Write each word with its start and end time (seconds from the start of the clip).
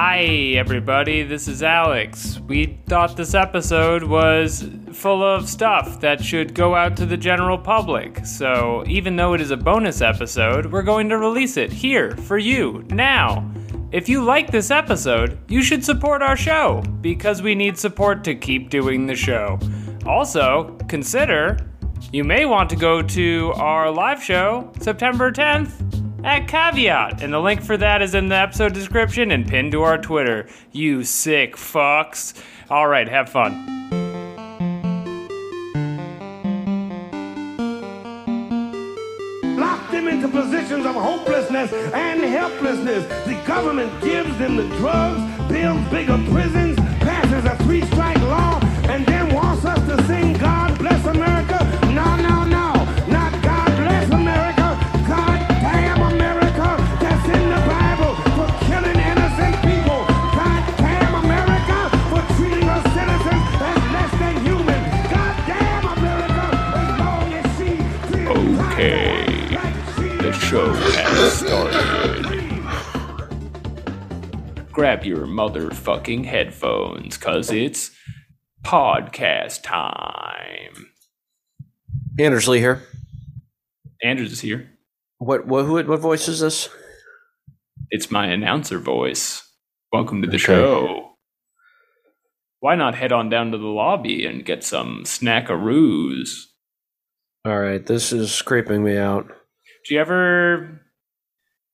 Hi, 0.00 0.20
everybody, 0.54 1.24
this 1.24 1.48
is 1.48 1.60
Alex. 1.60 2.38
We 2.46 2.78
thought 2.86 3.16
this 3.16 3.34
episode 3.34 4.04
was 4.04 4.64
full 4.92 5.24
of 5.24 5.48
stuff 5.48 5.98
that 5.98 6.22
should 6.22 6.54
go 6.54 6.76
out 6.76 6.96
to 6.98 7.04
the 7.04 7.16
general 7.16 7.58
public. 7.58 8.24
So, 8.24 8.84
even 8.86 9.16
though 9.16 9.34
it 9.34 9.40
is 9.40 9.50
a 9.50 9.56
bonus 9.56 10.00
episode, 10.00 10.66
we're 10.66 10.84
going 10.84 11.08
to 11.08 11.18
release 11.18 11.56
it 11.56 11.72
here 11.72 12.12
for 12.12 12.38
you 12.38 12.84
now. 12.90 13.52
If 13.90 14.08
you 14.08 14.22
like 14.22 14.52
this 14.52 14.70
episode, 14.70 15.36
you 15.48 15.64
should 15.64 15.84
support 15.84 16.22
our 16.22 16.36
show 16.36 16.80
because 17.00 17.42
we 17.42 17.56
need 17.56 17.76
support 17.76 18.22
to 18.22 18.36
keep 18.36 18.70
doing 18.70 19.04
the 19.04 19.16
show. 19.16 19.58
Also, 20.06 20.78
consider 20.88 21.58
you 22.12 22.22
may 22.22 22.44
want 22.44 22.70
to 22.70 22.76
go 22.76 23.02
to 23.02 23.52
our 23.56 23.90
live 23.90 24.22
show 24.22 24.70
September 24.78 25.32
10th 25.32 25.97
at 26.24 26.48
Caveat, 26.48 27.22
and 27.22 27.32
the 27.32 27.40
link 27.40 27.62
for 27.62 27.76
that 27.76 28.02
is 28.02 28.14
in 28.14 28.28
the 28.28 28.36
episode 28.36 28.74
description 28.74 29.30
and 29.30 29.46
pinned 29.46 29.72
to 29.72 29.82
our 29.82 29.98
Twitter. 29.98 30.48
You 30.72 31.04
sick 31.04 31.56
fucks. 31.56 32.34
All 32.70 32.88
right, 32.88 33.08
have 33.08 33.28
fun. 33.28 33.76
lock 39.58 39.90
them 39.90 40.06
into 40.06 40.28
positions 40.28 40.86
of 40.86 40.94
hopelessness 40.94 41.72
and 41.72 42.22
helplessness. 42.22 43.06
The 43.26 43.34
government 43.46 43.90
gives 44.02 44.36
them 44.38 44.56
the 44.56 44.68
drugs, 44.76 45.20
builds 45.48 45.88
bigger 45.90 46.18
prisons, 46.30 46.76
passes 47.00 47.44
a 47.44 47.56
three 47.64 47.82
strike 47.86 48.20
law, 48.22 48.60
and 48.88 49.04
then 49.06 49.34
wants 49.34 49.64
us 49.64 49.78
to 49.88 50.06
sing 50.06 50.34
God 50.34 50.57
has 71.04 71.38
started. 71.38 72.26
Grab 74.72 75.04
your 75.04 75.26
motherfucking 75.26 76.24
headphones, 76.24 77.16
cause 77.16 77.50
it's 77.50 77.90
podcast 78.62 79.62
time. 79.62 80.86
Anders 82.18 82.48
Lee 82.48 82.58
here. 82.58 82.82
Anders 84.02 84.32
is 84.32 84.40
here. 84.40 84.70
What 85.18 85.46
what 85.46 85.64
who, 85.64 85.82
what 85.84 86.00
voice 86.00 86.28
is 86.28 86.40
this? 86.40 86.68
It's 87.90 88.10
my 88.10 88.26
announcer 88.26 88.78
voice. 88.78 89.42
Welcome 89.92 90.22
to 90.22 90.28
the 90.28 90.36
Okay. 90.36 90.44
show. 90.44 91.04
Why 92.60 92.74
not 92.74 92.94
head 92.94 93.12
on 93.12 93.28
down 93.30 93.52
to 93.52 93.58
the 93.58 93.66
lobby 93.66 94.26
and 94.26 94.44
get 94.44 94.62
some 94.64 95.04
snackaroos? 95.04 96.44
All 97.44 97.58
right, 97.58 97.84
this 97.84 98.12
is 98.12 98.42
creeping 98.42 98.82
me 98.84 98.96
out. 98.96 99.28
Do 99.86 99.94
you 99.94 100.00
ever? 100.00 100.80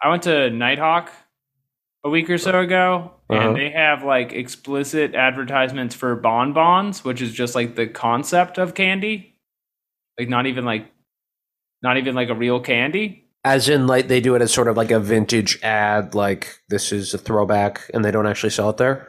I 0.02 0.08
went 0.10 0.22
to 0.24 0.30
Nitehawk 0.50 1.08
a 2.04 2.10
week 2.10 2.28
or 2.28 2.38
so 2.38 2.58
ago, 2.60 3.12
Uh-huh. 3.30 3.48
and 3.48 3.56
they 3.56 3.70
have 3.70 4.04
like 4.04 4.32
explicit 4.32 5.14
advertisements 5.14 5.94
for 5.94 6.14
bonbons, 6.16 7.04
which 7.04 7.22
is 7.22 7.32
just 7.32 7.54
like 7.54 7.74
the 7.76 7.86
concept 7.86 8.58
of 8.58 8.74
candy, 8.74 9.34
like 10.18 10.28
not 10.28 10.46
even 10.46 10.64
like, 10.64 10.90
not 11.82 11.96
even 11.96 12.14
like 12.14 12.28
a 12.28 12.34
real 12.34 12.60
candy. 12.60 13.22
As 13.44 13.68
in, 13.68 13.86
like 13.86 14.08
they 14.08 14.20
do 14.20 14.34
it 14.34 14.42
as 14.42 14.52
sort 14.52 14.68
of 14.68 14.76
like 14.76 14.90
a 14.90 15.00
vintage 15.00 15.58
ad, 15.62 16.14
like 16.14 16.58
this 16.68 16.92
is 16.92 17.12
a 17.14 17.18
throwback, 17.18 17.90
and 17.92 18.04
they 18.04 18.10
don't 18.10 18.26
actually 18.26 18.50
sell 18.50 18.70
it 18.70 18.76
there. 18.78 19.08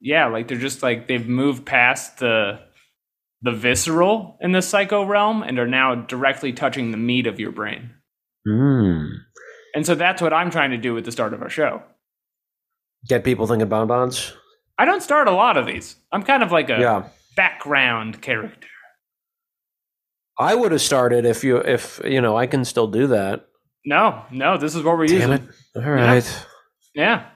Yeah, 0.00 0.26
like 0.26 0.48
they're 0.48 0.58
just 0.58 0.82
like 0.82 1.08
they've 1.08 1.26
moved 1.28 1.64
past 1.64 2.18
the 2.18 2.60
the 3.42 3.52
visceral 3.52 4.38
in 4.40 4.52
the 4.52 4.62
psycho 4.62 5.04
realm 5.04 5.42
and 5.42 5.58
are 5.58 5.66
now 5.66 5.94
directly 5.94 6.52
touching 6.54 6.90
the 6.90 6.96
meat 6.96 7.26
of 7.26 7.38
your 7.38 7.52
brain. 7.52 7.90
Hmm. 8.48 9.04
And 9.74 9.84
so 9.84 9.94
that's 9.94 10.22
what 10.22 10.32
I'm 10.32 10.50
trying 10.50 10.70
to 10.70 10.76
do 10.76 10.96
at 10.96 11.04
the 11.04 11.12
start 11.12 11.34
of 11.34 11.42
our 11.42 11.50
show. 11.50 11.82
Get 13.08 13.24
people 13.24 13.46
thinking 13.46 13.68
bonbons. 13.68 14.32
I 14.78 14.84
don't 14.84 15.02
start 15.02 15.28
a 15.28 15.32
lot 15.32 15.56
of 15.56 15.66
these. 15.66 15.96
I'm 16.12 16.22
kind 16.22 16.42
of 16.42 16.52
like 16.52 16.70
a 16.70 16.78
Yeah, 16.80 17.08
background 17.36 18.22
character. 18.22 18.68
I 20.38 20.54
would 20.54 20.72
have 20.72 20.80
started 20.80 21.24
if 21.24 21.44
you 21.44 21.58
if 21.58 22.00
you 22.04 22.20
know 22.20 22.36
I 22.36 22.46
can 22.46 22.64
still 22.64 22.86
do 22.88 23.06
that. 23.08 23.46
No, 23.84 24.24
no, 24.30 24.56
this 24.56 24.74
is 24.74 24.82
what 24.82 24.96
we're 24.96 25.06
Damn 25.06 25.30
using. 25.30 25.32
it! 25.32 25.42
All 25.76 25.82
right. 25.90 26.46
Yeah. 26.94 27.26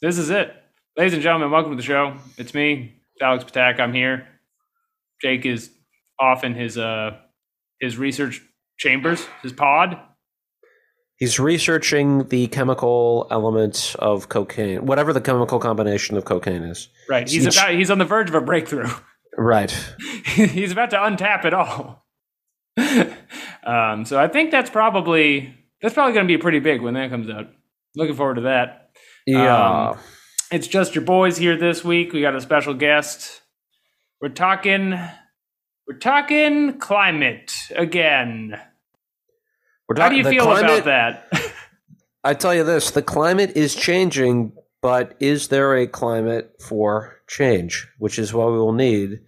This 0.00 0.16
is 0.16 0.30
it. 0.30 0.54
Ladies 0.96 1.14
and 1.14 1.22
gentlemen, 1.22 1.50
welcome 1.50 1.72
to 1.72 1.76
the 1.76 1.82
show. 1.82 2.14
It's 2.38 2.54
me, 2.54 2.94
Alex 3.20 3.44
Patak. 3.44 3.80
I'm 3.80 3.92
here. 3.92 4.26
Jake 5.20 5.44
is 5.44 5.70
off 6.20 6.44
in 6.44 6.54
his 6.54 6.78
uh 6.78 7.16
his 7.80 7.98
research 7.98 8.40
chambers, 8.78 9.26
his 9.42 9.52
pod. 9.52 9.98
He's 11.18 11.40
researching 11.40 12.28
the 12.28 12.46
chemical 12.46 13.26
elements 13.30 13.96
of 13.96 14.28
cocaine, 14.28 14.86
whatever 14.86 15.12
the 15.12 15.20
chemical 15.20 15.58
combination 15.58 16.16
of 16.16 16.24
cocaine 16.24 16.62
is. 16.62 16.88
Right. 17.08 17.28
He's 17.28 17.46
Each- 17.46 17.56
about 17.56 17.74
he's 17.74 17.90
on 17.90 17.98
the 17.98 18.04
verge 18.04 18.28
of 18.28 18.36
a 18.36 18.40
breakthrough. 18.40 18.88
Right. 19.36 19.70
he's 20.24 20.70
about 20.72 20.90
to 20.90 20.96
untap 20.96 21.44
it 21.44 21.54
all. 21.54 22.04
um, 23.64 24.04
so 24.04 24.18
I 24.18 24.28
think 24.28 24.52
that's 24.52 24.70
probably 24.70 25.54
that's 25.82 25.94
probably 25.94 26.14
going 26.14 26.26
to 26.26 26.32
be 26.32 26.38
pretty 26.38 26.60
big 26.60 26.82
when 26.82 26.94
that 26.94 27.10
comes 27.10 27.28
out. 27.28 27.48
Looking 27.96 28.14
forward 28.14 28.36
to 28.36 28.40
that. 28.42 28.90
Yeah. 29.26 29.90
Um, 29.90 29.98
It's 30.52 30.66
just 30.66 30.94
your 30.94 31.04
boys 31.04 31.36
here 31.36 31.56
this 31.56 31.84
week. 31.84 32.12
We 32.12 32.20
got 32.20 32.34
a 32.34 32.40
special 32.40 32.74
guest. 32.74 33.42
We're 34.20 34.28
talking 34.28 34.90
we're 35.86 35.98
talking 35.98 36.78
climate 36.78 37.52
again. 37.74 38.58
How 39.96 40.08
do 40.08 40.16
you 40.16 40.24
feel 40.24 40.44
climate- 40.44 40.82
about 40.82 40.84
that? 40.84 41.52
I 42.24 42.34
tell 42.34 42.54
you 42.54 42.64
this: 42.64 42.90
the 42.90 43.02
climate 43.02 43.52
is 43.56 43.74
changing, 43.74 44.52
but 44.82 45.16
is 45.20 45.48
there 45.48 45.76
a 45.76 45.86
climate 45.86 46.52
for 46.60 47.20
change? 47.28 47.88
Which 47.98 48.18
is 48.18 48.34
what 48.34 48.52
we 48.52 48.58
will 48.58 48.72
need 48.72 49.20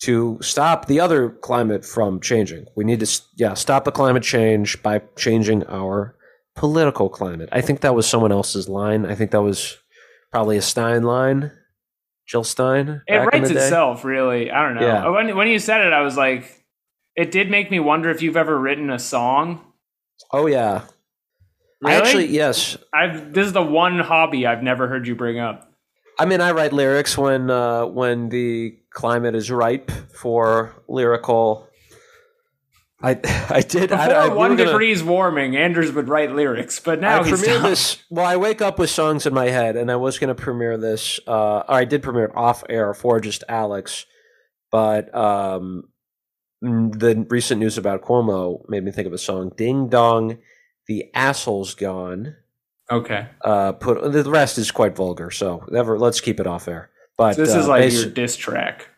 to 0.00 0.38
stop 0.40 0.86
the 0.86 1.00
other 1.00 1.30
climate 1.30 1.84
from 1.84 2.20
changing. 2.20 2.66
We 2.76 2.84
need 2.84 3.00
to, 3.00 3.20
yeah, 3.36 3.54
stop 3.54 3.84
the 3.84 3.90
climate 3.90 4.22
change 4.22 4.80
by 4.82 5.02
changing 5.16 5.66
our 5.66 6.14
political 6.54 7.08
climate. 7.08 7.48
I 7.50 7.60
think 7.60 7.80
that 7.80 7.94
was 7.94 8.06
someone 8.06 8.30
else's 8.30 8.68
line. 8.68 9.04
I 9.04 9.14
think 9.14 9.32
that 9.32 9.42
was 9.42 9.76
probably 10.30 10.56
a 10.56 10.62
Stein 10.62 11.02
line, 11.02 11.50
Jill 12.26 12.44
Stein. 12.44 13.02
it 13.06 13.16
writes 13.16 13.50
itself, 13.50 14.04
really. 14.04 14.50
I 14.50 14.62
don't 14.62 14.76
know. 14.76 14.86
Yeah. 14.86 15.08
When 15.08 15.36
when 15.36 15.48
you 15.48 15.58
said 15.58 15.84
it, 15.86 15.92
I 15.92 16.02
was 16.02 16.16
like, 16.16 16.64
it 17.16 17.30
did 17.30 17.50
make 17.50 17.70
me 17.70 17.80
wonder 17.80 18.10
if 18.10 18.22
you've 18.22 18.36
ever 18.36 18.56
written 18.58 18.90
a 18.90 18.98
song. 18.98 19.64
Oh 20.32 20.46
yeah, 20.46 20.82
Really? 21.80 21.94
I 21.94 21.98
actually 21.98 22.26
yes. 22.26 22.76
I've 22.92 23.32
this 23.32 23.46
is 23.46 23.52
the 23.52 23.62
one 23.62 23.98
hobby 24.00 24.46
I've 24.46 24.62
never 24.62 24.88
heard 24.88 25.06
you 25.06 25.14
bring 25.14 25.38
up. 25.38 25.70
I 26.18 26.24
mean, 26.24 26.40
I 26.40 26.50
write 26.50 26.72
lyrics 26.72 27.16
when 27.16 27.50
uh, 27.50 27.86
when 27.86 28.28
the 28.28 28.76
climate 28.90 29.34
is 29.36 29.50
ripe 29.50 29.90
for 30.12 30.74
lyrical. 30.88 31.68
I 33.00 33.10
I 33.50 33.60
did. 33.60 33.90
Before 33.90 33.96
I, 33.96 34.26
I, 34.26 34.28
one 34.28 34.50
were 34.50 34.56
gonna- 34.56 34.70
degrees 34.72 35.04
warming, 35.04 35.56
Andrews 35.56 35.92
would 35.92 36.08
write 36.08 36.32
lyrics, 36.32 36.80
but 36.80 37.00
now 37.00 37.20
I 37.20 37.28
he's 37.28 37.40
premiered 37.40 37.62
this. 37.62 38.02
Well, 38.10 38.26
I 38.26 38.36
wake 38.36 38.60
up 38.60 38.80
with 38.80 38.90
songs 38.90 39.24
in 39.26 39.32
my 39.32 39.46
head, 39.46 39.76
and 39.76 39.88
I 39.88 39.96
was 39.96 40.18
going 40.18 40.28
to 40.28 40.34
premiere 40.34 40.76
this. 40.76 41.20
Uh, 41.24 41.58
or 41.60 41.74
I 41.74 41.84
did 41.84 42.02
premiere 42.02 42.24
it 42.24 42.34
off 42.34 42.64
air 42.68 42.92
for 42.94 43.20
just 43.20 43.44
Alex, 43.48 44.04
but 44.72 45.14
um, 45.14 45.84
the 46.60 47.26
recent 47.30 47.60
news 47.60 47.78
about 47.78 48.02
Cuomo 48.02 48.68
made 48.68 48.84
me 48.84 48.90
think 48.90 49.06
of 49.06 49.12
a 49.12 49.18
song. 49.18 49.52
Ding 49.56 49.88
dong, 49.88 50.38
the 50.86 51.10
asshole's 51.14 51.74
gone. 51.74 52.36
Okay, 52.90 53.28
Uh, 53.44 53.72
put 53.72 54.12
the 54.12 54.30
rest 54.30 54.56
is 54.56 54.70
quite 54.70 54.96
vulgar, 54.96 55.30
so 55.30 55.64
never. 55.68 55.98
Let's 55.98 56.20
keep 56.22 56.40
it 56.40 56.46
off 56.46 56.68
air. 56.68 56.90
But 57.18 57.36
this 57.36 57.54
uh, 57.54 57.58
is 57.58 57.68
like 57.68 57.92
your 57.92 58.06
diss 58.06 58.34
track. 58.36 58.88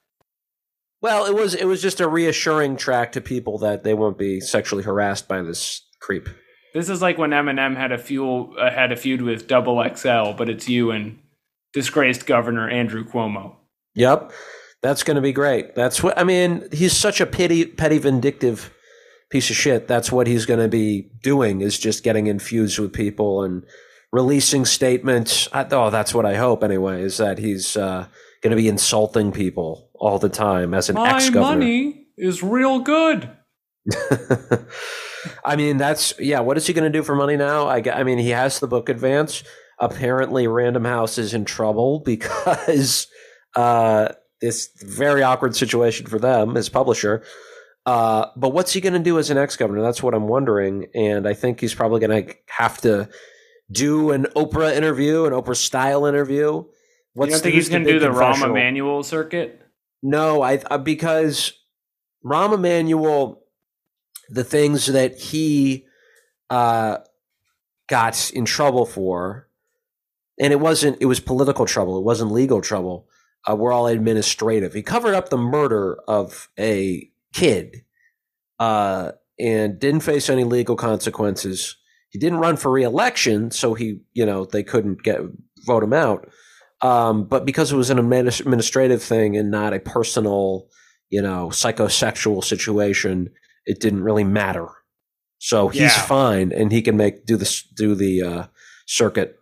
Well, 1.02 1.24
it 1.26 1.34
was 1.34 1.54
it 1.54 1.64
was 1.64 1.82
just 1.82 2.00
a 2.00 2.08
reassuring 2.08 2.76
track 2.76 3.12
to 3.12 3.20
people 3.20 3.58
that 3.58 3.82
they 3.82 3.94
won't 3.94 4.18
be 4.18 4.40
sexually 4.40 4.84
harassed 4.84 5.26
by 5.26 5.42
this 5.42 5.82
creep. 5.98 6.28
This 6.72 6.88
is 6.88 7.02
like 7.02 7.18
when 7.18 7.30
Eminem 7.30 7.76
had 7.76 7.90
a 7.90 7.98
fuel 7.98 8.54
uh, 8.58 8.70
had 8.70 8.92
a 8.92 8.96
feud 8.96 9.22
with 9.22 9.48
Double 9.48 9.82
XL, 9.96 10.32
but 10.36 10.48
it's 10.48 10.68
you 10.68 10.92
and 10.92 11.18
disgraced 11.72 12.26
Governor 12.26 12.68
Andrew 12.68 13.04
Cuomo. 13.04 13.56
Yep, 13.94 14.32
that's 14.82 15.02
going 15.02 15.16
to 15.16 15.20
be 15.20 15.32
great. 15.32 15.74
That's 15.74 16.02
what 16.02 16.18
I 16.18 16.24
mean. 16.24 16.68
He's 16.72 16.96
such 16.96 17.20
a 17.20 17.26
petty, 17.26 17.66
petty, 17.66 17.98
vindictive 17.98 18.72
piece 19.30 19.50
of 19.50 19.56
shit. 19.56 19.86
That's 19.86 20.10
what 20.10 20.26
he's 20.26 20.46
going 20.46 20.60
to 20.60 20.68
be 20.68 21.10
doing 21.22 21.60
is 21.60 21.78
just 21.78 22.02
getting 22.02 22.26
infused 22.26 22.78
with 22.78 22.92
people 22.92 23.42
and 23.42 23.64
releasing 24.12 24.64
statements. 24.64 25.48
I, 25.52 25.66
oh, 25.70 25.90
that's 25.90 26.14
what 26.14 26.26
I 26.26 26.36
hope 26.36 26.64
anyway. 26.64 27.02
Is 27.02 27.18
that 27.18 27.38
he's 27.38 27.76
uh, 27.76 28.06
going 28.42 28.50
to 28.50 28.56
be 28.56 28.68
insulting 28.68 29.32
people 29.32 29.90
all 29.94 30.18
the 30.18 30.28
time 30.28 30.72
as 30.74 30.88
an 30.88 30.96
ex 30.96 31.30
governor. 31.30 31.58
Money 31.58 32.06
is 32.16 32.42
real 32.42 32.80
good. 32.80 33.30
I 35.44 35.56
mean, 35.56 35.76
that's 35.76 36.14
yeah. 36.18 36.40
What 36.40 36.56
is 36.56 36.66
he 36.66 36.72
going 36.72 36.90
to 36.90 36.98
do 36.98 37.02
for 37.02 37.14
money 37.14 37.36
now? 37.36 37.66
I, 37.66 37.82
I 37.92 38.02
mean, 38.02 38.18
he 38.18 38.30
has 38.30 38.60
the 38.60 38.68
book 38.68 38.88
advance. 38.88 39.42
apparently 39.78 40.46
Random 40.46 40.84
House 40.84 41.18
is 41.18 41.34
in 41.34 41.44
trouble 41.44 42.00
because 42.04 43.06
uh, 43.56 44.08
this 44.40 44.70
very 44.82 45.22
awkward 45.22 45.54
situation 45.54 46.06
for 46.06 46.18
them 46.18 46.56
as 46.56 46.68
publisher. 46.68 47.22
Uh, 47.86 48.26
but 48.36 48.50
what's 48.50 48.72
he 48.72 48.80
going 48.80 48.92
to 48.92 48.98
do 48.98 49.18
as 49.18 49.30
an 49.30 49.38
ex 49.38 49.56
governor? 49.56 49.82
That's 49.82 50.02
what 50.02 50.14
I'm 50.14 50.28
wondering. 50.28 50.86
And 50.94 51.26
I 51.26 51.34
think 51.34 51.60
he's 51.60 51.74
probably 51.74 52.00
going 52.00 52.26
to 52.26 52.34
have 52.46 52.80
to 52.82 53.08
do 53.70 54.10
an 54.10 54.26
Oprah 54.36 54.74
interview, 54.74 55.24
an 55.24 55.32
Oprah 55.32 55.56
style 55.56 56.06
interview. 56.06 56.64
What's 57.14 57.30
you 57.30 57.36
don't 57.36 57.42
think 57.42 57.54
he's 57.54 57.68
going 57.68 57.84
to 57.84 57.92
do 57.92 57.98
the 57.98 58.08
Rahm 58.08 58.42
Emanuel 58.44 59.02
circuit? 59.02 59.66
No, 60.02 60.42
I 60.42 60.58
uh, 60.70 60.78
because 60.78 61.52
Rahm 62.24 62.54
Emanuel, 62.54 63.42
the 64.28 64.44
things 64.44 64.86
that 64.86 65.18
he 65.18 65.86
uh, 66.48 66.98
got 67.88 68.30
in 68.30 68.44
trouble 68.44 68.86
for, 68.86 69.48
and 70.38 70.52
it 70.52 70.60
wasn't 70.60 70.98
it 71.00 71.06
was 71.06 71.20
political 71.20 71.66
trouble, 71.66 71.98
it 71.98 72.04
wasn't 72.04 72.30
legal 72.30 72.60
trouble. 72.60 73.08
Uh, 73.48 73.56
were 73.56 73.72
all 73.72 73.86
administrative. 73.86 74.74
He 74.74 74.82
covered 74.82 75.14
up 75.14 75.30
the 75.30 75.38
murder 75.38 75.98
of 76.06 76.48
a 76.58 77.10
kid, 77.32 77.84
uh, 78.58 79.12
and 79.38 79.78
didn't 79.78 80.00
face 80.00 80.28
any 80.28 80.44
legal 80.44 80.76
consequences. 80.76 81.76
He 82.10 82.18
didn't 82.18 82.40
run 82.40 82.56
for 82.56 82.70
reelection, 82.70 83.50
so 83.50 83.72
he, 83.74 84.00
you 84.12 84.26
know, 84.26 84.44
they 84.44 84.62
couldn't 84.62 85.02
get 85.02 85.20
vote 85.64 85.82
him 85.82 85.94
out. 85.94 86.28
Um, 86.82 87.24
but 87.24 87.46
because 87.46 87.72
it 87.72 87.76
was 87.76 87.90
an 87.90 87.98
administrative 87.98 89.02
thing 89.02 89.36
and 89.36 89.50
not 89.50 89.72
a 89.72 89.80
personal, 89.80 90.66
you 91.08 91.22
know, 91.22 91.48
psychosexual 91.48 92.42
situation, 92.44 93.30
it 93.64 93.80
didn't 93.80 94.02
really 94.02 94.24
matter. 94.24 94.68
So 95.38 95.68
he's 95.68 95.96
yeah. 95.96 96.02
fine, 96.02 96.52
and 96.52 96.70
he 96.70 96.82
can 96.82 96.96
make 96.96 97.24
do 97.24 97.36
this 97.36 97.62
do 97.62 97.94
the 97.94 98.22
uh, 98.22 98.46
circuit 98.86 99.38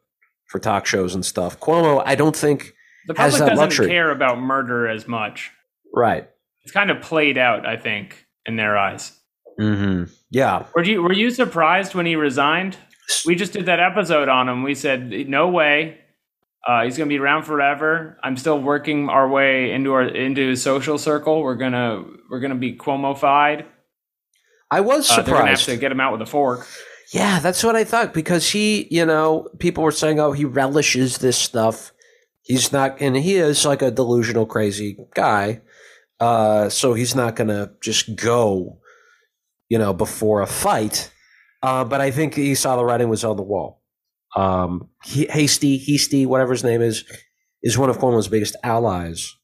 for 0.46 0.60
talk 0.60 0.86
shows 0.86 1.14
and 1.14 1.24
stuff. 1.24 1.58
Cuomo, 1.58 2.02
I 2.06 2.14
don't 2.14 2.36
think 2.36 2.74
the 3.08 3.14
public 3.14 3.38
doesn't 3.38 3.56
luxury. 3.56 3.88
care 3.88 4.10
about 4.10 4.38
murder 4.38 4.86
as 4.86 5.08
much. 5.08 5.50
Right. 5.94 6.28
It's 6.62 6.72
kind 6.72 6.90
of 6.90 7.00
played 7.00 7.38
out, 7.38 7.66
I 7.66 7.76
think, 7.76 8.26
in 8.44 8.56
their 8.56 8.76
eyes. 8.76 9.18
Mm-hmm. 9.58 10.12
Yeah. 10.30 10.66
Were 10.74 10.84
you 10.84 11.02
Were 11.02 11.12
you 11.12 11.30
surprised 11.30 11.94
when 11.94 12.06
he 12.06 12.14
resigned? 12.14 12.76
We 13.26 13.34
just 13.34 13.54
did 13.54 13.66
that 13.66 13.80
episode 13.80 14.28
on 14.28 14.48
him. 14.48 14.62
We 14.62 14.74
said, 14.74 15.10
"No 15.10 15.48
way, 15.48 15.98
uh, 16.66 16.84
he's 16.84 16.98
going 16.98 17.08
to 17.08 17.12
be 17.12 17.18
around 17.18 17.44
forever." 17.44 18.18
I'm 18.22 18.36
still 18.36 18.60
working 18.60 19.08
our 19.08 19.26
way 19.26 19.72
into 19.72 19.94
our 19.94 20.04
into 20.04 20.50
his 20.50 20.62
social 20.62 20.98
circle. 20.98 21.42
We're 21.42 21.56
gonna 21.56 22.04
we're 22.30 22.40
gonna 22.40 22.54
be 22.56 22.76
Cuomo-fied. 22.76 23.64
I 24.70 24.80
was 24.82 25.06
surprised. 25.06 25.20
Uh, 25.20 25.22
they're 25.32 25.38
gonna 25.38 25.50
have 25.50 25.62
to 25.62 25.76
get 25.78 25.90
him 25.90 26.00
out 26.00 26.12
with 26.12 26.20
a 26.20 26.26
fork. 26.26 26.68
Yeah, 27.12 27.40
that's 27.40 27.64
what 27.64 27.74
I 27.74 27.84
thought 27.84 28.12
because 28.12 28.50
he, 28.50 28.86
you 28.90 29.06
know, 29.06 29.48
people 29.58 29.82
were 29.82 29.92
saying, 29.92 30.20
"Oh, 30.20 30.32
he 30.32 30.44
relishes 30.44 31.18
this 31.18 31.38
stuff." 31.38 31.92
He's 32.48 32.72
not, 32.72 33.00
and 33.02 33.14
he 33.14 33.36
is 33.36 33.66
like 33.66 33.82
a 33.82 33.90
delusional, 33.90 34.46
crazy 34.46 34.96
guy. 35.14 35.60
Uh, 36.18 36.70
so 36.70 36.94
he's 36.94 37.14
not 37.14 37.36
going 37.36 37.48
to 37.48 37.72
just 37.82 38.16
go, 38.16 38.80
you 39.68 39.78
know, 39.78 39.92
before 39.92 40.40
a 40.40 40.46
fight. 40.46 41.12
Uh, 41.62 41.84
but 41.84 42.00
I 42.00 42.10
think 42.10 42.34
he 42.34 42.54
saw 42.54 42.76
the 42.76 42.86
writing 42.86 43.10
was 43.10 43.22
on 43.22 43.36
the 43.36 43.42
wall. 43.42 43.82
Um, 44.34 44.88
he, 45.04 45.26
Heastie, 45.26 45.76
Heastie, 45.76 46.24
whatever 46.24 46.52
his 46.52 46.64
name 46.64 46.80
is, 46.80 47.04
is 47.62 47.76
one 47.76 47.90
of 47.90 47.98
Cuomo's 47.98 48.28
biggest 48.28 48.56
allies, 48.64 49.36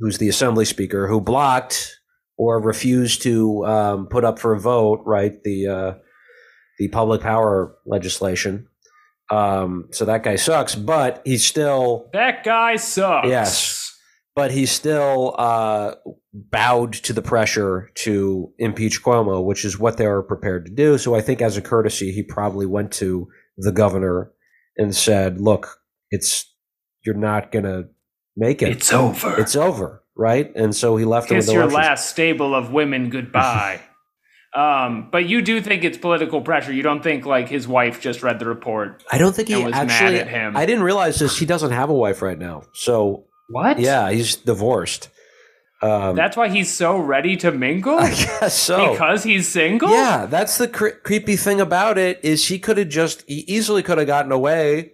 who's 0.00 0.18
the 0.18 0.28
assembly 0.28 0.64
speaker, 0.64 1.06
who 1.06 1.20
blocked 1.20 1.96
or 2.36 2.60
refused 2.60 3.22
to 3.22 3.64
um, 3.66 4.08
put 4.08 4.24
up 4.24 4.40
for 4.40 4.52
a 4.52 4.60
vote, 4.60 5.02
right, 5.06 5.42
the 5.44 5.68
uh, 5.68 5.94
the 6.78 6.88
public 6.88 7.20
power 7.20 7.76
legislation. 7.86 8.66
Um, 9.30 9.88
so 9.90 10.04
that 10.04 10.22
guy 10.22 10.36
sucks, 10.36 10.74
but 10.74 11.22
he's 11.24 11.44
still 11.44 12.08
that 12.12 12.44
guy 12.44 12.76
sucks. 12.76 13.28
Yes, 13.28 13.98
but 14.36 14.50
he 14.52 14.66
still 14.66 15.34
uh, 15.38 15.94
bowed 16.32 16.92
to 16.92 17.12
the 17.12 17.22
pressure 17.22 17.90
to 17.94 18.52
impeach 18.58 19.02
Cuomo, 19.02 19.44
which 19.44 19.64
is 19.64 19.78
what 19.78 19.96
they 19.96 20.06
were 20.06 20.22
prepared 20.22 20.66
to 20.66 20.72
do. 20.72 20.98
So 20.98 21.14
I 21.14 21.20
think, 21.20 21.42
as 21.42 21.56
a 21.56 21.62
courtesy, 21.62 22.12
he 22.12 22.22
probably 22.22 22.66
went 22.66 22.92
to 22.92 23.28
the 23.56 23.72
governor 23.72 24.30
and 24.76 24.94
said, 24.94 25.40
"Look, 25.40 25.80
it's 26.10 26.52
you're 27.04 27.14
not 27.16 27.50
gonna 27.50 27.84
make 28.36 28.62
it. 28.62 28.68
It's 28.68 28.92
over. 28.92 29.40
It's 29.40 29.56
over." 29.56 30.02
Right, 30.18 30.54
and 30.54 30.74
so 30.74 30.96
he 30.96 31.04
left. 31.04 31.28
Kiss 31.28 31.52
your 31.52 31.66
last 31.66 32.10
stable 32.10 32.54
of 32.54 32.72
women 32.72 33.10
goodbye. 33.10 33.80
Um, 34.56 35.08
but 35.10 35.28
you 35.28 35.42
do 35.42 35.60
think 35.60 35.84
it's 35.84 35.98
political 35.98 36.40
pressure. 36.40 36.72
You 36.72 36.82
don't 36.82 37.02
think 37.02 37.26
like 37.26 37.46
his 37.46 37.68
wife 37.68 38.00
just 38.00 38.22
read 38.22 38.38
the 38.38 38.46
report. 38.46 39.04
I 39.12 39.18
don't 39.18 39.36
think 39.36 39.48
he 39.48 39.62
was 39.62 39.74
actually. 39.74 40.14
Mad 40.14 40.22
at 40.22 40.28
him. 40.28 40.56
I 40.56 40.64
didn't 40.64 40.82
realize 40.82 41.18
this. 41.18 41.38
He 41.38 41.44
doesn't 41.44 41.72
have 41.72 41.90
a 41.90 41.94
wife 41.94 42.22
right 42.22 42.38
now. 42.38 42.62
So 42.72 43.26
what? 43.50 43.78
Yeah, 43.78 44.10
he's 44.10 44.36
divorced. 44.36 45.10
Um, 45.82 46.16
that's 46.16 46.38
why 46.38 46.48
he's 46.48 46.72
so 46.72 46.96
ready 46.96 47.36
to 47.36 47.52
mingle. 47.52 47.98
I 47.98 48.08
guess 48.08 48.58
so. 48.58 48.92
Because 48.92 49.24
he's 49.24 49.46
single. 49.46 49.90
Yeah, 49.90 50.24
that's 50.24 50.56
the 50.56 50.68
cre- 50.68 50.96
creepy 51.04 51.36
thing 51.36 51.60
about 51.60 51.98
it 51.98 52.18
is 52.22 52.48
he 52.48 52.58
could 52.58 52.78
have 52.78 52.88
just 52.88 53.24
he 53.28 53.44
easily 53.46 53.82
could 53.82 53.98
have 53.98 54.06
gotten 54.06 54.32
away, 54.32 54.92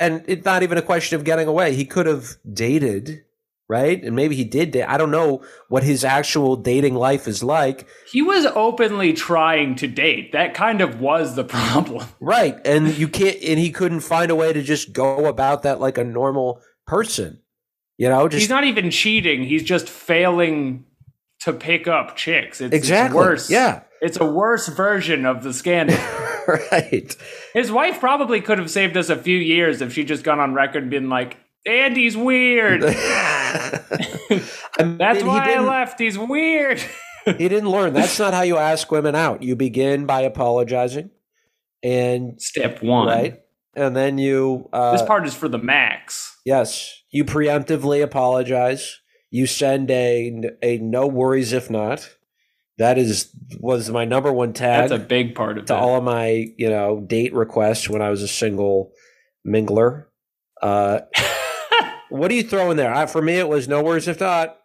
and 0.00 0.24
it's 0.26 0.44
not 0.44 0.64
even 0.64 0.78
a 0.78 0.82
question 0.82 1.14
of 1.14 1.24
getting 1.24 1.46
away. 1.46 1.76
He 1.76 1.84
could 1.84 2.06
have 2.06 2.38
dated 2.52 3.22
right? 3.68 4.02
And 4.02 4.14
maybe 4.14 4.36
he 4.36 4.44
did. 4.44 4.70
Date. 4.70 4.84
I 4.84 4.96
don't 4.96 5.10
know 5.10 5.42
what 5.68 5.82
his 5.82 6.04
actual 6.04 6.56
dating 6.56 6.94
life 6.94 7.26
is 7.26 7.42
like. 7.42 7.86
He 8.10 8.22
was 8.22 8.46
openly 8.46 9.12
trying 9.12 9.74
to 9.76 9.86
date. 9.88 10.32
That 10.32 10.54
kind 10.54 10.80
of 10.80 11.00
was 11.00 11.34
the 11.34 11.44
problem. 11.44 12.06
Right. 12.20 12.56
And 12.64 12.96
you 12.96 13.08
can't 13.08 13.36
and 13.42 13.58
he 13.58 13.70
couldn't 13.70 14.00
find 14.00 14.30
a 14.30 14.36
way 14.36 14.52
to 14.52 14.62
just 14.62 14.92
go 14.92 15.26
about 15.26 15.62
that 15.62 15.80
like 15.80 15.98
a 15.98 16.04
normal 16.04 16.60
person. 16.86 17.40
You 17.98 18.08
know, 18.08 18.28
just 18.28 18.40
He's 18.40 18.50
not 18.50 18.64
even 18.64 18.90
cheating. 18.90 19.44
He's 19.44 19.62
just 19.62 19.88
failing 19.88 20.84
to 21.40 21.52
pick 21.52 21.88
up 21.88 22.16
chicks. 22.16 22.60
It's, 22.60 22.74
exactly. 22.74 23.18
It's 23.18 23.26
worse. 23.26 23.50
Yeah. 23.50 23.82
It's 24.02 24.20
a 24.20 24.26
worse 24.26 24.68
version 24.68 25.24
of 25.24 25.42
the 25.42 25.54
scandal. 25.54 25.96
right. 26.70 27.16
His 27.54 27.72
wife 27.72 27.98
probably 27.98 28.42
could 28.42 28.58
have 28.58 28.70
saved 28.70 28.96
us 28.96 29.08
a 29.08 29.16
few 29.16 29.38
years 29.38 29.80
if 29.80 29.94
she'd 29.94 30.08
just 30.08 30.22
gone 30.22 30.38
on 30.38 30.52
record 30.52 30.82
and 30.82 30.90
been 30.90 31.08
like, 31.08 31.38
Andy's 31.66 32.16
weird. 32.16 32.82
That's 34.78 35.22
why 35.22 35.54
I 35.54 35.60
left. 35.60 36.00
He's 36.00 36.18
weird. 36.18 36.82
he 37.24 37.48
didn't 37.48 37.70
learn. 37.70 37.92
That's 37.92 38.18
not 38.18 38.34
how 38.34 38.42
you 38.42 38.56
ask 38.56 38.90
women 38.90 39.14
out. 39.14 39.42
You 39.42 39.56
begin 39.56 40.06
by 40.06 40.22
apologizing, 40.22 41.10
and 41.82 42.40
step 42.40 42.82
one, 42.82 43.08
right? 43.08 43.40
And 43.74 43.96
then 43.96 44.18
you. 44.18 44.68
Uh, 44.72 44.92
this 44.92 45.02
part 45.02 45.26
is 45.26 45.34
for 45.34 45.48
the 45.48 45.58
max. 45.58 46.38
Yes, 46.44 47.02
you 47.10 47.24
preemptively 47.24 48.02
apologize. 48.02 49.00
You 49.30 49.46
send 49.46 49.90
a 49.90 50.50
a 50.62 50.78
no 50.78 51.06
worries 51.06 51.52
if 51.52 51.70
not. 51.70 52.08
That 52.78 52.98
is 52.98 53.30
was 53.58 53.90
my 53.90 54.04
number 54.04 54.32
one 54.32 54.52
tag. 54.52 54.88
That's 54.88 55.02
a 55.02 55.04
big 55.04 55.34
part 55.34 55.58
of 55.58 55.66
to 55.66 55.74
it. 55.74 55.76
all 55.76 55.96
of 55.96 56.04
my 56.04 56.46
you 56.56 56.70
know 56.70 57.00
date 57.00 57.34
requests 57.34 57.88
when 57.88 58.02
I 58.02 58.10
was 58.10 58.22
a 58.22 58.28
single 58.28 58.92
mingler. 59.46 60.06
Uh, 60.62 61.00
what 62.08 62.28
do 62.28 62.34
you 62.34 62.42
throw 62.42 62.70
in 62.70 62.76
there? 62.76 62.94
I, 62.94 63.06
for 63.06 63.22
me, 63.22 63.34
it 63.34 63.48
was 63.48 63.68
no 63.68 63.82
worries 63.82 64.08
if 64.08 64.20
not. 64.20 64.58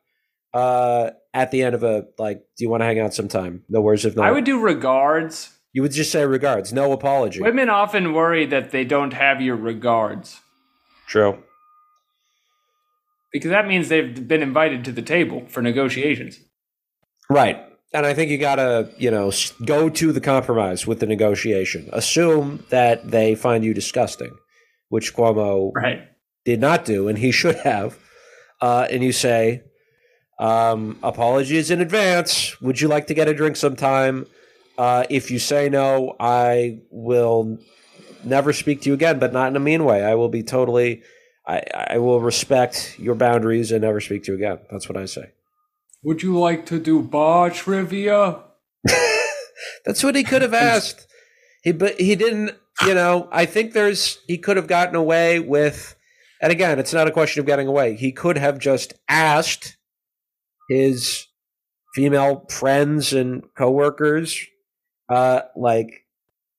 Uh, 0.53 1.11
at 1.33 1.51
the 1.51 1.63
end 1.63 1.75
of 1.75 1.83
a 1.83 2.05
like, 2.17 2.39
do 2.57 2.63
you 2.63 2.69
want 2.69 2.81
to 2.81 2.85
hang 2.85 2.99
out 2.99 3.13
sometime? 3.13 3.63
No 3.69 3.81
worries 3.81 4.05
if 4.05 4.15
not. 4.15 4.25
I 4.25 4.31
would 4.31 4.43
do 4.43 4.59
regards. 4.59 5.49
You 5.73 5.81
would 5.81 5.93
just 5.93 6.11
say 6.11 6.25
regards, 6.25 6.73
no 6.73 6.91
apology. 6.91 7.41
Women 7.41 7.69
often 7.69 8.13
worry 8.13 8.45
that 8.47 8.71
they 8.71 8.83
don't 8.83 9.13
have 9.13 9.41
your 9.41 9.55
regards. 9.55 10.41
True. 11.07 11.41
Because 13.31 13.51
that 13.51 13.65
means 13.67 13.87
they've 13.87 14.27
been 14.27 14.41
invited 14.41 14.83
to 14.85 14.91
the 14.91 15.01
table 15.01 15.45
for 15.47 15.61
negotiations. 15.61 16.37
Right. 17.29 17.63
And 17.93 18.05
I 18.05 18.13
think 18.13 18.31
you 18.31 18.37
got 18.37 18.55
to, 18.55 18.89
you 18.97 19.09
know, 19.09 19.31
go 19.65 19.89
to 19.89 20.11
the 20.11 20.19
compromise 20.19 20.85
with 20.85 20.99
the 20.99 21.05
negotiation. 21.05 21.89
Assume 21.93 22.65
that 22.69 23.09
they 23.09 23.35
find 23.35 23.63
you 23.63 23.73
disgusting, 23.73 24.35
which 24.89 25.13
Cuomo 25.15 25.71
right 25.73 26.10
did 26.45 26.59
not 26.59 26.85
do, 26.85 27.07
and 27.07 27.17
he 27.17 27.31
should 27.31 27.55
have. 27.57 27.97
Uh, 28.59 28.87
and 28.89 29.03
you 29.03 29.11
say, 29.11 29.63
um, 30.39 30.97
apologies 31.03 31.71
in 31.71 31.81
advance. 31.81 32.59
Would 32.61 32.81
you 32.81 32.87
like 32.87 33.07
to 33.07 33.13
get 33.13 33.27
a 33.27 33.33
drink 33.33 33.55
sometime? 33.55 34.27
Uh, 34.77 35.05
if 35.09 35.29
you 35.29 35.39
say 35.39 35.69
no, 35.69 36.15
I 36.19 36.79
will 36.89 37.59
never 38.23 38.53
speak 38.53 38.81
to 38.81 38.89
you 38.89 38.93
again, 38.93 39.19
but 39.19 39.33
not 39.33 39.49
in 39.49 39.55
a 39.55 39.59
mean 39.59 39.83
way. 39.83 40.03
I 40.03 40.15
will 40.15 40.29
be 40.29 40.43
totally, 40.43 41.03
I, 41.47 41.63
I 41.89 41.97
will 41.97 42.21
respect 42.21 42.95
your 42.97 43.15
boundaries 43.15 43.71
and 43.71 43.81
never 43.81 43.99
speak 43.99 44.23
to 44.23 44.31
you 44.31 44.37
again. 44.37 44.59
That's 44.71 44.87
what 44.87 44.97
I 44.97 45.05
say. 45.05 45.31
Would 46.03 46.23
you 46.23 46.37
like 46.39 46.65
to 46.67 46.79
do 46.79 47.01
bar 47.01 47.49
trivia? 47.49 48.39
That's 49.85 50.03
what 50.03 50.15
he 50.15 50.23
could 50.23 50.41
have 50.41 50.53
asked. 50.53 51.07
He, 51.63 51.71
but 51.71 51.99
he 51.99 52.15
didn't. 52.15 52.57
You 52.85 52.95
know, 52.95 53.29
I 53.31 53.45
think 53.45 53.73
there's 53.73 54.17
he 54.27 54.37
could 54.37 54.57
have 54.57 54.65
gotten 54.65 54.95
away 54.95 55.39
with 55.39 55.95
and 56.41 56.51
again, 56.51 56.79
it's 56.79 56.93
not 56.93 57.07
a 57.07 57.11
question 57.11 57.39
of 57.39 57.45
getting 57.45 57.67
away. 57.67 57.95
He 57.95 58.11
could 58.11 58.37
have 58.37 58.59
just 58.59 58.93
asked 59.07 59.77
his 60.69 61.27
female 61.93 62.45
friends 62.49 63.13
and 63.13 63.43
coworkers, 63.57 64.45
uh, 65.09 65.41
like, 65.55 66.05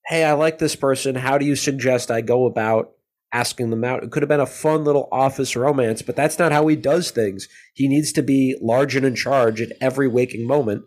"Hey, 0.06 0.24
I 0.24 0.32
like 0.32 0.58
this 0.58 0.76
person. 0.76 1.14
How 1.14 1.38
do 1.38 1.46
you 1.46 1.56
suggest 1.56 2.10
I 2.10 2.20
go 2.20 2.46
about 2.46 2.92
asking 3.32 3.70
them 3.70 3.84
out. 3.84 4.04
It 4.04 4.10
could 4.10 4.22
have 4.22 4.28
been 4.28 4.40
a 4.40 4.46
fun 4.46 4.84
little 4.84 5.08
office 5.10 5.56
romance, 5.56 6.02
but 6.02 6.16
that's 6.16 6.38
not 6.38 6.52
how 6.52 6.66
he 6.66 6.76
does 6.76 7.10
things. 7.10 7.48
He 7.74 7.88
needs 7.88 8.12
to 8.12 8.22
be 8.22 8.56
large 8.60 8.94
and 8.94 9.06
in 9.06 9.14
charge 9.14 9.60
at 9.60 9.72
every 9.80 10.06
waking 10.06 10.46
moment. 10.46 10.84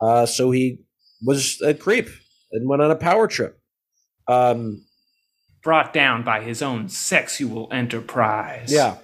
Uh, 0.00 0.26
so 0.26 0.50
he 0.50 0.84
was 1.24 1.60
a 1.62 1.74
creep 1.74 2.08
and 2.52 2.68
went 2.68 2.82
on 2.82 2.90
a 2.90 2.96
power 2.96 3.26
trip. 3.26 3.58
Um, 4.28 4.84
Brought 5.62 5.92
down 5.92 6.22
by 6.22 6.40
his 6.42 6.62
own 6.62 6.88
sexual 6.88 7.68
enterprise. 7.72 8.72
yeah. 8.72 8.96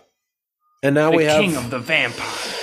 And 0.83 0.95
now 0.95 1.11
The 1.11 1.17
we 1.17 1.25
have 1.25 1.41
king 1.41 1.57
of 1.57 1.71
the 1.71 1.79
vampires. 1.79 2.61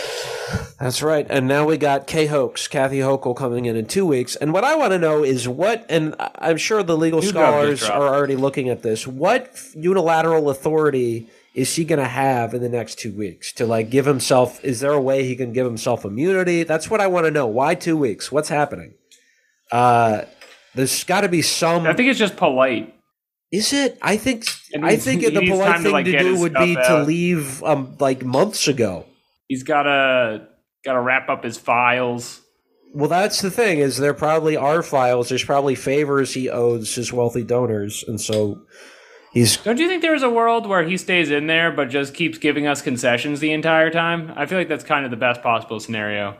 That's 0.79 1.01
right. 1.03 1.25
And 1.29 1.47
now 1.47 1.65
we 1.65 1.77
got 1.77 2.07
Kay 2.07 2.25
Hoax, 2.25 2.67
Kathy 2.67 2.99
Hochul 2.99 3.35
coming 3.35 3.65
in 3.65 3.75
in 3.75 3.85
two 3.85 4.05
weeks. 4.05 4.35
And 4.35 4.51
what 4.53 4.63
I 4.63 4.75
want 4.75 4.91
to 4.93 4.99
know 4.99 5.23
is 5.23 5.47
what, 5.47 5.85
and 5.89 6.15
I'm 6.19 6.57
sure 6.57 6.81
the 6.83 6.97
legal 6.97 7.23
You 7.23 7.29
scholars 7.29 7.83
are 7.83 8.07
already 8.15 8.35
looking 8.35 8.69
at 8.69 8.81
this. 8.81 9.05
What 9.07 9.55
unilateral 9.75 10.49
authority 10.49 11.29
is 11.53 11.75
he 11.75 11.83
going 11.85 11.99
to 11.99 12.07
have 12.07 12.53
in 12.53 12.61
the 12.61 12.69
next 12.69 12.97
two 12.97 13.11
weeks 13.11 13.51
to 13.53 13.65
like 13.65 13.89
give 13.91 14.05
himself? 14.05 14.63
Is 14.63 14.79
there 14.79 14.93
a 14.93 15.01
way 15.01 15.23
he 15.23 15.35
can 15.35 15.51
give 15.53 15.65
himself 15.65 16.03
immunity? 16.05 16.63
That's 16.63 16.89
what 16.89 16.99
I 17.01 17.07
want 17.07 17.25
to 17.25 17.31
know. 17.31 17.45
Why 17.47 17.75
two 17.75 17.97
weeks? 17.97 18.31
What's 18.31 18.49
happening? 18.49 18.93
Uh, 19.71 20.23
there's 20.73 21.03
got 21.03 21.21
to 21.21 21.29
be 21.29 21.41
some. 21.41 21.85
I 21.85 21.93
think 21.93 22.09
it's 22.09 22.19
just 22.19 22.37
polite. 22.37 22.95
Is 23.51 23.73
it? 23.73 23.97
I 24.01 24.17
think. 24.17 24.45
It 24.71 24.83
I 24.83 24.95
think 24.95 25.21
he 25.21 25.29
the 25.29 25.45
polite 25.45 25.67
time 25.67 25.77
to, 25.77 25.83
thing 25.83 25.91
like, 25.91 26.05
to 26.05 26.19
do 26.19 26.39
would 26.39 26.53
be 26.53 26.73
stuff 26.73 26.87
to 26.87 27.03
leave 27.03 27.63
um 27.63 27.97
like 27.99 28.23
months 28.23 28.67
ago. 28.67 29.05
He's 29.47 29.63
gotta 29.63 30.47
gotta 30.85 31.01
wrap 31.01 31.27
up 31.29 31.43
his 31.43 31.57
files. 31.57 32.41
Well, 32.93 33.09
that's 33.09 33.41
the 33.41 33.51
thing 33.51 33.79
is 33.79 33.97
there 33.97 34.13
probably 34.13 34.55
are 34.55 34.83
files. 34.83 35.29
There's 35.29 35.43
probably 35.43 35.75
favors 35.75 36.33
he 36.33 36.49
owes 36.49 36.95
his 36.95 37.11
wealthy 37.11 37.43
donors, 37.43 38.03
and 38.07 38.19
so 38.19 38.61
he's 39.33 39.57
Don't 39.57 39.79
you 39.79 39.87
think 39.87 40.01
there's 40.01 40.23
a 40.23 40.29
world 40.29 40.67
where 40.67 40.83
he 40.83 40.97
stays 40.97 41.29
in 41.29 41.47
there 41.47 41.71
but 41.71 41.89
just 41.89 42.13
keeps 42.13 42.37
giving 42.37 42.67
us 42.67 42.81
concessions 42.81 43.41
the 43.41 43.51
entire 43.51 43.89
time? 43.89 44.33
I 44.35 44.45
feel 44.45 44.57
like 44.57 44.69
that's 44.69 44.83
kind 44.83 45.03
of 45.03 45.11
the 45.11 45.17
best 45.17 45.41
possible 45.41 45.79
scenario. 45.79 46.37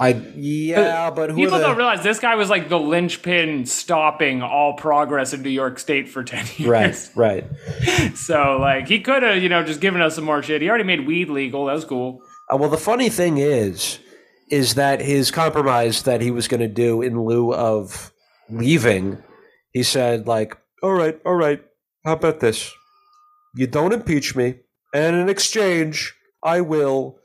I 0.00 0.12
yeah, 0.34 1.10
but 1.10 1.28
who 1.28 1.36
People 1.36 1.58
the, 1.58 1.66
don't 1.66 1.76
realize 1.76 2.02
this 2.02 2.18
guy 2.20 2.34
was 2.34 2.48
like 2.48 2.70
the 2.70 2.78
linchpin 2.78 3.66
stopping 3.66 4.40
all 4.42 4.72
progress 4.72 5.34
in 5.34 5.42
New 5.42 5.50
York 5.50 5.78
State 5.78 6.08
for 6.08 6.24
10 6.24 6.46
years. 6.56 7.10
right, 7.14 7.44
right. 7.84 8.14
So, 8.16 8.56
like, 8.58 8.88
he 8.88 9.00
could 9.00 9.22
have, 9.22 9.42
you 9.42 9.50
know, 9.50 9.62
just 9.62 9.80
given 9.80 10.00
us 10.00 10.14
some 10.14 10.24
more 10.24 10.42
shit. 10.42 10.62
He 10.62 10.70
already 10.70 10.84
made 10.84 11.06
weed 11.06 11.28
legal. 11.28 11.66
That 11.66 11.74
was 11.74 11.84
cool. 11.84 12.22
Uh, 12.50 12.56
well, 12.56 12.70
the 12.70 12.78
funny 12.78 13.10
thing 13.10 13.36
is, 13.36 13.98
is 14.50 14.74
that 14.74 15.02
his 15.02 15.30
compromise 15.30 16.02
that 16.04 16.22
he 16.22 16.30
was 16.30 16.48
going 16.48 16.60
to 16.60 16.68
do 16.68 17.02
in 17.02 17.22
lieu 17.22 17.52
of 17.52 18.10
leaving, 18.48 19.22
he 19.72 19.82
said 19.82 20.26
like, 20.26 20.56
"All 20.82 20.92
right, 20.92 21.20
all 21.26 21.34
right, 21.34 21.62
how 22.06 22.14
about 22.14 22.40
this? 22.40 22.72
You 23.54 23.66
don't 23.66 23.92
impeach 23.92 24.34
me, 24.34 24.60
and 24.94 25.14
in 25.14 25.28
exchange, 25.28 26.14
I 26.42 26.62
will 26.62 27.18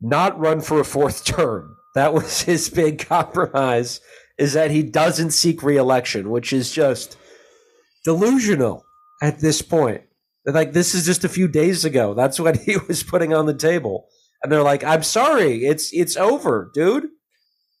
not 0.00 0.38
run 0.38 0.60
for 0.60 0.78
a 0.78 0.84
fourth 0.84 1.24
term." 1.38 1.74
That 1.98 2.14
was 2.14 2.42
his 2.52 2.70
big 2.70 3.06
compromise. 3.06 4.00
Is 4.38 4.52
that 4.52 4.70
he 4.70 4.84
doesn't 4.84 5.32
seek 5.32 5.64
reelection, 5.64 6.30
which 6.30 6.52
is 6.52 6.70
just 6.70 7.16
delusional 8.04 8.84
at 9.20 9.40
this 9.40 9.62
point. 9.62 10.02
Like 10.46 10.72
this 10.72 10.94
is 10.94 11.04
just 11.04 11.24
a 11.24 11.28
few 11.28 11.48
days 11.48 11.84
ago. 11.84 12.14
That's 12.14 12.38
what 12.38 12.56
he 12.56 12.76
was 12.88 13.02
putting 13.02 13.34
on 13.34 13.46
the 13.46 13.54
table 13.54 14.08
and 14.42 14.52
they're 14.52 14.62
like, 14.62 14.84
"I'm 14.84 15.02
sorry, 15.02 15.64
it's 15.64 15.92
it's 15.92 16.16
over, 16.16 16.70
dude." 16.74 17.08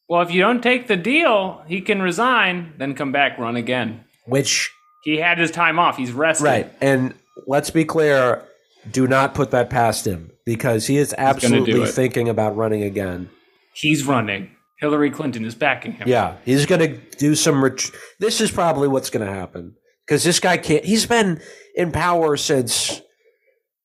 Well, 0.08 0.22
if 0.22 0.30
you 0.30 0.40
don't 0.40 0.62
take 0.62 0.86
the 0.88 0.96
deal, 0.96 1.62
he 1.66 1.80
can 1.80 2.00
resign, 2.00 2.72
then 2.78 2.94
come 2.94 3.12
back, 3.12 3.38
run 3.38 3.56
again. 3.56 4.04
Which 4.24 4.70
He 5.04 5.18
had 5.18 5.38
his 5.38 5.50
time 5.50 5.78
off. 5.78 5.96
He's 5.96 6.12
rested. 6.12 6.44
right, 6.44 6.72
and 6.80 7.14
let's 7.46 7.70
be 7.70 7.84
clear, 7.84 8.44
do 8.90 9.06
not 9.06 9.34
put 9.34 9.50
that 9.52 9.70
past 9.70 10.06
him 10.06 10.32
because 10.44 10.86
he 10.86 10.96
is 10.96 11.14
absolutely 11.16 11.86
thinking 11.86 12.28
about 12.28 12.56
running 12.56 12.82
again. 12.82 13.30
He's 13.80 14.04
running. 14.04 14.50
Hillary 14.80 15.10
Clinton 15.10 15.44
is 15.44 15.54
backing 15.54 15.92
him. 15.92 16.08
Yeah, 16.08 16.36
he's 16.44 16.66
going 16.66 16.80
to 16.80 17.16
do 17.16 17.34
some. 17.34 17.62
Ret- 17.62 17.90
this 18.18 18.40
is 18.40 18.50
probably 18.50 18.88
what's 18.88 19.10
going 19.10 19.26
to 19.26 19.32
happen 19.32 19.74
because 20.06 20.24
this 20.24 20.40
guy 20.40 20.56
can't. 20.56 20.84
He's 20.84 21.06
been 21.06 21.40
in 21.74 21.92
power 21.92 22.36
since 22.36 23.00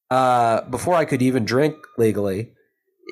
uh, 0.09 0.61
before 0.69 0.95
I 0.95 1.05
could 1.05 1.21
even 1.21 1.45
drink 1.45 1.75
legally. 1.97 2.51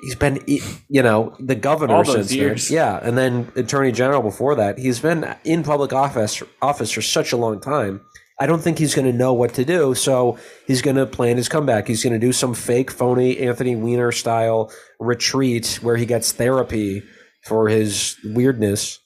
He's 0.04 0.16
been, 0.16 0.40
you 0.48 1.04
know, 1.04 1.36
the 1.40 1.54
governor 1.54 2.04
since 2.04 2.34
years. 2.34 2.70
then. 2.70 2.76
Yeah, 2.76 3.00
and 3.04 3.16
then 3.18 3.52
attorney 3.56 3.92
general 3.92 4.24
before 4.24 4.56
that. 4.56 4.80
He's 4.80 5.00
been 5.00 5.36
in 5.44 5.62
public 5.64 5.94
office 5.94 6.42
office 6.62 6.92
for 6.92 7.02
such 7.04 7.32
a 7.32 7.38
long 7.38 7.60
time. 7.60 8.02
I 8.40 8.48
don't 8.48 8.62
think 8.62 8.80
he's 8.80 8.96
going 8.96 9.06
to 9.06 9.16
know 9.16 9.34
what 9.34 9.54
to 9.54 9.66
do. 9.66 9.94
So 9.94 10.40
he's 10.66 10.82
going 10.82 10.96
to 10.96 11.06
plan 11.06 11.38
his 11.38 11.48
comeback. 11.48 11.88
He's 11.88 12.04
going 12.04 12.14
to 12.14 12.20
do 12.20 12.34
some 12.34 12.56
fake, 12.56 12.90
phony 12.90 13.38
Anthony 13.38 13.76
Weiner 13.76 14.12
style 14.12 14.72
retreat 15.02 15.80
where 15.82 15.98
he 15.98 16.06
gets 16.06 16.32
therapy 16.32 17.04
for 17.44 17.68
his 17.68 18.16
weirdness, 18.24 19.00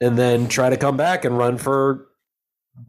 and 0.00 0.18
then 0.18 0.48
try 0.48 0.68
to 0.68 0.76
come 0.76 0.96
back 0.96 1.24
and 1.24 1.38
run 1.38 1.56
for 1.56 2.08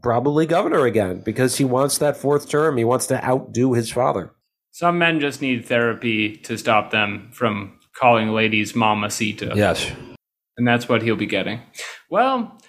probably 0.02 0.46
governor 0.46 0.84
again 0.84 1.20
because 1.24 1.56
he 1.56 1.64
wants 1.64 1.98
that 1.98 2.16
fourth 2.16 2.48
term. 2.48 2.76
He 2.76 2.84
wants 2.84 3.06
to 3.06 3.24
outdo 3.24 3.74
his 3.74 3.90
father. 3.90 4.32
Some 4.72 4.98
men 4.98 5.20
just 5.20 5.40
need 5.40 5.64
therapy 5.66 6.36
to 6.38 6.58
stop 6.58 6.90
them 6.90 7.30
from 7.32 7.78
calling 7.96 8.30
ladies 8.30 8.74
mamacita. 8.74 9.52
Yes. 9.54 9.88
And 10.56 10.66
that's 10.66 10.88
what 10.88 11.02
he'll 11.02 11.14
be 11.14 11.26
getting. 11.26 11.60
Well, 12.10 12.60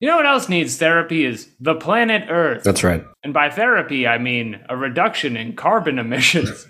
you 0.00 0.08
know 0.08 0.16
what 0.16 0.26
else 0.26 0.50
needs 0.50 0.76
therapy 0.76 1.24
is 1.24 1.48
the 1.60 1.74
planet 1.74 2.28
Earth. 2.28 2.64
That's 2.64 2.84
right. 2.84 3.02
And 3.22 3.32
by 3.32 3.48
therapy, 3.48 4.06
I 4.06 4.18
mean 4.18 4.60
a 4.68 4.76
reduction 4.76 5.36
in 5.38 5.56
carbon 5.56 5.98
emissions. 5.98 6.66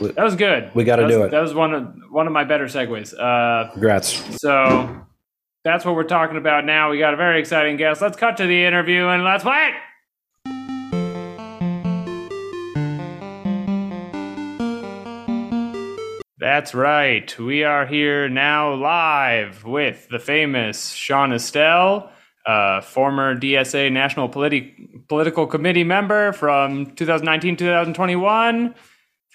That 0.00 0.22
was 0.24 0.36
good. 0.36 0.70
We 0.74 0.84
gotta 0.84 1.06
do 1.08 1.22
it. 1.24 1.30
That 1.30 1.40
was 1.40 1.54
one 1.54 1.74
of 1.74 1.94
one 2.10 2.26
of 2.26 2.32
my 2.32 2.44
better 2.44 2.66
segues. 2.66 3.12
Uh, 3.18 3.70
Congrats. 3.72 4.40
so 4.40 5.04
that's 5.64 5.84
what 5.84 5.94
we're 5.94 6.04
talking 6.04 6.36
about 6.36 6.64
now. 6.64 6.90
We 6.90 6.98
got 6.98 7.14
a 7.14 7.16
very 7.16 7.40
exciting 7.40 7.76
guest. 7.76 8.00
Let's 8.00 8.16
cut 8.16 8.36
to 8.38 8.46
the 8.46 8.64
interview 8.64 9.08
and 9.08 9.24
let's 9.24 9.42
play 9.42 9.70
it. 9.70 9.74
That's 16.38 16.72
right. 16.72 17.36
We 17.38 17.64
are 17.64 17.84
here 17.84 18.28
now 18.28 18.72
live 18.74 19.64
with 19.64 20.06
the 20.08 20.20
famous 20.20 20.92
Sean 20.92 21.32
Estelle, 21.32 22.10
uh, 22.46 22.80
former 22.80 23.34
DSA 23.34 23.90
National 23.90 24.28
Politi- 24.28 25.06
Political 25.08 25.48
Committee 25.48 25.82
member 25.82 26.32
from 26.32 26.86
2019 26.94 27.56
2021 27.56 28.74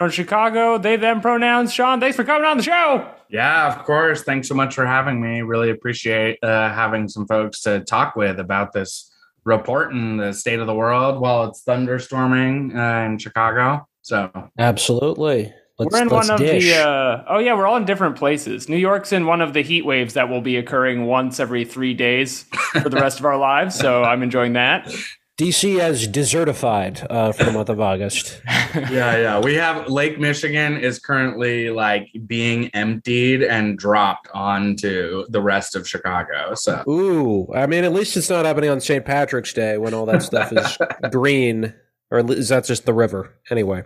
from 0.04 0.12
Chicago. 0.12 0.78
They, 0.78 0.98
them 0.98 1.22
pronouns. 1.22 1.74
Sean, 1.74 2.00
thanks 2.00 2.18
for 2.18 2.24
coming 2.24 2.46
on 2.46 2.58
the 2.58 2.64
show. 2.64 3.10
Yeah, 3.30 3.74
of 3.74 3.86
course. 3.86 4.24
Thanks 4.24 4.48
so 4.50 4.56
much 4.56 4.76
for 4.76 4.86
having 4.86 5.22
me. 5.22 5.42
Really 5.42 5.70
appreciate 5.70 6.44
uh, 6.44 6.74
having 6.74 7.08
some 7.08 7.26
folks 7.26 7.62
to 7.62 7.80
talk 7.82 8.16
with 8.16 8.40
about 8.40 8.74
this 8.74 9.12
report 9.46 9.94
and 9.94 10.20
the 10.20 10.34
state 10.34 10.60
of 10.60 10.68
the 10.68 10.76
world 10.76 11.20
while 11.20 11.46
it's 11.46 11.64
thunderstorming 11.64 12.76
uh, 12.76 13.06
in 13.06 13.18
Chicago. 13.18 13.88
So, 14.02 14.30
Absolutely. 14.60 15.54
Let's, 15.80 15.94
we're 15.94 16.02
in 16.02 16.10
let's 16.10 16.30
one 16.30 16.36
of 16.36 16.40
dish. 16.40 16.66
the. 16.66 16.86
Uh, 16.86 17.24
oh 17.30 17.40
yeah, 17.40 17.56
we're 17.56 17.66
all 17.66 17.78
in 17.78 17.86
different 17.86 18.18
places. 18.18 18.70
New 18.70 18.78
York's 18.78 19.12
in 19.12 19.26
one 19.26 19.42
of 19.42 19.54
the 19.54 19.64
heat 19.64 19.86
waves 19.86 20.14
that 20.14 20.30
will 20.30 20.42
be 20.42 20.58
occurring 20.58 21.06
once 21.06 21.40
every 21.40 21.66
three 21.66 21.94
days 21.94 22.44
for 22.82 22.90
the 22.90 23.00
rest 23.00 23.20
of 23.20 23.26
our 23.26 23.38
lives. 23.38 23.76
So 23.76 24.04
I'm 24.04 24.22
enjoying 24.22 24.54
that. 24.54 24.94
DC 25.40 25.80
has 25.80 26.08
desertified 26.08 27.06
uh, 27.10 27.32
for 27.32 27.46
the 27.46 27.52
month 27.52 27.70
of 27.70 27.80
August. 27.80 28.40
yeah, 28.48 29.18
yeah. 29.18 29.40
We 29.40 29.56
have 29.56 29.90
Lake 29.90 30.20
Michigan 30.20 30.78
is 30.78 31.00
currently 31.00 31.72
like 31.72 32.08
being 32.28 32.68
emptied 32.76 33.42
and 33.42 33.76
dropped 33.76 34.28
onto 34.36 35.26
the 35.30 35.42
rest 35.42 35.76
of 35.76 35.90
Chicago. 35.90 36.54
So, 36.54 36.84
Ooh, 36.88 37.52
I 37.52 37.66
mean, 37.66 37.84
at 37.84 37.94
least 37.94 38.16
it's 38.16 38.30
not 38.30 38.46
happening 38.46 38.70
on 38.70 38.80
St. 38.80 39.04
Patrick's 39.04 39.54
Day 39.54 39.80
when 39.80 39.96
all 39.96 40.06
that 40.06 40.22
stuff 40.22 40.54
is 40.54 40.78
green, 41.12 41.74
or 42.12 42.20
is 42.32 42.50
that 42.50 42.66
just 42.66 42.86
the 42.86 42.94
river? 42.94 43.34
Anyway, 43.50 43.86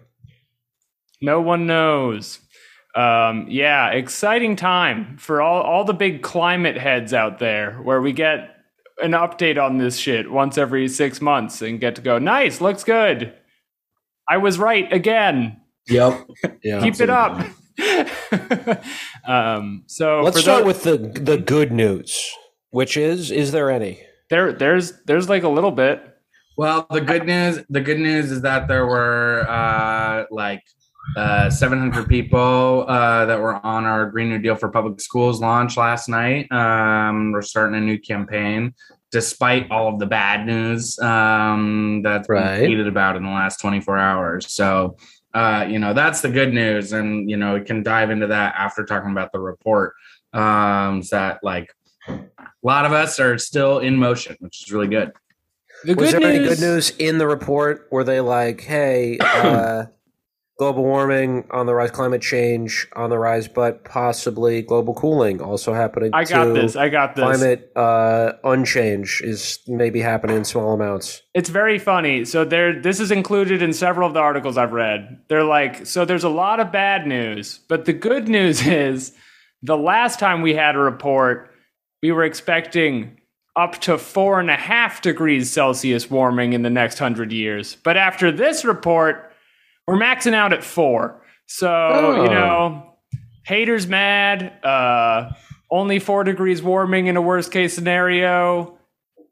No 1.21 1.39
one 1.39 1.65
knows. 1.65 2.39
Um, 2.93 3.45
yeah, 3.47 3.91
exciting 3.91 4.57
time 4.57 5.15
for 5.17 5.41
all, 5.41 5.61
all 5.61 5.85
the 5.85 5.93
big 5.93 6.23
climate 6.23 6.77
heads 6.77 7.13
out 7.13 7.39
there 7.39 7.75
where 7.83 8.01
we 8.01 8.11
get 8.11 8.56
an 9.01 9.11
update 9.11 9.61
on 9.61 9.77
this 9.77 9.97
shit 9.97 10.31
once 10.31 10.57
every 10.57 10.87
six 10.87 11.21
months 11.21 11.61
and 11.61 11.79
get 11.79 11.95
to 11.95 12.01
go, 12.01 12.17
nice, 12.19 12.61
looks 12.61 12.83
good. 12.83 13.33
I 14.29 14.37
was 14.37 14.57
right 14.59 14.91
again. 14.91 15.61
yep. 15.87 16.27
yeah. 16.63 16.81
Keep 16.81 16.99
it 17.01 17.09
up. 17.09 17.45
um, 19.27 19.83
so 19.87 20.21
Let's 20.21 20.37
for 20.37 20.41
start 20.41 20.65
those- 20.65 20.83
with 20.83 20.83
the 20.83 21.19
the 21.21 21.37
good 21.37 21.71
news, 21.71 22.29
which 22.71 22.97
is 22.97 23.31
is 23.31 23.51
there 23.51 23.69
any? 23.71 24.01
there. 24.29 24.51
There's 24.53 24.93
there's 25.05 25.29
like 25.29 25.43
a 25.43 25.49
little 25.49 25.71
bit. 25.71 26.01
Well, 26.57 26.87
the 26.89 27.01
good 27.01 27.25
news, 27.27 27.59
the 27.69 27.81
good 27.81 27.99
news 27.99 28.31
is 28.31 28.41
that 28.41 28.67
there 28.67 28.87
were 28.87 29.45
uh, 29.47 30.25
like 30.31 30.63
uh, 31.15 31.49
700 31.49 32.07
people 32.07 32.85
uh, 32.87 33.25
that 33.25 33.39
were 33.39 33.55
on 33.65 33.85
our 33.85 34.09
Green 34.09 34.29
New 34.29 34.39
Deal 34.39 34.55
for 34.55 34.69
Public 34.69 34.99
Schools 34.99 35.39
launch 35.41 35.77
last 35.77 36.09
night. 36.09 36.51
Um, 36.51 37.31
we're 37.31 37.41
starting 37.41 37.75
a 37.75 37.81
new 37.81 37.97
campaign 37.97 38.73
despite 39.11 39.71
all 39.71 39.87
of 39.87 39.99
the 39.99 40.05
bad 40.05 40.45
news 40.45 40.99
um, 40.99 42.01
that's 42.03 42.27
Right. 42.27 42.59
been 42.59 42.71
tweeted 42.71 42.87
about 42.89 43.15
in 43.15 43.23
the 43.23 43.29
last 43.29 43.59
24 43.61 43.97
hours. 43.97 44.51
So, 44.51 44.97
uh, 45.33 45.65
you 45.67 45.79
know, 45.79 45.93
that's 45.93 46.21
the 46.21 46.29
good 46.29 46.53
news. 46.53 46.91
And, 46.91 47.29
you 47.29 47.37
know, 47.37 47.53
we 47.53 47.61
can 47.61 47.83
dive 47.83 48.09
into 48.11 48.27
that 48.27 48.55
after 48.57 48.83
talking 48.83 49.11
about 49.11 49.31
the 49.31 49.39
report. 49.39 49.93
Um, 50.33 50.99
is 50.99 51.09
that 51.11 51.39
like 51.41 51.73
a 52.09 52.19
lot 52.63 52.85
of 52.85 52.91
us 52.91 53.19
are 53.19 53.37
still 53.37 53.79
in 53.79 53.95
motion, 53.95 54.35
which 54.39 54.61
is 54.63 54.71
really 54.73 54.87
good. 54.87 55.13
The 55.85 55.93
Was 55.95 56.11
good 56.11 56.21
there 56.21 56.31
news, 56.33 56.39
any 56.39 56.49
good 56.49 56.59
news 56.59 56.89
in 56.97 57.17
the 57.17 57.27
report? 57.27 57.87
Were 57.91 58.03
they 58.03 58.19
like, 58.19 58.61
hey, 58.61 59.17
uh, 59.21 59.85
global 60.57 60.83
warming 60.83 61.47
on 61.51 61.67
the 61.67 61.73
rise, 61.73 61.91
climate 61.91 62.21
change 62.21 62.87
on 62.95 63.11
the 63.11 63.19
rise, 63.19 63.47
but 63.47 63.83
possibly 63.83 64.61
global 64.63 64.93
cooling 64.93 65.39
also 65.39 65.73
happening? 65.73 66.09
I 66.13 66.23
got 66.23 66.45
too? 66.45 66.53
this. 66.53 66.75
I 66.75 66.89
got 66.89 67.15
this. 67.15 67.23
Climate 67.23 67.71
uh, 67.75 68.33
unchange 68.43 69.21
is 69.23 69.59
maybe 69.67 70.01
happening 70.01 70.37
in 70.37 70.45
small 70.45 70.73
amounts. 70.73 71.21
It's 71.33 71.49
very 71.49 71.77
funny. 71.77 72.25
So 72.25 72.43
there 72.43 72.79
this 72.81 72.99
is 72.99 73.11
included 73.11 73.61
in 73.61 73.71
several 73.71 74.07
of 74.07 74.13
the 74.13 74.19
articles 74.19 74.57
I've 74.57 74.73
read. 74.73 75.21
They're 75.29 75.43
like, 75.43 75.85
so 75.85 76.05
there's 76.05 76.23
a 76.23 76.29
lot 76.29 76.59
of 76.59 76.71
bad 76.71 77.05
news, 77.05 77.59
but 77.67 77.85
the 77.85 77.93
good 77.93 78.27
news 78.37 78.65
is 78.65 79.13
the 79.61 79.77
last 79.77 80.19
time 80.19 80.41
we 80.41 80.55
had 80.55 80.75
a 80.75 80.79
report, 80.79 81.51
we 82.01 82.11
were 82.11 82.23
expecting 82.23 83.19
up 83.55 83.79
to 83.81 83.97
four 83.97 84.39
and 84.39 84.51
a 84.51 84.55
half 84.55 85.01
degrees 85.01 85.51
Celsius 85.51 86.09
warming 86.11 86.53
in 86.53 86.61
the 86.61 86.69
next 86.69 86.99
hundred 86.99 87.31
years. 87.31 87.77
But 87.83 87.97
after 87.97 88.31
this 88.31 88.63
report, 88.63 89.26
we're 89.87 89.97
maxing 89.97 90.33
out 90.33 90.53
at 90.53 90.63
four. 90.63 91.21
So, 91.47 91.69
Oh. 91.71 92.23
you 92.23 92.29
know, 92.29 92.93
haters 93.45 93.87
mad, 93.87 94.63
uh 94.63 95.31
only 95.69 95.99
four 95.99 96.23
degrees 96.23 96.63
warming 96.63 97.07
in 97.07 97.17
a 97.17 97.21
worst 97.21 97.51
case 97.51 97.73
scenario 97.73 98.77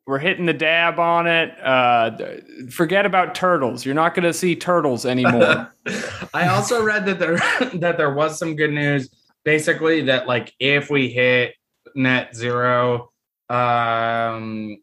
we're 0.07 0.19
hitting 0.19 0.45
the 0.45 0.53
dab 0.53 0.99
on 0.99 1.25
it. 1.25 1.51
Uh, 1.63 2.11
forget 2.69 3.05
about 3.07 3.33
turtles. 3.33 3.85
You're 3.85 3.95
not 3.95 4.13
going 4.13 4.23
to 4.25 4.33
see 4.33 4.55
turtles 4.55 5.05
anymore. 5.05 5.73
I 6.33 6.47
also 6.49 6.83
read 6.83 7.05
that 7.07 7.17
there 7.19 7.37
that 7.79 7.97
there 7.97 8.13
was 8.13 8.37
some 8.37 8.55
good 8.55 8.71
news. 8.71 9.09
Basically, 9.43 10.01
that 10.03 10.27
like 10.27 10.53
if 10.59 10.89
we 10.89 11.09
hit 11.09 11.55
net 11.95 12.35
zero 12.35 13.11
um, 13.49 14.77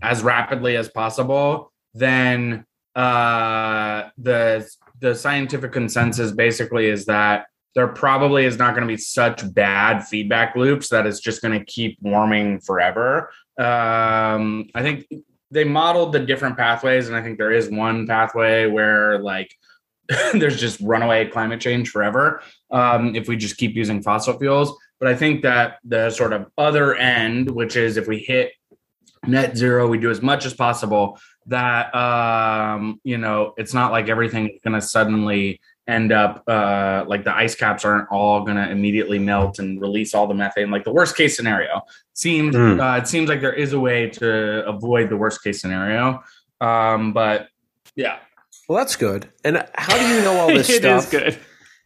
as 0.00 0.22
rapidly 0.22 0.76
as 0.76 0.88
possible, 0.88 1.70
then 1.92 2.64
uh, 2.94 4.08
the 4.16 4.66
the 5.02 5.14
scientific 5.14 5.72
consensus 5.72 6.30
basically 6.30 6.86
is 6.86 7.04
that 7.06 7.46
there 7.74 7.88
probably 7.88 8.44
is 8.44 8.56
not 8.56 8.74
going 8.74 8.86
to 8.86 8.92
be 8.92 8.96
such 8.96 9.52
bad 9.52 10.06
feedback 10.06 10.54
loops 10.54 10.88
that 10.90 11.06
it's 11.06 11.20
just 11.20 11.42
going 11.42 11.58
to 11.58 11.64
keep 11.64 11.98
warming 12.00 12.60
forever. 12.60 13.30
Um, 13.58 14.68
I 14.74 14.82
think 14.82 15.06
they 15.50 15.64
modeled 15.64 16.12
the 16.12 16.20
different 16.20 16.56
pathways, 16.56 17.08
and 17.08 17.16
I 17.16 17.22
think 17.22 17.38
there 17.38 17.52
is 17.52 17.68
one 17.70 18.06
pathway 18.06 18.66
where 18.66 19.18
like 19.18 19.52
there's 20.34 20.60
just 20.60 20.80
runaway 20.80 21.26
climate 21.26 21.60
change 21.60 21.90
forever 21.90 22.42
um, 22.70 23.16
if 23.16 23.28
we 23.28 23.36
just 23.36 23.56
keep 23.56 23.74
using 23.74 24.02
fossil 24.02 24.38
fuels. 24.38 24.76
But 25.00 25.08
I 25.08 25.16
think 25.16 25.42
that 25.42 25.78
the 25.84 26.10
sort 26.10 26.32
of 26.32 26.46
other 26.56 26.94
end, 26.94 27.50
which 27.50 27.76
is 27.76 27.96
if 27.96 28.06
we 28.06 28.18
hit 28.18 28.52
net 29.26 29.56
zero, 29.56 29.88
we 29.88 29.98
do 29.98 30.10
as 30.10 30.22
much 30.22 30.46
as 30.46 30.54
possible. 30.54 31.18
That 31.46 31.94
um, 31.94 33.00
you 33.04 33.18
know, 33.18 33.54
it's 33.56 33.74
not 33.74 33.92
like 33.92 34.08
everything 34.08 34.48
is 34.48 34.60
going 34.62 34.74
to 34.74 34.80
suddenly 34.86 35.60
end 35.88 36.12
up 36.12 36.44
uh, 36.46 37.04
like 37.08 37.24
the 37.24 37.34
ice 37.34 37.56
caps 37.56 37.84
aren't 37.84 38.08
all 38.10 38.42
going 38.44 38.56
to 38.56 38.70
immediately 38.70 39.18
melt 39.18 39.58
and 39.58 39.80
release 39.80 40.14
all 40.14 40.28
the 40.28 40.34
methane. 40.34 40.70
Like 40.70 40.84
the 40.84 40.92
worst 40.92 41.16
case 41.16 41.36
scenario 41.36 41.82
seems 42.14 42.54
Hmm. 42.54 42.78
uh, 42.80 42.98
it 42.98 43.08
seems 43.08 43.28
like 43.28 43.40
there 43.40 43.52
is 43.52 43.72
a 43.72 43.80
way 43.80 44.08
to 44.10 44.64
avoid 44.66 45.08
the 45.10 45.16
worst 45.16 45.42
case 45.42 45.60
scenario. 45.60 46.22
Um, 46.60 47.12
but 47.12 47.48
yeah, 47.96 48.18
Well, 48.68 48.78
that's 48.78 48.94
good. 48.94 49.28
And 49.44 49.66
how 49.74 49.98
do 49.98 50.06
you 50.14 50.22
know 50.22 50.34
all 50.38 50.46
this 50.54 50.72
stuff? 50.74 51.10
good. 51.10 51.36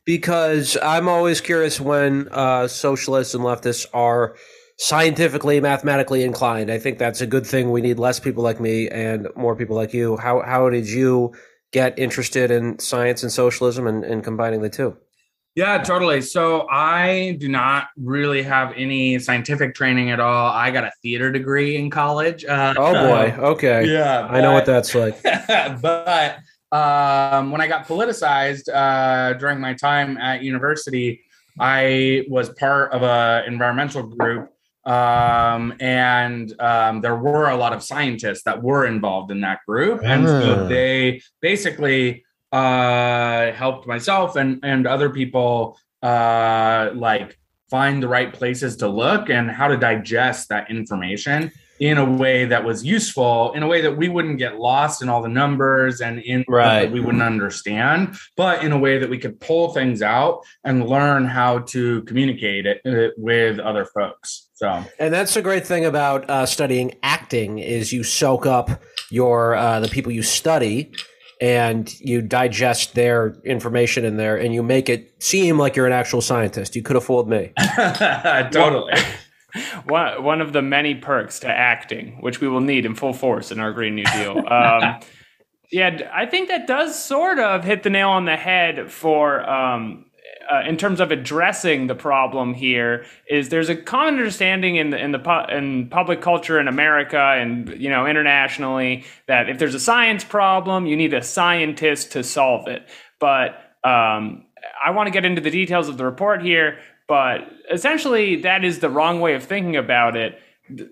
Because 0.05 0.77
I'm 0.83 1.09
always 1.09 1.41
curious 1.41 1.81
when 1.81 2.29
uh, 2.31 2.69
socialists 2.69 3.35
and 3.35 3.43
leftists 3.43 3.87
are 3.95 4.37
scientifically, 4.79 5.61
mathematically 5.61 6.23
inclined. 6.23 6.71
I 6.71 6.79
think 6.79 6.99
that's 6.99 7.21
a 7.21 7.27
good 7.27 7.47
thing. 7.47 7.71
We 7.71 7.81
need 7.81 7.99
less 7.99 8.21
people 8.21 8.43
like 8.43 8.61
me 8.61 8.89
and 8.89 9.29
more 9.37 9.57
people 9.57 9.77
like 9.77 9.95
you. 9.95 10.17
How 10.17 10.43
how 10.43 10.71
did 10.71 10.89
you 10.89 11.33
get 11.73 11.99
interested 11.99 12.51
in 12.51 12.79
science 12.79 13.23
and 13.23 13.33
socialism 13.33 13.87
and, 13.87 14.05
and 14.05 14.23
combining 14.23 14.63
the 14.63 14.71
two? 14.71 14.97
Yeah, 15.57 15.79
totally. 15.79 16.21
So 16.21 16.69
I 16.69 17.39
do 17.41 17.49
not 17.49 17.89
really 17.97 18.43
have 18.43 18.75
any 18.77 19.19
scientific 19.19 19.75
training 19.75 20.11
at 20.11 20.21
all. 20.21 20.51
I 20.51 20.71
got 20.71 20.85
a 20.85 20.93
theater 21.03 21.33
degree 21.33 21.77
in 21.77 21.89
college. 21.89 22.45
Uh, 22.45 22.75
Oh 22.77 22.93
boy. 22.93 23.35
Okay. 23.39 23.91
yeah, 23.91 24.27
I 24.31 24.43
know 24.43 24.53
what 24.53 24.67
that's 24.67 24.95
like. 24.95 25.23
but 25.81 26.41
um, 26.73 27.51
when 27.51 27.63
I 27.63 27.69
got 27.69 27.87
politicized 27.87 28.69
uh, 28.69 29.33
during 29.39 29.59
my 29.59 29.73
time 29.73 30.19
at 30.19 30.43
university, 30.43 31.23
I 31.59 32.27
was 32.29 32.51
part 32.51 32.93
of 32.93 33.03
a 33.03 33.45
environmental 33.47 34.03
group, 34.03 34.51
um, 34.87 35.75
and 35.81 36.53
um, 36.61 37.01
there 37.01 37.17
were 37.17 37.49
a 37.51 37.57
lot 37.57 37.73
of 37.73 37.83
scientists 37.83 38.45
that 38.45 38.63
were 38.63 38.87
involved 38.87 39.31
in 39.31 39.41
that 39.41 39.59
group, 39.67 40.01
and 40.05 40.27
so 40.27 40.67
they 40.69 41.21
basically 41.41 42.25
uh, 42.53 43.53
helped 43.53 43.87
myself 43.87 44.37
and 44.37 44.61
and 44.63 44.87
other 44.87 45.11
people 45.11 45.79
uh, 46.03 46.91
like 46.95 47.39
find 47.69 48.03
the 48.03 48.09
right 48.09 48.33
places 48.33 48.77
to 48.77 48.89
look 48.89 49.29
and 49.29 49.51
how 49.51 49.67
to 49.69 49.77
digest 49.77 50.49
that 50.49 50.71
information 50.71 51.51
in 51.81 51.99
a 51.99 52.05
way 52.05 52.47
that 52.47 52.65
was 52.65 52.85
useful, 52.85 53.53
in 53.53 53.63
a 53.63 53.67
way 53.67 53.83
that 53.83 53.95
we 53.97 54.09
wouldn't 54.09 54.39
get 54.39 54.59
lost 54.59 55.03
in 55.03 55.09
all 55.09 55.21
the 55.21 55.29
numbers 55.29 56.01
and 56.01 56.21
in 56.21 56.45
Right. 56.49 56.91
we 56.91 57.01
wouldn't 57.01 57.23
understand, 57.23 58.17
but 58.37 58.65
in 58.65 58.73
a 58.73 58.79
way 58.79 58.99
that 58.99 59.11
we 59.11 59.19
could 59.19 59.39
pull 59.41 59.75
things 59.75 60.01
out 60.01 60.41
and 60.65 60.87
learn 60.89 61.27
how 61.27 61.59
to 61.75 62.03
communicate 62.03 62.65
it 62.67 62.81
uh, 62.87 63.13
with 63.19 63.59
other 63.59 63.85
folks. 63.85 64.46
So 64.57 64.85
And 64.99 65.13
that's 65.13 65.35
the 65.35 65.43
great 65.43 65.67
thing 65.67 65.85
about 65.85 66.29
uh, 66.29 66.47
studying 66.47 66.95
acting 67.03 67.59
is 67.59 67.93
you 67.93 68.03
soak 68.03 68.47
up 68.47 68.83
your 69.11 69.55
uh, 69.55 69.81
the 69.81 69.89
people 69.89 70.11
you 70.11 70.23
study 70.23 70.93
and 71.41 71.93
you 72.01 72.23
digest 72.23 72.95
their 72.95 73.37
information 73.45 74.07
in 74.07 74.17
there 74.17 74.37
and 74.37 74.55
you 74.55 74.63
make 74.63 74.89
it 74.89 75.23
seem 75.23 75.59
like 75.59 75.77
you're 75.77 75.87
an 75.87 75.93
actual 75.93 76.23
scientist. 76.23 76.75
You 76.75 76.83
could 76.83 76.97
have 76.97 77.05
fooled 77.05 77.29
me. 77.29 77.53
totally. 78.51 78.95
one, 79.85 80.23
one 80.23 80.41
of 80.41 80.55
the 80.55 80.63
many 80.63 80.95
perks 80.95 81.41
to 81.41 81.49
acting, 81.49 82.17
which 82.21 82.41
we 82.41 82.49
will 82.49 82.63
need 82.63 82.87
in 82.87 82.95
full 82.95 83.13
force 83.13 83.53
in 83.53 83.61
our 83.61 83.73
Green 83.73 83.95
New 83.95 84.05
Deal. 84.05 84.43
Um, 84.57 85.01
yeah, 85.73 86.09
I 86.15 86.27
think 86.27 86.49
that 86.49 86.69
does 86.69 87.03
sort 87.03 87.41
of 87.41 87.65
hit 87.65 87.83
the 87.83 87.91
nail 87.91 88.11
on 88.11 88.25
the 88.25 88.37
head 88.37 88.91
for. 88.91 89.49
Um, 89.49 90.06
uh, 90.51 90.63
in 90.67 90.77
terms 90.77 91.01
of 91.01 91.11
addressing 91.11 91.87
the 91.87 91.95
problem 91.95 92.55
here, 92.55 93.05
is 93.29 93.49
there's 93.49 93.69
a 93.69 93.77
common 93.77 94.15
understanding 94.15 94.77
in 94.77 94.91
the 94.91 95.03
in 95.03 95.13
the 95.13 95.19
pu- 95.19 95.53
in 95.53 95.89
public 95.89 96.21
culture 96.21 96.61
in 96.61 96.69
America 96.69 97.19
and 97.19 97.69
you 97.81 97.91
know 97.91 98.07
internationally 98.07 99.05
that 99.27 99.49
if 99.49 99.59
there's 99.59 99.75
a 99.75 99.81
science 99.81 100.25
problem, 100.25 100.87
you 100.87 100.97
need 100.97 101.15
a 101.15 101.23
scientist 101.23 102.13
to 102.13 102.23
solve 102.23 102.69
it. 102.69 102.87
But 103.19 103.51
um, 103.85 104.47
I 104.85 104.91
want 104.91 105.07
to 105.07 105.11
get 105.11 105.25
into 105.25 105.41
the 105.41 105.51
details 105.51 105.89
of 105.89 105.97
the 105.97 106.05
report 106.05 106.43
here, 106.43 106.79
but 107.09 107.41
essentially, 107.73 108.37
that 108.43 108.65
is 108.65 108.81
the 108.81 108.91
wrong 108.91 109.21
way 109.21 109.35
of 109.35 109.45
thinking 109.45 109.77
about 109.77 110.17
it. 110.17 110.39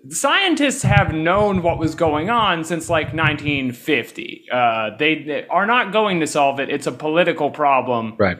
Scientists 0.09 0.81
have 0.83 1.13
known 1.13 1.61
what 1.61 1.77
was 1.77 1.95
going 1.95 2.29
on 2.29 2.63
since 2.63 2.89
like 2.89 3.07
1950. 3.07 4.45
Uh, 4.51 4.91
they, 4.97 5.23
they 5.23 5.45
are 5.47 5.65
not 5.65 5.91
going 5.91 6.21
to 6.21 6.27
solve 6.27 6.61
it. 6.61 6.69
It's 6.69 6.87
a 6.87 6.93
political 6.93 7.51
problem. 7.51 8.15
Right. 8.17 8.37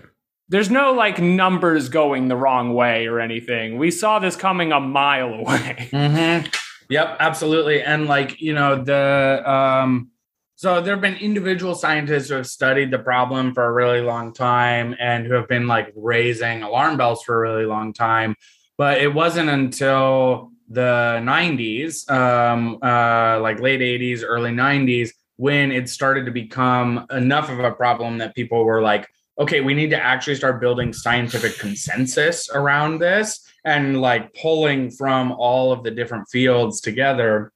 There's 0.47 0.69
no 0.69 0.93
like 0.93 1.19
numbers 1.19 1.89
going 1.89 2.27
the 2.27 2.35
wrong 2.35 2.73
way 2.73 3.07
or 3.07 3.19
anything. 3.19 3.77
We 3.77 3.91
saw 3.91 4.19
this 4.19 4.35
coming 4.35 4.71
a 4.71 4.79
mile 4.79 5.33
away. 5.33 5.89
Mm-hmm. 5.91 6.47
Yep, 6.89 7.17
absolutely. 7.19 7.81
And 7.81 8.05
like, 8.05 8.39
you 8.39 8.53
know, 8.53 8.83
the 8.83 9.41
um 9.49 10.11
so 10.57 10.79
there 10.79 10.93
have 10.93 11.01
been 11.01 11.15
individual 11.15 11.75
scientists 11.75 12.29
who 12.29 12.35
have 12.35 12.47
studied 12.47 12.89
the 12.89 12.99
problem 12.99 13.53
for 13.53 13.65
a 13.65 13.71
really 13.73 13.99
long 13.99 14.33
time 14.33 14.95
and 14.99 15.25
who 15.25 15.33
have 15.33 15.49
been 15.49 15.67
like 15.67 15.91
raising 15.97 16.63
alarm 16.63 16.95
bells 16.95 17.23
for 17.23 17.43
a 17.43 17.49
really 17.49 17.65
long 17.65 17.91
time. 17.91 18.35
But 18.77 19.01
it 19.01 19.13
wasn't 19.13 19.49
until 19.49 20.51
the 20.69 21.19
90s, 21.21 22.09
um, 22.09 22.79
uh, 22.81 23.39
like 23.41 23.59
late 23.59 23.81
80s, 23.81 24.23
early 24.25 24.51
90s, 24.51 25.09
when 25.35 25.73
it 25.73 25.89
started 25.89 26.25
to 26.25 26.31
become 26.31 27.05
enough 27.11 27.49
of 27.49 27.59
a 27.59 27.71
problem 27.71 28.19
that 28.19 28.33
people 28.33 28.63
were 28.63 28.81
like, 28.81 29.09
okay, 29.37 29.61
we 29.61 29.73
need 29.73 29.89
to 29.89 30.01
actually 30.01 30.35
start 30.35 30.61
building 30.61 30.93
scientific 30.93 31.57
consensus 31.57 32.49
around 32.53 32.99
this 32.99 33.45
and 33.65 34.01
like 34.01 34.33
pulling 34.33 34.91
from 34.91 35.31
all 35.33 35.71
of 35.71 35.83
the 35.83 35.91
different 35.91 36.27
fields 36.29 36.79
together 36.79 37.51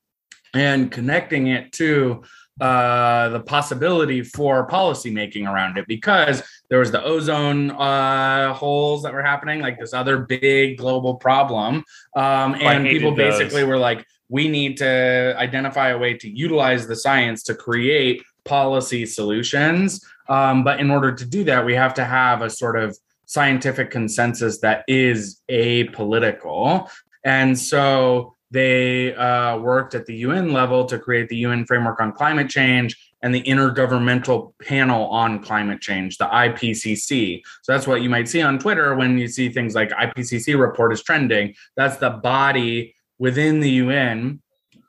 and 0.54 0.92
connecting 0.92 1.48
it 1.48 1.72
to 1.72 2.24
uh, 2.60 3.30
the 3.30 3.40
possibility 3.40 4.22
for 4.22 4.66
policy 4.66 5.10
making 5.10 5.48
around 5.48 5.78
it 5.78 5.86
because 5.88 6.44
there 6.70 6.80
was 6.80 6.92
the 6.92 7.02
ozone 7.02 7.72
uh, 7.72 8.54
holes 8.54 9.04
that 9.04 9.14
were 9.14 9.24
happening, 9.24 9.62
like 9.62 9.80
this 9.80 9.94
other 9.94 10.18
big 10.18 10.78
global 10.78 11.16
problem. 11.16 11.84
Um, 12.16 12.56
and 12.56 12.86
people 12.86 13.16
those. 13.16 13.38
basically 13.38 13.64
were 13.64 13.78
like, 13.78 14.06
we 14.28 14.50
need 14.50 14.78
to 14.78 15.36
identify 15.38 15.90
a 15.90 15.98
way 15.98 16.16
to 16.16 16.30
utilize 16.30 16.86
the 16.86 16.96
science 16.96 17.44
to 17.44 17.56
create 17.56 18.24
policy 18.44 19.06
solutions. 19.06 20.06
Um, 20.30 20.64
but 20.64 20.80
in 20.80 20.90
order 20.92 21.12
to 21.12 21.26
do 21.26 21.44
that, 21.46 21.66
we 21.66 21.74
have 21.74 21.94
to 21.96 22.06
have 22.06 22.42
a 22.42 22.50
sort 22.50 22.78
of 22.78 22.98
scientific 23.26 23.92
consensus 23.92 24.60
that 24.62 24.84
is 24.88 25.42
apolitical. 25.52 26.90
And 27.24 27.58
so 27.58 28.36
they 28.52 29.14
uh, 29.16 29.58
worked 29.58 29.94
at 29.94 30.06
the 30.06 30.16
UN 30.18 30.54
level 30.54 30.86
to 30.86 30.98
create 30.98 31.30
the 31.30 31.38
UN 31.38 31.66
framework 31.66 32.00
on 32.00 32.12
climate 32.12 32.50
change 32.50 32.96
and 33.22 33.36
the 33.36 33.44
Intergovernmental 33.44 34.54
Panel 34.62 35.08
on 35.08 35.44
Climate 35.44 35.82
Change, 35.82 36.18
the 36.18 36.26
IPCC. 36.26 37.42
So 37.64 37.74
that's 37.74 37.86
what 37.86 38.02
you 38.02 38.10
might 38.10 38.30
see 38.30 38.42
on 38.42 38.58
Twitter 38.58 38.96
when 38.96 39.18
you 39.18 39.28
see 39.28 39.50
things 39.50 39.76
like 39.76 39.90
IPCC 39.90 40.58
report 40.60 40.94
is 40.94 41.04
trending. 41.04 41.54
That's 41.76 41.98
the 41.98 42.12
body 42.12 42.96
within 43.18 43.60
the 43.60 43.72
UN 43.72 44.42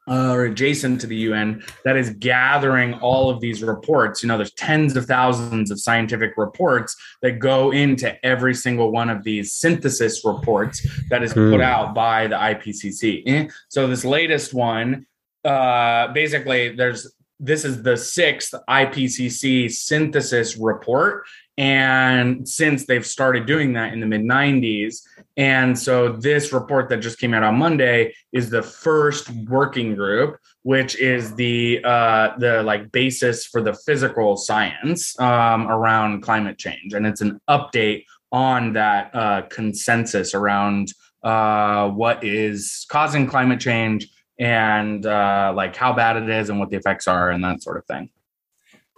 uh, 0.09 0.33
or 0.33 0.45
adjacent 0.45 1.01
to 1.01 1.07
the 1.07 1.17
UN 1.17 1.63
that 1.85 1.97
is 1.97 2.11
gathering 2.11 2.95
all 2.95 3.31
of 3.31 3.41
these 3.41 3.63
reports. 3.63 4.23
You 4.23 4.29
know, 4.29 4.37
there's 4.37 4.53
tens 4.53 4.97
of 4.97 5.07
thousands 5.07 5.71
of 5.71 5.81
scientific 5.81 6.33
reports 6.37 6.97
that 7.23 7.39
go 7.39 7.71
into 7.71 8.25
every 8.25 8.55
single 8.55 8.91
one 8.91 9.11
of 9.11 9.23
these 9.25 9.53
synthesis 9.53 10.25
reports 10.25 10.87
that 11.11 11.23
is 11.23 11.33
put 11.33 11.57
hmm. 11.57 11.61
out 11.61 11.95
by 11.95 12.27
the 12.27 12.37
IPCC. 12.37 13.23
Eh? 13.27 13.49
So 13.69 13.87
this 13.87 14.05
latest 14.05 14.55
one, 14.55 15.07
uh, 15.45 16.09
basically, 16.13 16.75
there's 16.75 17.15
this 17.43 17.65
is 17.65 17.83
the 17.83 17.97
sixth 17.97 18.55
IPCC 18.69 19.71
synthesis 19.71 20.57
report. 20.59 21.25
And 21.57 22.49
since 22.49 22.87
they've 22.87 23.05
started 23.05 23.47
doing 23.47 23.73
that 23.75 23.93
in 23.93 24.01
the 24.01 24.07
mid 24.07 24.23
90s, 24.23 25.03
and 25.41 25.79
so 25.79 26.13
this 26.13 26.53
report 26.53 26.91
that 26.91 26.99
just 26.99 27.19
came 27.19 27.33
out 27.33 27.43
on 27.43 27.55
Monday 27.55 28.13
is 28.31 28.51
the 28.51 28.61
first 28.61 29.31
working 29.31 29.95
group, 29.95 30.37
which 30.65 30.99
is 30.99 31.35
the 31.35 31.81
uh, 31.83 32.37
the 32.37 32.63
like 32.63 32.93
basis 32.93 33.47
for 33.47 33.63
the 33.63 33.73
physical 33.73 34.37
science 34.37 35.19
um, 35.19 35.67
around 35.67 36.21
climate 36.21 36.59
change, 36.59 36.93
and 36.93 37.07
it's 37.07 37.23
an 37.23 37.41
update 37.49 38.05
on 38.31 38.75
that 38.75 39.15
uh, 39.15 39.41
consensus 39.49 40.35
around 40.35 40.93
uh, 41.23 41.89
what 41.89 42.23
is 42.23 42.85
causing 42.91 43.27
climate 43.27 43.61
change 43.61 44.09
and 44.39 45.07
uh, 45.07 45.55
like 45.57 45.75
how 45.75 45.95
bad 45.95 46.19
it 46.19 46.29
is 46.29 46.51
and 46.51 46.61
what 46.61 46.69
the 46.69 46.77
effects 46.77 47.09
are 47.09 47.31
and 47.31 47.43
that 47.43 47.63
sort 47.63 47.79
of 47.79 47.87
thing. 47.87 48.11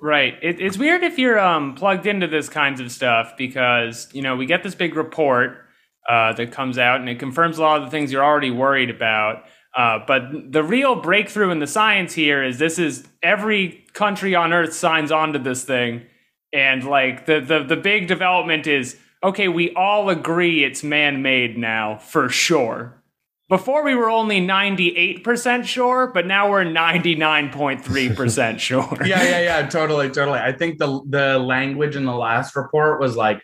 Right. 0.00 0.34
It, 0.42 0.60
it's 0.60 0.76
weird 0.76 1.04
if 1.04 1.20
you're 1.20 1.38
um, 1.38 1.76
plugged 1.76 2.06
into 2.06 2.26
this 2.26 2.48
kinds 2.48 2.80
of 2.80 2.90
stuff 2.90 3.34
because 3.38 4.08
you 4.12 4.22
know 4.22 4.34
we 4.34 4.46
get 4.46 4.64
this 4.64 4.74
big 4.74 4.96
report 4.96 5.68
uh, 6.08 6.32
that 6.34 6.52
comes 6.52 6.78
out 6.78 7.00
and 7.00 7.08
it 7.08 7.18
confirms 7.18 7.58
a 7.58 7.62
lot 7.62 7.78
of 7.78 7.84
the 7.84 7.90
things 7.90 8.12
you're 8.12 8.24
already 8.24 8.50
worried 8.50 8.90
about. 8.90 9.44
Uh, 9.76 9.98
but 10.06 10.52
the 10.52 10.62
real 10.62 10.96
breakthrough 10.96 11.50
in 11.50 11.58
the 11.58 11.66
science 11.66 12.12
here 12.12 12.42
is 12.42 12.58
this 12.58 12.78
is 12.78 13.06
every 13.22 13.84
country 13.94 14.34
on 14.34 14.52
earth 14.52 14.74
signs 14.74 15.10
on 15.10 15.32
to 15.32 15.38
this 15.38 15.64
thing. 15.64 16.02
And 16.52 16.84
like 16.84 17.26
the, 17.26 17.40
the, 17.40 17.62
the 17.62 17.76
big 17.76 18.08
development 18.08 18.66
is 18.66 18.96
okay, 19.24 19.48
we 19.48 19.72
all 19.74 20.10
agree 20.10 20.64
it's 20.64 20.82
man 20.82 21.22
made 21.22 21.56
now 21.56 21.96
for 21.98 22.28
sure. 22.28 22.98
Before 23.48 23.84
we 23.84 23.94
were 23.94 24.08
only 24.08 24.40
98% 24.40 25.64
sure, 25.66 26.06
but 26.06 26.26
now 26.26 26.50
we're 26.50 26.64
99.3% 26.64 28.58
sure. 28.58 28.98
yeah, 29.04 29.22
yeah, 29.22 29.40
yeah, 29.40 29.68
totally, 29.68 30.08
totally. 30.08 30.38
I 30.38 30.52
think 30.52 30.78
the 30.78 31.02
the 31.06 31.38
language 31.38 31.94
in 31.94 32.06
the 32.06 32.14
last 32.14 32.56
report 32.56 32.98
was 32.98 33.14
like 33.14 33.42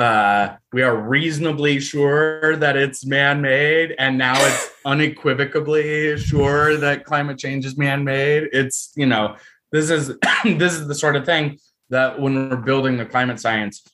uh, 0.00 0.56
we 0.72 0.82
are 0.82 0.96
reasonably 0.96 1.78
sure 1.78 2.56
that 2.56 2.74
it's 2.74 3.04
man-made, 3.04 3.94
and 3.98 4.16
now 4.16 4.34
it's 4.34 4.70
unequivocally 4.86 6.16
sure 6.16 6.78
that 6.78 7.04
climate 7.04 7.36
change 7.36 7.66
is 7.66 7.76
man-made. 7.76 8.48
It's 8.52 8.92
you 8.96 9.04
know 9.04 9.36
this 9.72 9.90
is 9.90 10.16
this 10.44 10.72
is 10.72 10.88
the 10.88 10.94
sort 10.94 11.16
of 11.16 11.26
thing 11.26 11.58
that 11.90 12.18
when 12.18 12.48
we're 12.48 12.56
building 12.56 12.96
the 12.96 13.04
climate 13.04 13.38
science, 13.38 13.84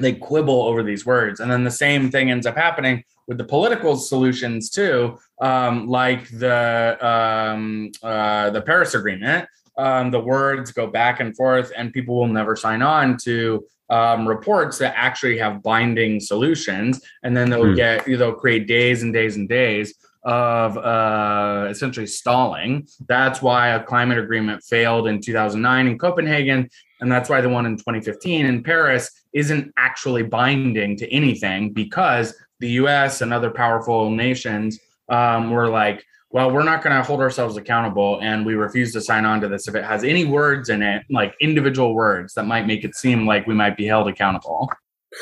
they 0.00 0.12
quibble 0.12 0.62
over 0.62 0.82
these 0.82 1.06
words, 1.06 1.38
and 1.38 1.48
then 1.48 1.62
the 1.62 1.70
same 1.70 2.10
thing 2.10 2.32
ends 2.32 2.46
up 2.46 2.56
happening 2.56 3.04
with 3.28 3.38
the 3.38 3.44
political 3.44 3.96
solutions 3.96 4.70
too, 4.70 5.16
um, 5.40 5.86
like 5.86 6.28
the 6.30 6.98
um, 7.00 7.92
uh, 8.02 8.50
the 8.50 8.60
Paris 8.60 8.94
Agreement. 8.94 9.48
Um, 9.76 10.12
the 10.12 10.20
words 10.20 10.70
go 10.70 10.86
back 10.86 11.18
and 11.18 11.34
forth, 11.36 11.72
and 11.76 11.92
people 11.92 12.16
will 12.16 12.28
never 12.28 12.54
sign 12.54 12.80
on 12.80 13.16
to 13.24 13.64
um, 13.90 14.26
reports 14.26 14.78
that 14.78 14.94
actually 14.96 15.38
have 15.38 15.62
binding 15.62 16.20
solutions, 16.20 17.00
and 17.22 17.36
then 17.36 17.50
they'll 17.50 17.64
mm. 17.64 17.76
get 17.76 18.06
they'll 18.06 18.32
create 18.32 18.66
days 18.66 19.02
and 19.02 19.12
days 19.12 19.36
and 19.36 19.48
days 19.48 19.94
of 20.24 20.78
uh, 20.78 21.66
essentially 21.68 22.06
stalling. 22.06 22.86
That's 23.08 23.42
why 23.42 23.68
a 23.68 23.82
climate 23.82 24.18
agreement 24.18 24.62
failed 24.64 25.06
in 25.06 25.20
2009 25.20 25.86
in 25.86 25.98
Copenhagen, 25.98 26.68
and 27.00 27.12
that's 27.12 27.28
why 27.28 27.40
the 27.40 27.48
one 27.48 27.66
in 27.66 27.76
2015 27.76 28.46
in 28.46 28.62
Paris 28.62 29.10
isn't 29.34 29.72
actually 29.76 30.22
binding 30.22 30.96
to 30.96 31.12
anything 31.12 31.72
because 31.72 32.34
the 32.60 32.70
U.S. 32.70 33.20
and 33.20 33.34
other 33.34 33.50
powerful 33.50 34.10
nations 34.10 34.78
um, 35.10 35.50
were 35.50 35.68
like, 35.68 36.04
well, 36.34 36.50
we're 36.50 36.64
not 36.64 36.82
going 36.82 36.94
to 36.94 37.00
hold 37.00 37.20
ourselves 37.20 37.56
accountable 37.56 38.18
and 38.20 38.44
we 38.44 38.54
refuse 38.54 38.92
to 38.92 39.00
sign 39.00 39.24
on 39.24 39.40
to 39.40 39.46
this 39.46 39.68
if 39.68 39.76
it 39.76 39.84
has 39.84 40.02
any 40.02 40.24
words 40.24 40.68
in 40.68 40.82
it, 40.82 41.04
like 41.08 41.32
individual 41.40 41.94
words 41.94 42.34
that 42.34 42.44
might 42.44 42.66
make 42.66 42.82
it 42.82 42.96
seem 42.96 43.24
like 43.24 43.46
we 43.46 43.54
might 43.54 43.76
be 43.76 43.86
held 43.86 44.08
accountable. 44.08 44.68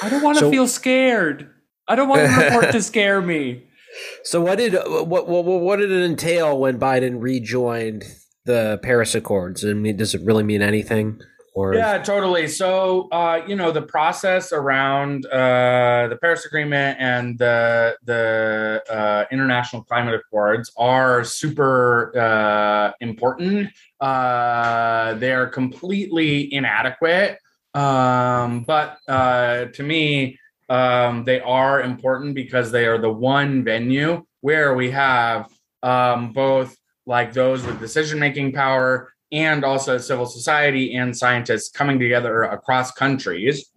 I 0.02 0.08
don't 0.08 0.22
want 0.22 0.38
to 0.38 0.46
so, 0.46 0.50
feel 0.50 0.66
scared. 0.66 1.50
I 1.86 1.96
don't 1.96 2.08
want 2.08 2.22
the 2.22 2.44
report 2.44 2.72
to 2.72 2.82
scare 2.82 3.20
me. 3.20 3.64
So 4.24 4.40
what 4.40 4.56
did 4.56 4.72
what, 4.72 5.28
what 5.28 5.44
what 5.44 5.76
did 5.76 5.90
it 5.90 6.02
entail 6.02 6.58
when 6.58 6.78
Biden 6.78 7.20
rejoined 7.20 8.04
the 8.46 8.80
Paris 8.82 9.14
Accords? 9.14 9.66
I 9.66 9.74
mean, 9.74 9.98
does 9.98 10.14
it 10.14 10.22
really 10.24 10.42
mean 10.42 10.62
anything? 10.62 11.20
Or 11.54 11.74
yeah, 11.74 11.98
totally. 11.98 12.48
So, 12.48 13.08
uh, 13.10 13.42
you 13.46 13.56
know, 13.56 13.70
the 13.72 13.82
process 13.82 14.52
around 14.52 15.26
uh, 15.26 16.08
the 16.08 16.16
Paris 16.18 16.46
Agreement 16.46 16.96
and 16.98 17.38
the 17.38 17.94
the 18.04 18.82
uh, 18.90 19.24
international 19.30 19.82
climate 19.82 20.14
accords 20.14 20.72
are 20.78 21.24
super 21.24 22.16
uh, 22.18 22.92
important. 23.00 23.68
Uh, 24.00 25.12
they 25.14 25.32
are 25.32 25.46
completely 25.46 26.52
inadequate, 26.54 27.38
um, 27.74 28.64
but 28.64 28.96
uh, 29.06 29.66
to 29.66 29.82
me, 29.82 30.38
um, 30.70 31.24
they 31.24 31.40
are 31.42 31.82
important 31.82 32.34
because 32.34 32.72
they 32.72 32.86
are 32.86 32.96
the 32.96 33.12
one 33.12 33.62
venue 33.62 34.24
where 34.40 34.74
we 34.74 34.90
have 34.90 35.50
um, 35.82 36.32
both 36.32 36.76
like 37.04 37.34
those 37.34 37.64
with 37.66 37.78
decision 37.78 38.18
making 38.18 38.52
power 38.52 39.11
and 39.32 39.64
also 39.64 39.98
civil 39.98 40.26
society 40.26 40.94
and 40.94 41.16
scientists 41.16 41.70
coming 41.70 41.98
together 41.98 42.42
across 42.44 42.92
countries 42.92 43.70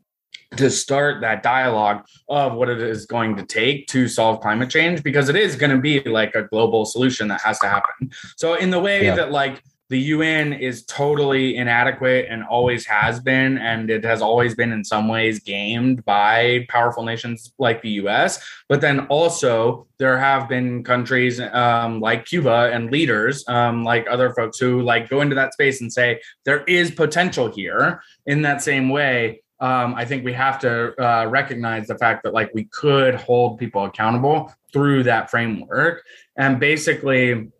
to 0.57 0.69
start 0.69 1.21
that 1.21 1.43
dialogue 1.43 2.05
of 2.29 2.53
what 2.53 2.69
it 2.69 2.81
is 2.81 3.05
going 3.05 3.35
to 3.35 3.45
take 3.45 3.87
to 3.87 4.07
solve 4.07 4.41
climate 4.41 4.69
change 4.69 5.03
because 5.03 5.27
it 5.29 5.35
is 5.35 5.55
going 5.55 5.71
to 5.71 5.77
be 5.77 5.99
like 6.01 6.35
a 6.35 6.43
global 6.43 6.85
solution 6.85 7.27
that 7.27 7.41
has 7.41 7.59
to 7.59 7.67
happen. 7.67 8.11
So 8.37 8.55
in 8.55 8.69
the 8.69 8.79
way 8.79 9.05
yeah. 9.05 9.15
that 9.15 9.31
like 9.31 9.61
the 9.89 9.99
UN 9.99 10.51
is 10.53 10.83
totally 10.85 11.57
inadequate 11.57 12.25
and 12.27 12.43
always 12.43 12.87
has 12.87 13.19
been, 13.19 13.59
and 13.59 13.91
it 13.91 14.03
has 14.03 14.21
always 14.21 14.55
been 14.55 14.71
in 14.71 14.83
some 14.83 15.07
ways 15.07 15.39
gamed 15.39 16.03
by 16.05 16.65
powerful 16.69 17.03
nations 17.03 17.53
like 17.59 17.83
the 17.83 17.91
US. 18.01 18.43
But 18.67 18.81
then 18.81 19.01
also, 19.07 19.85
there 19.99 20.17
have 20.17 20.49
been 20.49 20.83
countries 20.83 21.39
um, 21.39 21.99
like 21.99 22.25
Cuba 22.25 22.71
and 22.73 22.91
leaders 22.91 23.47
um, 23.47 23.83
like 23.83 24.07
other 24.09 24.33
folks 24.33 24.57
who 24.57 24.81
like 24.81 25.07
go 25.07 25.21
into 25.21 25.35
that 25.35 25.53
space 25.53 25.81
and 25.81 25.93
say 25.93 26.19
there 26.45 26.63
is 26.63 26.89
potential 26.89 27.51
here. 27.51 28.01
In 28.25 28.41
that 28.41 28.63
same 28.63 28.89
way, 28.89 29.43
um, 29.59 29.93
I 29.93 30.03
think 30.03 30.25
we 30.25 30.33
have 30.33 30.57
to 30.59 30.99
uh, 31.01 31.27
recognize 31.27 31.87
the 31.87 31.97
fact 31.97 32.23
that 32.23 32.33
like 32.33 32.51
we 32.55 32.65
could 32.65 33.15
hold 33.15 33.59
people 33.59 33.85
accountable 33.85 34.51
through 34.73 35.03
that 35.03 35.29
framework, 35.29 36.03
and 36.37 36.59
basically 36.59 37.51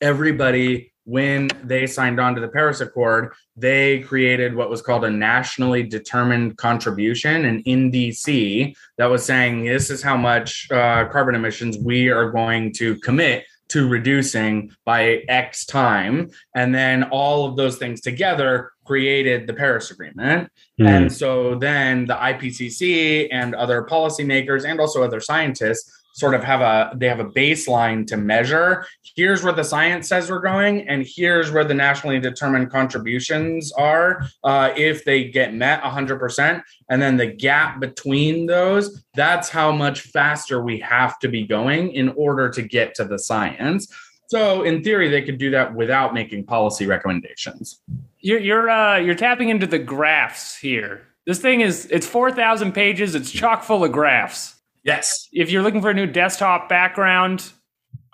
everybody 0.00 0.89
when 1.04 1.48
they 1.64 1.86
signed 1.86 2.20
on 2.20 2.34
to 2.34 2.40
the 2.40 2.48
Paris 2.48 2.80
Accord, 2.80 3.32
they 3.56 4.00
created 4.00 4.54
what 4.54 4.70
was 4.70 4.82
called 4.82 5.04
a 5.04 5.10
nationally 5.10 5.82
determined 5.82 6.56
contribution, 6.56 7.44
an 7.44 7.62
NDC, 7.64 8.74
that 8.98 9.06
was 9.06 9.24
saying 9.24 9.64
this 9.64 9.90
is 9.90 10.02
how 10.02 10.16
much 10.16 10.70
uh, 10.70 11.08
carbon 11.08 11.34
emissions 11.34 11.78
we 11.78 12.08
are 12.08 12.30
going 12.30 12.72
to 12.74 12.96
commit 13.00 13.44
to 13.70 13.88
reducing 13.88 14.72
by 14.84 15.22
X 15.28 15.64
time. 15.64 16.30
And 16.54 16.74
then 16.74 17.04
all 17.04 17.48
of 17.48 17.56
those 17.56 17.78
things 17.78 18.00
together 18.00 18.72
created 18.84 19.46
the 19.46 19.54
Paris 19.54 19.92
Agreement. 19.92 20.50
Mm. 20.80 20.88
And 20.88 21.12
so 21.12 21.54
then 21.54 22.06
the 22.06 22.14
IPCC 22.14 23.28
and 23.30 23.54
other 23.54 23.84
policymakers 23.84 24.68
and 24.68 24.80
also 24.80 25.02
other 25.02 25.20
scientists 25.20 25.99
sort 26.12 26.34
of 26.34 26.42
have 26.44 26.60
a 26.60 26.92
they 26.96 27.08
have 27.08 27.20
a 27.20 27.24
baseline 27.24 28.06
to 28.06 28.16
measure 28.16 28.84
here's 29.16 29.42
where 29.42 29.52
the 29.52 29.64
science 29.64 30.08
says 30.08 30.30
we're 30.30 30.40
going 30.40 30.86
and 30.88 31.06
here's 31.06 31.50
where 31.50 31.64
the 31.64 31.74
nationally 31.74 32.20
determined 32.20 32.70
contributions 32.70 33.72
are 33.72 34.22
uh, 34.44 34.70
if 34.76 35.04
they 35.04 35.24
get 35.24 35.54
met 35.54 35.82
100% 35.82 36.62
and 36.88 37.02
then 37.02 37.16
the 37.16 37.26
gap 37.26 37.80
between 37.80 38.46
those 38.46 39.04
that's 39.14 39.48
how 39.48 39.70
much 39.72 40.02
faster 40.02 40.62
we 40.62 40.78
have 40.78 41.18
to 41.18 41.28
be 41.28 41.46
going 41.46 41.92
in 41.92 42.08
order 42.10 42.48
to 42.48 42.62
get 42.62 42.94
to 42.94 43.04
the 43.04 43.18
science 43.18 43.92
So 44.30 44.62
in 44.62 44.84
theory, 44.84 45.08
they 45.08 45.22
could 45.22 45.38
do 45.38 45.50
that 45.50 45.74
without 45.74 46.14
making 46.14 46.44
policy 46.44 46.86
recommendations. 46.86 47.80
You're 48.20 48.38
you're 48.38 48.70
uh, 48.70 48.96
you're 48.98 49.16
tapping 49.16 49.48
into 49.48 49.66
the 49.66 49.78
graphs 49.78 50.56
here. 50.56 51.02
This 51.26 51.40
thing 51.40 51.62
is 51.62 51.86
it's 51.90 52.06
four 52.06 52.30
thousand 52.30 52.72
pages. 52.72 53.16
It's 53.16 53.30
chock 53.30 53.64
full 53.64 53.82
of 53.82 53.90
graphs. 53.90 54.59
Yes. 54.84 55.28
If 55.32 55.50
you're 55.50 55.62
looking 55.62 55.82
for 55.82 55.90
a 55.90 55.94
new 55.94 56.06
desktop 56.06 56.68
background 56.68 57.52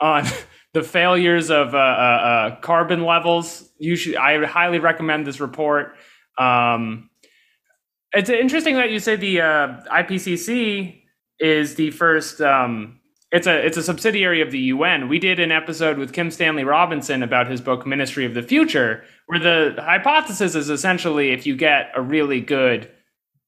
on 0.00 0.24
the 0.72 0.82
failures 0.82 1.50
of 1.50 1.74
uh, 1.74 1.78
uh, 1.78 1.80
uh, 1.80 2.60
carbon 2.60 3.04
levels, 3.04 3.70
you 3.78 3.96
should. 3.96 4.16
I 4.16 4.44
highly 4.44 4.78
recommend 4.78 5.26
this 5.26 5.40
report. 5.40 5.96
Um, 6.38 7.10
it's 8.12 8.30
interesting 8.30 8.76
that 8.76 8.90
you 8.90 8.98
say 8.98 9.16
the 9.16 9.40
uh, 9.40 9.68
IPCC 9.92 11.02
is 11.38 11.74
the 11.74 11.90
first. 11.90 12.40
Um, 12.40 13.00
it's 13.32 13.46
a 13.46 13.66
it's 13.66 13.76
a 13.76 13.82
subsidiary 13.82 14.40
of 14.40 14.50
the 14.50 14.58
UN. 14.58 15.08
We 15.08 15.18
did 15.18 15.40
an 15.40 15.50
episode 15.52 15.98
with 15.98 16.12
Kim 16.12 16.30
Stanley 16.30 16.64
Robinson 16.64 17.22
about 17.22 17.50
his 17.50 17.60
book 17.60 17.86
Ministry 17.86 18.24
of 18.24 18.34
the 18.34 18.42
Future, 18.42 19.04
where 19.26 19.38
the 19.38 19.80
hypothesis 19.82 20.54
is 20.54 20.70
essentially 20.70 21.32
if 21.32 21.46
you 21.46 21.56
get 21.56 21.90
a 21.94 22.02
really 22.02 22.40
good 22.40 22.90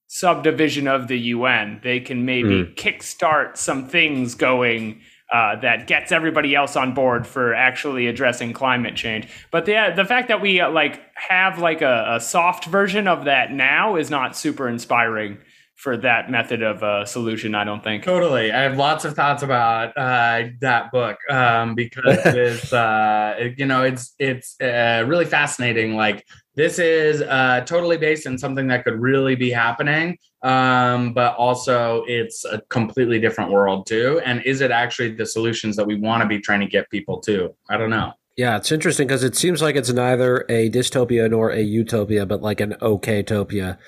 subdivision 0.08 0.88
of 0.88 1.06
the 1.06 1.18
UN, 1.18 1.80
they 1.82 2.00
can 2.00 2.24
maybe 2.24 2.64
mm. 2.64 2.74
kickstart 2.74 3.56
some 3.56 3.86
things 3.86 4.34
going 4.34 5.00
uh, 5.32 5.56
that 5.60 5.86
gets 5.86 6.10
everybody 6.10 6.54
else 6.54 6.74
on 6.74 6.94
board 6.94 7.26
for 7.26 7.54
actually 7.54 8.06
addressing 8.06 8.54
climate 8.54 8.96
change. 8.96 9.28
But 9.50 9.66
the 9.66 9.92
the 9.94 10.06
fact 10.06 10.28
that 10.28 10.40
we 10.40 10.60
uh, 10.60 10.70
like 10.70 11.02
have 11.14 11.58
like 11.58 11.82
a, 11.82 12.14
a, 12.16 12.20
soft 12.20 12.64
version 12.64 13.06
of 13.06 13.26
that 13.26 13.52
now 13.52 13.96
is 13.96 14.08
not 14.08 14.34
super 14.34 14.66
inspiring 14.68 15.36
for 15.74 15.98
that 15.98 16.30
method 16.30 16.62
of 16.62 16.82
uh, 16.82 17.04
solution. 17.04 17.54
I 17.54 17.64
don't 17.64 17.84
think. 17.84 18.04
Totally, 18.04 18.50
I 18.50 18.62
have 18.62 18.78
lots 18.78 19.04
of 19.04 19.14
thoughts 19.14 19.42
about 19.42 19.88
uh, 19.98 20.48
that 20.62 20.90
book 20.92 21.18
um, 21.28 21.74
because 21.74 22.18
it's 22.24 22.72
uh, 22.72 23.50
you 23.58 23.66
know 23.66 23.82
it's 23.82 24.14
it's 24.18 24.58
uh, 24.62 25.04
really 25.06 25.26
fascinating. 25.26 25.94
Like 25.94 26.24
this 26.58 26.80
is 26.80 27.22
uh, 27.22 27.60
totally 27.64 27.96
based 27.96 28.26
on 28.26 28.36
something 28.36 28.66
that 28.66 28.82
could 28.82 29.00
really 29.00 29.36
be 29.36 29.48
happening, 29.48 30.18
um, 30.42 31.12
but 31.14 31.36
also 31.36 32.02
it's 32.08 32.44
a 32.44 32.60
completely 32.62 33.20
different 33.20 33.52
world 33.52 33.86
too. 33.86 34.20
And 34.24 34.42
is 34.42 34.60
it 34.60 34.72
actually 34.72 35.14
the 35.14 35.24
solutions 35.24 35.76
that 35.76 35.86
we 35.86 35.94
want 35.94 36.22
to 36.22 36.28
be 36.28 36.40
trying 36.40 36.58
to 36.58 36.66
get 36.66 36.90
people 36.90 37.20
to? 37.20 37.54
I 37.70 37.76
don't 37.76 37.90
know. 37.90 38.12
Yeah, 38.36 38.56
it's 38.56 38.72
interesting 38.72 39.06
because 39.06 39.22
it 39.22 39.36
seems 39.36 39.62
like 39.62 39.76
it's 39.76 39.92
neither 39.92 40.44
a 40.48 40.68
dystopia 40.68 41.30
nor 41.30 41.50
a 41.50 41.60
utopia, 41.60 42.26
but 42.26 42.42
like 42.42 42.60
an 42.60 42.74
okay-topia, 42.82 43.78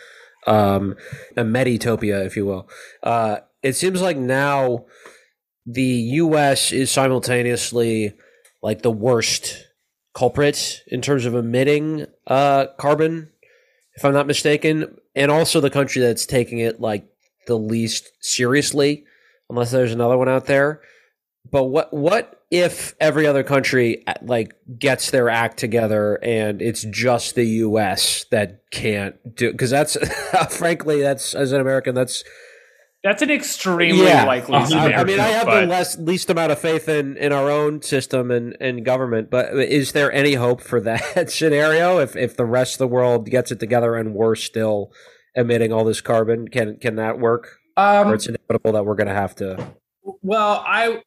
um, 0.47 0.95
a 1.37 1.43
meditopia, 1.43 2.25
if 2.25 2.37
you 2.37 2.47
will. 2.47 2.69
Uh, 3.03 3.39
it 3.65 3.73
seems 3.73 4.01
like 4.01 4.17
now 4.17 4.85
the 5.67 5.83
U.S. 5.83 6.71
is 6.71 6.93
simultaneously 6.93 8.15
like 8.63 8.83
the 8.83 8.93
worst 8.93 9.67
culprit 10.15 10.83
in 10.87 11.01
terms 11.01 11.25
of 11.25 11.35
emitting 11.35 12.07
uh, 12.27 12.67
carbon, 12.79 13.31
if 13.95 14.05
I'm 14.05 14.13
not 14.13 14.27
mistaken, 14.27 14.97
and 15.15 15.31
also 15.31 15.61
the 15.61 15.71
country 15.71 16.03
that's 16.03 16.27
taking 16.27 16.59
it 16.59 16.81
like 16.81 17.07
the 17.47 17.57
least 17.57 18.11
seriously, 18.21 19.05
unless 19.49 19.71
there's 19.71 19.93
another 19.93 20.17
one 20.17 20.29
out 20.29 20.47
there. 20.47 20.81
But 21.51 21.65
what 21.65 21.93
what 21.93 22.43
if 22.51 22.95
every 23.01 23.27
other 23.27 23.43
country 23.43 24.05
like 24.23 24.55
gets 24.79 25.11
their 25.11 25.29
act 25.29 25.59
together 25.59 26.19
and 26.23 26.61
it's 26.61 26.83
just 26.83 27.35
the 27.35 27.45
U.S. 27.45 28.27
that 28.31 28.71
can't 28.71 29.17
do? 29.35 29.51
Because 29.51 29.71
that's 29.71 29.97
frankly, 30.57 31.01
that's 31.01 31.35
as 31.35 31.53
an 31.53 31.61
American, 31.61 31.95
that's 31.95 32.23
that's 33.03 33.23
an 33.23 33.31
extremely 33.31 34.05
yeah. 34.05 34.25
likely 34.25 34.65
scenario. 34.67 34.99
I 34.99 35.05
mean, 35.05 35.21
I 35.21 35.29
have 35.29 35.47
but... 35.47 35.61
the 35.63 35.67
less, 35.67 35.99
least 35.99 36.29
amount 36.29 36.53
of 36.53 36.59
faith 36.59 36.89
in, 36.89 37.17
in 37.17 37.33
our 37.33 37.51
own 37.51 37.81
system 37.81 38.31
and, 38.31 38.57
and 38.61 38.85
government, 38.85 39.31
but 39.31 39.55
is 39.55 39.93
there 39.93 40.13
any 40.13 40.35
hope 40.35 40.61
for 40.61 40.81
that 40.83 41.27
scenario 41.31 41.99
if, 41.99 42.15
if 42.15 42.37
the 42.37 42.45
rest 42.45 42.75
of 42.75 42.79
the 42.79 42.89
world 42.89 43.31
gets 43.31 43.51
it 43.51 43.59
together 43.59 43.97
and 43.97 44.15
we're 44.15 44.35
still 44.35 44.93
emitting 45.35 45.73
all 45.73 45.85
this 45.85 46.01
carbon? 46.01 46.49
Can 46.49 46.77
can 46.77 46.97
that 46.97 47.19
work? 47.19 47.57
Um, 47.77 48.09
or 48.09 48.15
it's 48.15 48.27
inevitable 48.27 48.73
that 48.73 48.85
we're 48.85 48.97
going 48.97 49.07
to 49.09 49.15
have 49.15 49.35
to. 49.37 49.75
Well, 50.23 50.63
I 50.67 51.03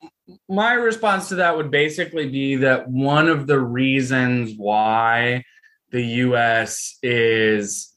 my 0.49 0.73
response 0.73 1.29
to 1.29 1.35
that 1.35 1.57
would 1.57 1.69
basically 1.69 2.29
be 2.29 2.55
that 2.57 2.89
one 2.89 3.27
of 3.27 3.45
the 3.45 3.59
reasons 3.59 4.53
why 4.57 5.43
the 5.91 6.01
U.S. 6.01 6.97
is 7.03 7.92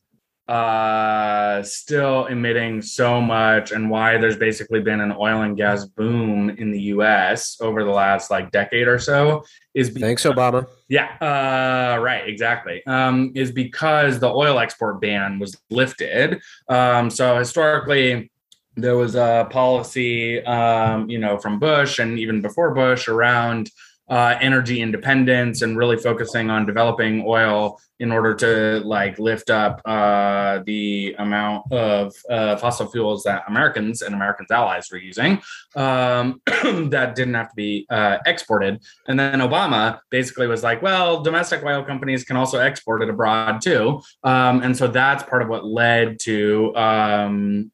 uh, 0.49 1.61
still 1.63 2.27
emitting 2.27 2.81
so 2.81 3.21
much 3.21 3.73
and 3.73 3.91
why 3.91 4.17
there's 4.17 4.37
basically 4.37 4.81
been 4.81 5.01
an 5.01 5.13
oil 5.13 5.43
and 5.43 5.57
gas 5.57 5.85
boom 5.85 6.51
in 6.51 6.71
the 6.71 6.81
US 6.83 7.61
over 7.61 7.83
the 7.83 7.91
last 7.91 8.31
like 8.31 8.53
decade 8.53 8.87
or 8.87 8.99
so 8.99 9.45
is 9.75 9.91
because, 9.91 10.03
thanks 10.03 10.23
Obama. 10.25 10.67
Yeah, 10.89 11.09
uh, 11.21 12.01
right, 12.01 12.29
exactly. 12.29 12.87
Um, 12.87 13.33
is 13.35 13.51
because 13.51 14.21
the 14.21 14.29
oil 14.29 14.59
export 14.59 15.01
ban 15.01 15.39
was 15.39 15.57
lifted. 15.69 16.41
Um, 16.69 17.11
so 17.11 17.39
historically, 17.39 18.31
there 18.77 18.97
was 18.97 19.15
a 19.15 19.49
policy, 19.51 20.45
um, 20.45 21.09
you 21.09 21.19
know, 21.19 21.39
from 21.39 21.59
Bush 21.59 21.99
and 21.99 22.19
even 22.19 22.41
before 22.41 22.75
Bush 22.75 23.09
around 23.09 23.71
uh, 24.09 24.37
energy 24.41 24.81
independence 24.81 25.63
and 25.63 25.77
really 25.77 25.97
focusing 25.97 26.51
on 26.51 26.67
developing 26.67 27.25
oil 27.27 27.79
in 27.99 28.13
order 28.13 28.35
to 28.35 28.87
like 28.87 29.19
lift 29.19 29.51
up 29.51 29.81
uh, 29.85 30.61
the 30.67 31.15
amount 31.19 31.71
of 31.73 32.13
uh, 32.31 32.57
fossil 32.57 32.87
fuels 32.87 33.23
that 33.25 33.43
Americans 33.49 34.03
and 34.03 34.15
Americans' 34.15 34.51
allies 34.51 34.89
were 34.93 34.99
using 34.99 35.41
um, 35.77 36.41
that 36.47 37.15
didn't 37.17 37.35
have 37.35 37.49
to 37.49 37.55
be 37.57 37.87
uh, 37.91 38.19
exported. 38.27 38.81
And 39.09 39.19
then 39.19 39.41
Obama 39.41 39.99
basically 40.11 40.47
was 40.47 40.63
like, 40.63 40.83
well, 40.83 41.23
domestic 41.23 41.65
oil 41.65 41.83
companies 41.83 42.23
can 42.25 42.37
also 42.37 42.59
export 42.59 43.03
it 43.03 43.09
abroad 43.09 43.61
too. 43.63 44.03
Um, 44.23 44.63
and 44.63 44.77
so 44.77 44.87
that's 44.87 45.23
part 45.23 45.43
of 45.43 45.49
what 45.49 45.65
led 45.65 46.19
to 46.21 46.77
um, 46.77 47.73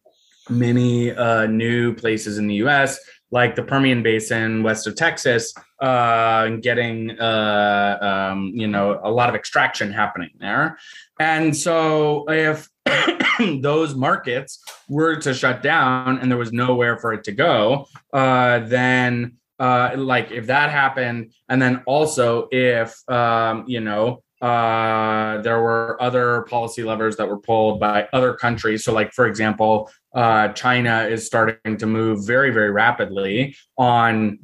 many 0.48 1.10
uh, 1.12 1.46
new 1.46 1.94
places 1.94 2.38
in 2.38 2.46
the 2.46 2.56
US 2.56 2.98
like 3.32 3.56
the 3.56 3.62
Permian 3.62 4.02
Basin 4.02 4.62
west 4.62 4.86
of 4.86 4.94
Texas, 4.94 5.52
uh, 5.80 6.48
getting 6.60 7.18
uh, 7.18 7.98
um, 8.30 8.52
you 8.54 8.68
know 8.68 9.00
a 9.02 9.10
lot 9.10 9.28
of 9.28 9.34
extraction 9.34 9.90
happening 9.90 10.30
there. 10.38 10.78
And 11.18 11.56
so 11.56 12.26
if 12.28 12.68
those 13.60 13.94
markets 13.94 14.62
were 14.88 15.16
to 15.16 15.34
shut 15.34 15.62
down 15.62 16.18
and 16.18 16.30
there 16.30 16.38
was 16.38 16.52
nowhere 16.52 16.98
for 16.98 17.12
it 17.12 17.24
to 17.24 17.32
go, 17.32 17.88
uh, 18.12 18.60
then 18.60 19.38
uh, 19.58 19.92
like 19.96 20.30
if 20.30 20.46
that 20.46 20.70
happened, 20.70 21.32
and 21.48 21.60
then 21.60 21.82
also 21.86 22.48
if 22.52 22.96
um, 23.08 23.64
you 23.66 23.80
know 23.80 24.22
uh, 24.42 25.40
there 25.42 25.62
were 25.62 25.96
other 26.02 26.42
policy 26.42 26.82
levers 26.82 27.16
that 27.16 27.28
were 27.28 27.38
pulled 27.38 27.78
by 27.78 28.08
other 28.12 28.34
countries. 28.34 28.82
So, 28.84 28.92
like 28.92 29.12
for 29.12 29.26
example, 29.26 29.88
uh, 30.14 30.48
China 30.48 31.04
is 31.04 31.24
starting 31.24 31.76
to 31.76 31.86
move 31.86 32.26
very, 32.26 32.50
very 32.50 32.72
rapidly 32.72 33.56
on 33.78 34.40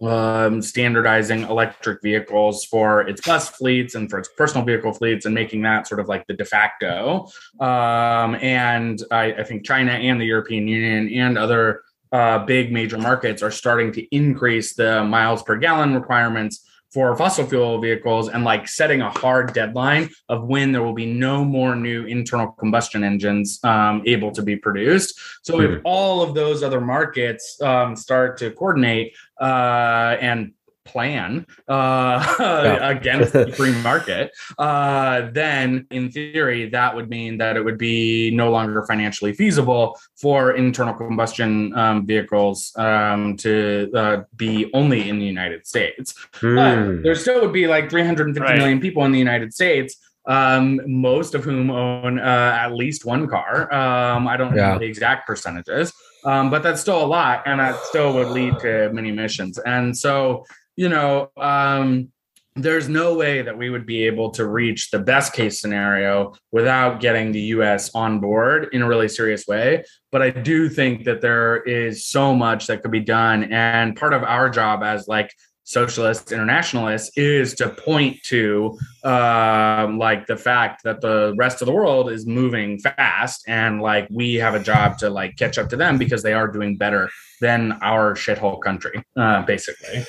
um, 0.00 0.62
standardizing 0.62 1.42
electric 1.42 2.02
vehicles 2.02 2.64
for 2.64 3.02
its 3.02 3.20
bus 3.20 3.48
fleets 3.50 3.94
and 3.94 4.08
for 4.08 4.18
its 4.18 4.28
personal 4.36 4.64
vehicle 4.64 4.92
fleets 4.92 5.26
and 5.26 5.34
making 5.34 5.62
that 5.62 5.86
sort 5.86 6.00
of 6.00 6.08
like 6.08 6.26
the 6.26 6.34
de 6.34 6.44
facto. 6.44 7.26
Um, 7.60 8.36
and 8.36 9.02
I, 9.10 9.32
I, 9.32 9.44
think 9.44 9.64
China 9.64 9.92
and 9.92 10.20
the 10.20 10.24
European 10.24 10.66
Union 10.66 11.08
and 11.20 11.38
other 11.38 11.82
uh, 12.10 12.44
big 12.44 12.72
major 12.72 12.98
markets 12.98 13.42
are 13.42 13.50
starting 13.50 13.92
to 13.92 14.02
increase 14.14 14.74
the 14.74 15.04
miles 15.04 15.42
per 15.42 15.56
gallon 15.56 15.94
requirements 15.94 16.68
for 16.92 17.16
fossil 17.16 17.46
fuel 17.46 17.80
vehicles 17.80 18.28
and 18.28 18.44
like 18.44 18.68
setting 18.68 19.00
a 19.00 19.10
hard 19.10 19.52
deadline 19.54 20.10
of 20.28 20.44
when 20.44 20.72
there 20.72 20.82
will 20.82 20.92
be 20.92 21.06
no 21.06 21.44
more 21.44 21.74
new 21.74 22.04
internal 22.04 22.52
combustion 22.52 23.02
engines 23.02 23.58
um, 23.64 24.02
able 24.04 24.30
to 24.30 24.42
be 24.42 24.56
produced. 24.56 25.18
So 25.42 25.54
mm-hmm. 25.54 25.74
if 25.74 25.80
all 25.84 26.22
of 26.22 26.34
those 26.34 26.62
other 26.62 26.80
markets 26.80 27.60
um, 27.62 27.96
start 27.96 28.36
to 28.38 28.50
coordinate 28.50 29.14
uh, 29.40 30.16
and 30.20 30.52
plan 30.84 31.46
uh, 31.68 32.36
yeah. 32.40 32.90
against 32.90 33.32
the 33.32 33.52
free 33.56 33.72
market, 33.82 34.32
uh, 34.58 35.28
then 35.32 35.86
in 35.90 36.10
theory, 36.10 36.68
that 36.70 36.94
would 36.94 37.08
mean 37.08 37.38
that 37.38 37.56
it 37.56 37.64
would 37.64 37.78
be 37.78 38.30
no 38.30 38.50
longer 38.50 38.84
financially 38.86 39.32
feasible 39.32 39.98
for 40.16 40.52
internal 40.52 40.94
combustion 40.94 41.76
um, 41.78 42.06
vehicles 42.06 42.72
um, 42.76 43.36
to 43.36 43.90
uh, 43.94 44.22
be 44.36 44.70
only 44.74 45.08
in 45.08 45.18
the 45.18 45.26
United 45.26 45.66
States. 45.66 46.14
Mm. 46.40 47.02
there 47.02 47.14
still 47.14 47.40
would 47.40 47.52
be 47.52 47.66
like 47.66 47.90
350 47.90 48.40
right. 48.40 48.58
million 48.58 48.80
people 48.80 49.04
in 49.04 49.12
the 49.12 49.18
United 49.18 49.52
States. 49.52 49.96
Um, 50.24 50.80
most 50.86 51.34
of 51.34 51.42
whom 51.42 51.68
own 51.72 52.20
uh, 52.20 52.56
at 52.56 52.68
least 52.68 53.04
one 53.04 53.26
car. 53.26 53.72
Um, 53.74 54.28
I 54.28 54.36
don't 54.36 54.54
yeah. 54.54 54.74
know 54.74 54.78
the 54.78 54.84
exact 54.84 55.26
percentages, 55.26 55.92
um, 56.24 56.50
but 56.50 56.62
that's 56.62 56.80
still 56.80 57.02
a 57.02 57.06
lot, 57.06 57.42
and 57.46 57.58
that 57.58 57.76
still 57.84 58.14
would 58.14 58.28
lead 58.28 58.58
to 58.60 58.90
many 58.92 59.08
emissions. 59.08 59.58
And 59.58 59.96
so, 59.96 60.44
you 60.82 60.88
know, 60.88 61.30
um, 61.36 62.08
there's 62.56 62.88
no 62.88 63.14
way 63.14 63.40
that 63.40 63.56
we 63.56 63.70
would 63.70 63.86
be 63.86 64.02
able 64.02 64.32
to 64.32 64.48
reach 64.48 64.90
the 64.90 64.98
best 64.98 65.32
case 65.32 65.60
scenario 65.60 66.34
without 66.50 66.98
getting 66.98 67.30
the 67.30 67.40
US 67.56 67.94
on 67.94 68.18
board 68.18 68.68
in 68.72 68.82
a 68.82 68.88
really 68.88 69.08
serious 69.08 69.46
way. 69.46 69.84
But 70.10 70.22
I 70.22 70.30
do 70.30 70.68
think 70.68 71.04
that 71.04 71.20
there 71.20 71.62
is 71.62 72.04
so 72.04 72.34
much 72.34 72.66
that 72.66 72.82
could 72.82 72.90
be 72.90 72.98
done. 72.98 73.44
And 73.52 73.94
part 73.94 74.12
of 74.12 74.24
our 74.24 74.50
job 74.50 74.82
as 74.82 75.06
like 75.06 75.32
socialists, 75.62 76.32
internationalists, 76.32 77.12
is 77.16 77.54
to 77.54 77.68
point 77.68 78.20
to 78.24 78.76
um, 79.04 80.00
like 80.00 80.26
the 80.26 80.36
fact 80.36 80.82
that 80.82 81.00
the 81.00 81.32
rest 81.38 81.62
of 81.62 81.66
the 81.66 81.72
world 81.72 82.10
is 82.10 82.26
moving 82.26 82.80
fast, 82.80 83.44
and 83.46 83.80
like 83.80 84.08
we 84.10 84.34
have 84.34 84.56
a 84.56 84.60
job 84.60 84.98
to 84.98 85.10
like 85.10 85.36
catch 85.36 85.58
up 85.58 85.68
to 85.68 85.76
them 85.76 85.96
because 85.96 86.24
they 86.24 86.32
are 86.32 86.48
doing 86.48 86.76
better 86.76 87.08
than 87.40 87.78
our 87.82 88.14
shithole 88.14 88.60
country, 88.60 89.00
uh, 89.16 89.42
basically. 89.42 90.04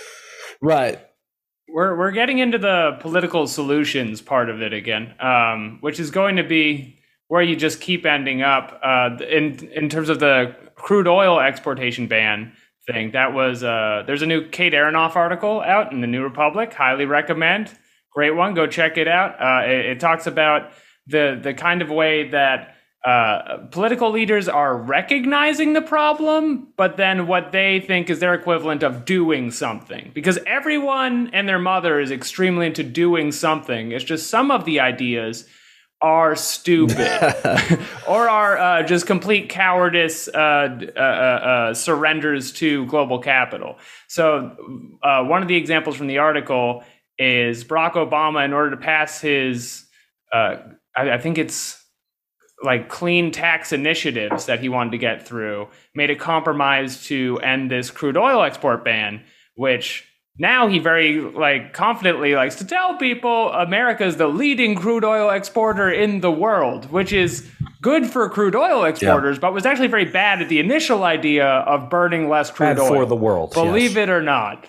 Right. 0.63 0.97
We're 1.67 1.97
we're 1.97 2.11
getting 2.11 2.39
into 2.39 2.57
the 2.57 2.97
political 3.01 3.47
solutions 3.47 4.21
part 4.21 4.49
of 4.49 4.61
it 4.61 4.71
again, 4.71 5.13
um, 5.19 5.79
which 5.81 5.99
is 5.99 6.09
going 6.09 6.37
to 6.37 6.43
be 6.43 6.99
where 7.27 7.41
you 7.41 7.57
just 7.57 7.81
keep 7.81 8.05
ending 8.05 8.41
up 8.41 8.79
uh, 8.81 9.17
in 9.29 9.67
in 9.73 9.89
terms 9.89 10.07
of 10.07 10.19
the 10.19 10.55
crude 10.75 11.07
oil 11.07 11.41
exportation 11.41 12.07
ban 12.07 12.53
thing. 12.87 13.11
That 13.11 13.33
was 13.33 13.61
uh, 13.61 14.03
there's 14.07 14.21
a 14.21 14.25
new 14.25 14.47
Kate 14.47 14.71
Aronoff 14.71 15.17
article 15.17 15.59
out 15.59 15.91
in 15.91 15.99
the 15.99 16.07
New 16.07 16.23
Republic. 16.23 16.73
Highly 16.73 17.05
recommend. 17.05 17.77
Great 18.13 18.31
one. 18.31 18.53
Go 18.53 18.65
check 18.65 18.97
it 18.97 19.09
out. 19.09 19.41
Uh, 19.41 19.67
it, 19.67 19.85
it, 19.85 19.99
talks 19.99 20.27
about 20.27 20.71
the 21.07 21.37
the 21.41 21.53
kind 21.53 21.81
of 21.81 21.89
way 21.89 22.29
that 22.29 22.75
uh, 23.05 23.57
political 23.71 24.11
leaders 24.11 24.47
are 24.47 24.77
recognizing 24.77 25.73
the 25.73 25.81
problem, 25.81 26.67
but 26.77 26.95
then 26.95 27.27
what 27.27 27.51
they 27.51 27.81
think 27.81 28.09
is 28.09 28.19
their 28.19 28.33
equivalent 28.33 28.81
of 28.81 29.03
doing 29.03 29.51
something. 29.51 30.11
Because 30.13 30.39
everyone 30.47 31.29
and 31.33 31.47
their 31.47 31.59
mother 31.59 31.99
is 31.99 32.11
extremely 32.11 32.67
into 32.67 32.83
doing 32.83 33.33
something. 33.33 33.91
It's 33.91 34.05
just 34.05 34.29
some 34.29 34.51
of 34.51 34.63
the 34.63 34.79
ideas 34.79 35.45
are 36.03 36.35
stupid 36.35 36.97
or 38.07 38.29
are 38.29 38.57
uh, 38.57 38.83
just 38.83 39.07
complete 39.07 39.49
cowardice 39.49 40.27
uh, 40.27 40.37
uh, 40.37 40.99
uh, 40.99 41.01
uh, 41.01 41.73
surrenders 41.73 42.51
to 42.51 42.85
global 42.87 43.19
capital. 43.19 43.77
So, 44.07 44.97
uh, 45.01 45.23
one 45.23 45.41
of 45.41 45.47
the 45.47 45.55
examples 45.55 45.95
from 45.95 46.07
the 46.07 46.17
article 46.17 46.83
is 47.17 47.63
Barack 47.63 47.93
Obama, 47.93 48.43
in 48.43 48.51
order 48.51 48.71
to 48.71 48.77
pass 48.77 49.21
his, 49.21 49.85
I, 50.33 50.57
I, 50.95 51.17
think 51.19 51.37
it's 51.37 51.82
like 52.63 52.89
clean 52.89 53.31
tax 53.31 53.71
initiatives 53.71 54.45
that 54.45 54.59
he 54.59 54.69
wanted 54.69 54.91
to 54.91 54.97
get 54.97 55.27
through, 55.27 55.67
made 55.93 56.09
a 56.09 56.15
compromise 56.15 57.05
to 57.05 57.39
end 57.43 57.69
this 57.69 57.91
crude 57.91 58.17
oil 58.17 58.41
export 58.41 58.83
ban, 58.83 59.23
which 59.55 60.07
now 60.37 60.67
he 60.67 60.79
very 60.79 61.21
like 61.21 61.73
confidently 61.73 62.35
likes 62.35 62.55
to 62.55 62.65
tell 62.65 62.97
people 62.97 63.51
America 63.51 64.03
is 64.03 64.17
the 64.17 64.27
leading 64.27 64.75
crude 64.75 65.03
oil 65.03 65.29
exporter 65.29 65.91
in 65.91 66.21
the 66.21 66.31
world, 66.31 66.89
which 66.91 67.13
is 67.13 67.47
good 67.81 68.07
for 68.07 68.27
crude 68.29 68.55
oil 68.55 68.85
exporters, 68.85 69.37
yeah. 69.37 69.41
but 69.41 69.53
was 69.53 69.65
actually 69.65 69.87
very 69.87 70.05
bad 70.05 70.41
at 70.41 70.49
the 70.49 70.59
initial 70.59 71.03
idea 71.03 71.45
of 71.45 71.89
burning 71.89 72.29
less 72.29 72.49
crude 72.49 72.77
bad 72.77 72.79
oil 72.79 72.89
for 72.89 73.05
the 73.05 73.15
world. 73.15 73.53
Believe 73.53 73.91
yes. 73.91 74.03
it 74.03 74.09
or 74.09 74.23
not, 74.23 74.65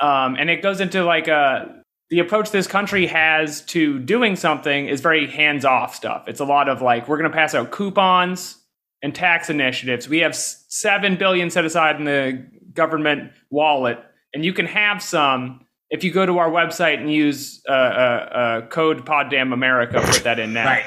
um, 0.00 0.36
and 0.36 0.50
it 0.50 0.62
goes 0.62 0.80
into 0.80 1.04
like 1.04 1.28
a 1.28 1.82
the 2.10 2.20
approach 2.20 2.50
this 2.50 2.66
country 2.66 3.06
has 3.06 3.62
to 3.62 3.98
doing 3.98 4.36
something 4.36 4.86
is 4.86 5.00
very 5.00 5.26
hands 5.26 5.64
off 5.64 5.94
stuff. 5.94 6.28
It's 6.28 6.40
a 6.40 6.44
lot 6.44 6.68
of 6.68 6.82
like 6.82 7.08
we're 7.08 7.18
going 7.18 7.30
to 7.30 7.36
pass 7.36 7.54
out 7.54 7.72
coupons 7.72 8.58
and 9.02 9.14
tax 9.14 9.50
initiatives. 9.50 10.08
We 10.08 10.18
have 10.18 10.34
seven 10.34 11.16
billion 11.16 11.50
set 11.50 11.64
aside 11.64 11.96
in 11.96 12.04
the 12.04 12.46
government 12.72 13.32
wallet 13.50 13.98
and 14.34 14.44
you 14.44 14.52
can 14.52 14.66
have 14.66 15.02
some 15.02 15.66
if 15.88 16.04
you 16.04 16.12
go 16.12 16.26
to 16.26 16.38
our 16.38 16.50
website 16.50 17.00
and 17.00 17.12
use 17.12 17.62
uh, 17.68 17.72
uh, 17.72 17.74
uh, 17.74 18.66
code 18.68 19.06
Poddamn 19.06 19.52
America. 19.52 20.00
Put 20.04 20.24
that 20.24 20.38
in 20.38 20.52
now. 20.52 20.66
right. 20.66 20.84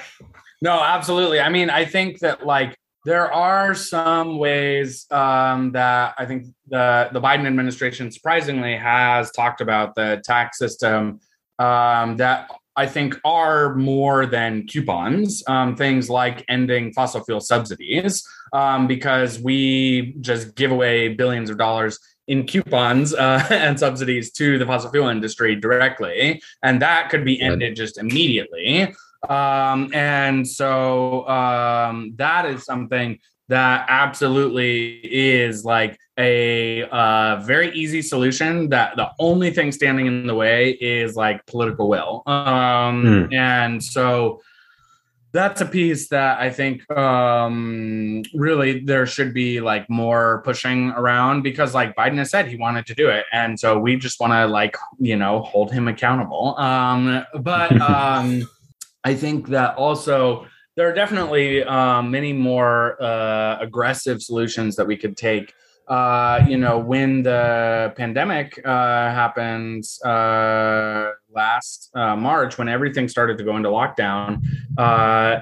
No, 0.61 0.81
absolutely. 0.81 1.39
I 1.39 1.49
mean, 1.49 1.69
I 1.69 1.85
think 1.85 2.19
that 2.19 2.45
like 2.45 2.75
there 3.05 3.31
are 3.31 3.73
some 3.73 4.37
ways 4.37 5.05
um, 5.11 5.71
that 5.71 6.15
I 6.17 6.25
think 6.25 6.47
the 6.67 7.09
the 7.11 7.21
Biden 7.21 7.47
administration 7.47 8.11
surprisingly 8.11 8.75
has 8.75 9.31
talked 9.31 9.61
about 9.61 9.95
the 9.95 10.21
tax 10.25 10.57
system 10.57 11.19
um, 11.59 12.17
that 12.17 12.49
I 12.75 12.87
think 12.87 13.19
are 13.25 13.75
more 13.75 14.25
than 14.25 14.67
coupons. 14.67 15.43
Um, 15.47 15.75
things 15.75 16.09
like 16.09 16.45
ending 16.49 16.93
fossil 16.93 17.23
fuel 17.23 17.41
subsidies, 17.41 18.27
um, 18.53 18.87
because 18.87 19.39
we 19.39 20.15
just 20.21 20.55
give 20.55 20.71
away 20.71 21.09
billions 21.09 21.49
of 21.49 21.57
dollars 21.57 21.99
in 22.27 22.45
coupons 22.45 23.13
uh, 23.13 23.45
and 23.49 23.79
subsidies 23.79 24.31
to 24.33 24.57
the 24.57 24.65
fossil 24.65 24.91
fuel 24.91 25.07
industry 25.07 25.55
directly, 25.55 26.41
and 26.63 26.81
that 26.81 27.09
could 27.09 27.25
be 27.25 27.41
ended 27.41 27.75
just 27.75 27.97
immediately. 27.97 28.93
Um, 29.27 29.91
and 29.93 30.47
so 30.47 31.27
um, 31.27 32.13
that 32.15 32.45
is 32.45 32.63
something 32.63 33.19
that 33.49 33.85
absolutely 33.89 34.99
is 35.03 35.65
like 35.65 35.97
a 36.17 36.83
uh, 36.83 37.37
very 37.37 37.71
easy 37.73 38.01
solution 38.01 38.69
that 38.69 38.95
the 38.95 39.09
only 39.19 39.51
thing 39.51 39.71
standing 39.71 40.05
in 40.05 40.27
the 40.27 40.35
way 40.35 40.71
is 40.71 41.15
like 41.15 41.45
political 41.47 41.89
will 41.89 42.21
um, 42.27 43.03
mm. 43.03 43.33
and 43.33 43.83
so 43.83 44.39
that's 45.31 45.61
a 45.61 45.65
piece 45.65 46.09
that 46.09 46.39
I 46.39 46.49
think 46.49 46.89
um, 46.91 48.23
really 48.33 48.79
there 48.79 49.05
should 49.05 49.33
be 49.33 49.61
like 49.61 49.89
more 49.89 50.41
pushing 50.43 50.89
around 50.91 51.43
because 51.43 51.75
like 51.75 51.95
Biden 51.95 52.17
has 52.17 52.31
said 52.31 52.47
he 52.47 52.55
wanted 52.55 52.87
to 52.87 52.95
do 52.95 53.09
it, 53.09 53.25
and 53.31 53.59
so 53.59 53.77
we 53.77 53.95
just 53.95 54.19
want 54.19 54.33
to 54.33 54.47
like 54.47 54.75
you 54.97 55.15
know 55.15 55.41
hold 55.41 55.71
him 55.71 55.87
accountable. 55.87 56.55
Um, 56.57 57.25
but 57.41 57.79
um, 57.81 58.49
I 59.03 59.15
think 59.15 59.47
that 59.47 59.75
also 59.75 60.45
there 60.75 60.89
are 60.89 60.93
definitely 60.93 61.63
um, 61.63 62.11
many 62.11 62.33
more 62.33 63.01
uh, 63.01 63.57
aggressive 63.59 64.21
solutions 64.21 64.75
that 64.75 64.87
we 64.87 64.97
could 64.97 65.17
take 65.17 65.53
uh, 65.89 66.45
you 66.47 66.55
know, 66.55 66.77
when 66.77 67.23
the 67.23 67.91
pandemic 67.97 68.61
uh, 68.63 68.69
happened 69.09 69.83
uh, 70.05 71.09
last 71.33 71.89
uh, 71.95 72.15
March, 72.15 72.59
when 72.59 72.69
everything 72.69 73.07
started 73.07 73.39
to 73.39 73.43
go 73.43 73.57
into 73.57 73.69
lockdown, 73.69 74.39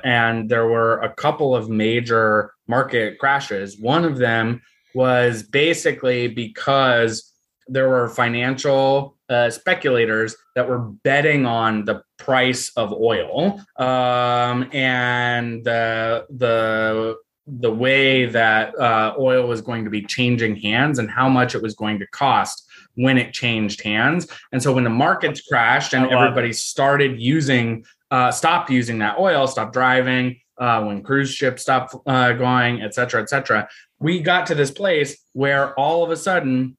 and 0.05 0.49
there 0.49 0.67
were 0.67 1.01
a 1.01 1.13
couple 1.13 1.53
of 1.53 1.69
major 1.69 2.53
market 2.65 3.19
crashes. 3.19 3.77
One 3.77 4.05
of 4.05 4.17
them 4.17 4.61
was 4.95 5.43
basically 5.43 6.29
because 6.29 7.33
there 7.69 7.89
were 7.89 8.07
financial 8.09 9.17
uh, 9.29 9.49
speculators 9.49 10.35
that 10.55 10.67
were 10.67 10.79
betting 10.79 11.45
on 11.45 11.85
the 11.85 12.01
price 12.17 12.71
of 12.75 12.93
oil 12.93 13.61
um, 13.77 14.69
and 14.73 15.63
the 15.63 16.25
the 16.29 17.17
the 17.47 17.71
way 17.71 18.25
that 18.25 18.77
uh, 18.77 19.13
oil 19.17 19.47
was 19.47 19.61
going 19.61 19.85
to 19.85 19.89
be 19.89 20.01
changing 20.01 20.55
hands 20.57 20.99
and 20.99 21.09
how 21.09 21.29
much 21.29 21.55
it 21.55 21.61
was 21.61 21.75
going 21.75 21.97
to 21.97 22.07
cost 22.07 22.67
when 22.95 23.17
it 23.17 23.31
changed 23.31 23.81
hands. 23.81 24.27
And 24.51 24.61
so 24.61 24.73
when 24.73 24.83
the 24.83 24.89
markets 24.89 25.41
crashed 25.41 25.93
and 25.93 26.11
everybody 26.11 26.51
started 26.51 27.21
using, 27.21 27.85
uh, 28.11 28.31
stopped 28.31 28.69
using 28.69 28.99
that 28.99 29.17
oil, 29.17 29.47
stopped 29.47 29.71
driving, 29.71 30.41
uh, 30.57 30.83
when 30.83 31.03
cruise 31.03 31.31
ships 31.31 31.61
stopped 31.61 31.95
uh, 32.05 32.33
going, 32.33 32.81
et 32.81 32.93
cetera, 32.93 33.21
et 33.21 33.29
cetera, 33.29 33.69
we 33.99 34.19
got 34.19 34.45
to 34.47 34.55
this 34.55 34.71
place 34.71 35.17
where 35.33 35.73
all 35.79 36.03
of 36.03 36.11
a 36.11 36.17
sudden 36.17 36.76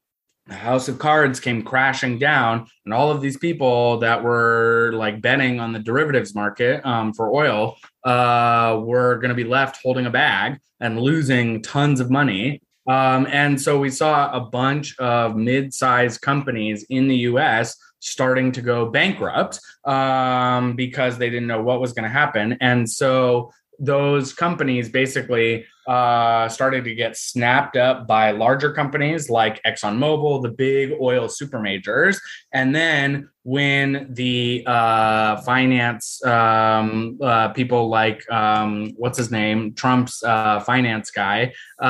the 0.49 0.55
house 0.55 0.89
of 0.89 0.99
cards 0.99 1.39
came 1.39 1.63
crashing 1.63 2.19
down 2.19 2.67
and 2.87 2.95
all 2.95 3.11
of 3.11 3.21
these 3.21 3.37
people 3.37 3.99
that 3.99 4.23
were 4.23 4.93
like 4.95 5.21
betting 5.21 5.61
on 5.61 5.75
the 5.75 5.79
derivatives 5.79 6.35
market 6.35 6.85
um, 6.87 7.13
for 7.13 7.33
oil 7.35 7.77
uh, 8.05 8.81
were 8.83 9.17
going 9.17 9.29
to 9.29 9.35
be 9.35 9.45
left 9.45 9.79
holding 9.83 10.07
a 10.07 10.11
bag 10.11 10.59
and 10.81 10.99
losing 10.99 11.63
tons 11.63 12.01
of 12.01 12.11
money. 12.11 12.63
Um, 12.89 13.27
and 13.31 13.61
so 13.61 13.79
we 13.79 13.91
saw 13.91 14.33
a 14.33 14.41
bunch 14.41 14.99
of 14.99 15.37
mid-sized 15.37 16.23
companies 16.23 16.87
in 16.89 17.09
the 17.09 17.17
us 17.17 17.77
starting 18.01 18.51
to 18.53 18.63
go 18.63 18.89
bankrupt 18.91 19.61
um, 19.85 20.75
because 20.77 21.19
they 21.19 21.29
didn't 21.29 21.49
know 21.49 21.63
what 21.63 21.81
was 21.81 21.93
going 21.93 22.05
to 22.05 22.09
happen. 22.09 22.57
And 22.63 22.89
so 22.89 23.53
those 23.79 24.33
companies 24.33 24.89
basically 24.89 25.67
uh, 25.89 26.49
started 26.51 26.85
to 26.85 26.95
get 26.95 27.17
snapped 27.17 27.77
up 27.77 28.07
by 28.07 28.31
larger 28.31 28.71
companies 28.73 29.31
like 29.31 29.63
ExxonMobil, 29.65 30.43
the 30.43 30.51
big 30.51 30.93
oil 31.01 31.29
super 31.29 31.59
majors. 31.59 32.21
And 32.53 32.75
then 32.75 33.31
when 33.43 34.09
the 34.11 34.65
uh, 34.67 35.41
finance 35.41 36.23
um, 36.27 37.19
uh, 37.23 37.49
people 37.49 37.89
like, 37.89 38.31
um, 38.31 38.93
what's 38.97 39.17
his 39.17 39.31
name? 39.31 39.73
Trump's 39.73 40.23
uh, 40.23 40.61
finance 40.61 41.11
guy, 41.11 41.55
uh, 41.81 41.87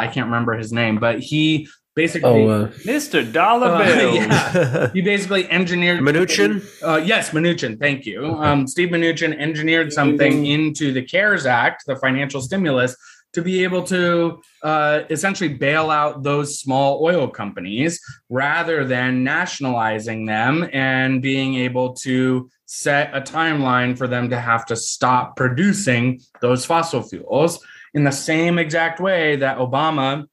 I 0.00 0.10
can't 0.10 0.26
remember 0.26 0.54
his 0.54 0.72
name, 0.72 0.98
but 0.98 1.20
he 1.20 1.68
basically 1.94 2.44
oh, 2.44 2.48
uh, 2.48 2.68
Mr. 2.84 3.30
Dollar 3.30 3.68
uh, 3.68 3.84
Bill. 3.84 4.14
yeah, 4.14 4.90
he 4.94 5.00
basically 5.00 5.50
engineered 5.50 6.00
Mnuchin. 6.00 6.64
Uh, 6.82 6.96
yes, 6.96 7.30
Mnuchin. 7.30 7.78
Thank 7.78 8.06
you. 8.06 8.24
Um, 8.24 8.66
Steve 8.66 8.88
Mnuchin 8.88 9.36
engineered 9.38 9.92
something 9.92 10.46
into 10.46 10.92
the 10.92 11.02
CARES 11.02 11.46
Act, 11.46 11.84
the 11.86 11.96
financial 11.96 12.40
stimulus, 12.40 12.96
to 13.34 13.42
be 13.42 13.64
able 13.64 13.82
to 13.82 14.40
uh, 14.62 15.00
essentially 15.10 15.52
bail 15.52 15.90
out 15.90 16.22
those 16.22 16.58
small 16.58 17.04
oil 17.04 17.28
companies 17.28 18.00
rather 18.30 18.84
than 18.84 19.22
nationalizing 19.24 20.24
them 20.24 20.68
and 20.72 21.20
being 21.20 21.56
able 21.56 21.92
to 21.94 22.48
set 22.66 23.14
a 23.14 23.20
timeline 23.20 23.96
for 23.96 24.06
them 24.06 24.30
to 24.30 24.40
have 24.40 24.64
to 24.66 24.76
stop 24.76 25.36
producing 25.36 26.20
those 26.40 26.64
fossil 26.64 27.02
fuels 27.02 27.64
in 27.92 28.04
the 28.04 28.12
same 28.12 28.58
exact 28.58 29.00
way 29.00 29.36
that 29.36 29.58
Obama 29.58 30.26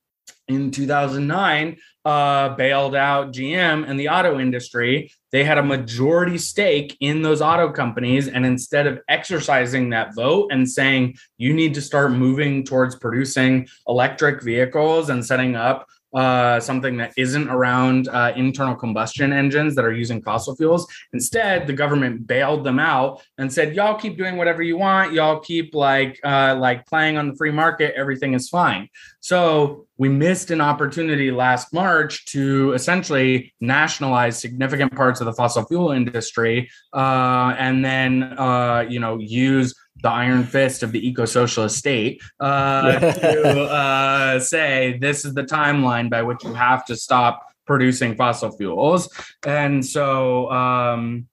in 0.47 0.71
2009 0.71 1.77
uh, 2.05 2.49
bailed 2.55 2.95
out 2.95 3.31
GM 3.31 3.87
and 3.87 3.99
the 3.99 4.09
auto 4.09 4.39
industry. 4.39 5.11
They 5.31 5.43
had 5.43 5.57
a 5.57 5.63
majority 5.63 6.37
stake 6.37 6.97
in 6.99 7.21
those 7.21 7.41
auto 7.41 7.71
companies. 7.71 8.27
And 8.27 8.45
instead 8.45 8.87
of 8.87 8.99
exercising 9.07 9.89
that 9.91 10.15
vote 10.15 10.51
and 10.51 10.69
saying, 10.69 11.15
you 11.37 11.53
need 11.53 11.73
to 11.75 11.81
start 11.81 12.11
moving 12.11 12.63
towards 12.63 12.95
producing 12.95 13.67
electric 13.87 14.41
vehicles 14.41 15.09
and 15.09 15.25
setting 15.25 15.55
up 15.55 15.87
uh, 16.13 16.59
something 16.59 16.97
that 16.97 17.13
isn't 17.17 17.49
around 17.49 18.07
uh, 18.09 18.33
internal 18.35 18.75
combustion 18.75 19.31
engines 19.31 19.75
that 19.75 19.85
are 19.85 19.93
using 19.93 20.21
fossil 20.21 20.55
fuels. 20.55 20.87
Instead, 21.13 21.67
the 21.67 21.73
government 21.73 22.27
bailed 22.27 22.63
them 22.63 22.79
out 22.79 23.21
and 23.37 23.51
said, 23.51 23.75
"Y'all 23.75 23.97
keep 23.97 24.17
doing 24.17 24.37
whatever 24.37 24.61
you 24.61 24.77
want. 24.77 25.13
Y'all 25.13 25.39
keep 25.39 25.73
like 25.73 26.19
uh, 26.23 26.55
like 26.59 26.85
playing 26.85 27.17
on 27.17 27.29
the 27.29 27.35
free 27.35 27.51
market. 27.51 27.93
Everything 27.95 28.33
is 28.33 28.49
fine." 28.49 28.89
So 29.19 29.87
we 29.97 30.09
missed 30.09 30.49
an 30.49 30.61
opportunity 30.61 31.31
last 31.31 31.73
March 31.73 32.25
to 32.25 32.73
essentially 32.73 33.53
nationalize 33.61 34.39
significant 34.39 34.95
parts 34.95 35.21
of 35.21 35.25
the 35.25 35.33
fossil 35.33 35.63
fuel 35.65 35.91
industry, 35.91 36.69
uh, 36.93 37.55
and 37.57 37.85
then 37.85 38.23
uh, 38.37 38.85
you 38.89 38.99
know 38.99 39.17
use 39.17 39.73
the 40.01 40.09
iron 40.09 40.43
fist 40.43 40.83
of 40.83 40.91
the 40.91 41.07
eco-socialist 41.07 41.77
state 41.77 42.21
uh, 42.39 42.99
to 42.99 43.61
uh, 43.63 44.39
say 44.39 44.97
this 44.99 45.25
is 45.25 45.33
the 45.33 45.43
timeline 45.43 46.09
by 46.09 46.21
which 46.21 46.43
you 46.43 46.53
have 46.53 46.85
to 46.85 46.95
stop 46.95 47.47
producing 47.65 48.15
fossil 48.15 48.51
fuels. 48.51 49.09
And 49.45 49.85
so 49.85 50.51
um, 50.51 51.27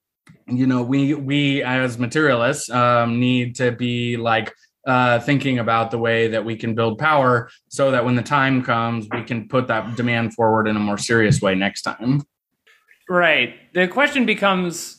you 0.47 0.67
know 0.67 0.83
we 0.83 1.13
we 1.13 1.63
as 1.63 1.97
materialists 1.97 2.69
um, 2.69 3.19
need 3.19 3.55
to 3.55 3.71
be 3.71 4.17
like 4.17 4.53
uh, 4.87 5.19
thinking 5.19 5.59
about 5.59 5.91
the 5.91 5.97
way 5.97 6.29
that 6.29 6.43
we 6.43 6.55
can 6.55 6.73
build 6.73 6.97
power 6.97 7.49
so 7.67 7.91
that 7.91 8.03
when 8.05 8.15
the 8.15 8.23
time 8.23 8.63
comes 8.63 9.07
we 9.11 9.23
can 9.23 9.47
put 9.47 9.67
that 9.67 9.95
demand 9.95 10.33
forward 10.33 10.67
in 10.67 10.75
a 10.75 10.79
more 10.79 10.97
serious 10.97 11.41
way 11.41 11.55
next 11.55 11.81
time. 11.81 12.23
Right. 13.09 13.55
The 13.73 13.87
question 13.87 14.25
becomes 14.25 14.98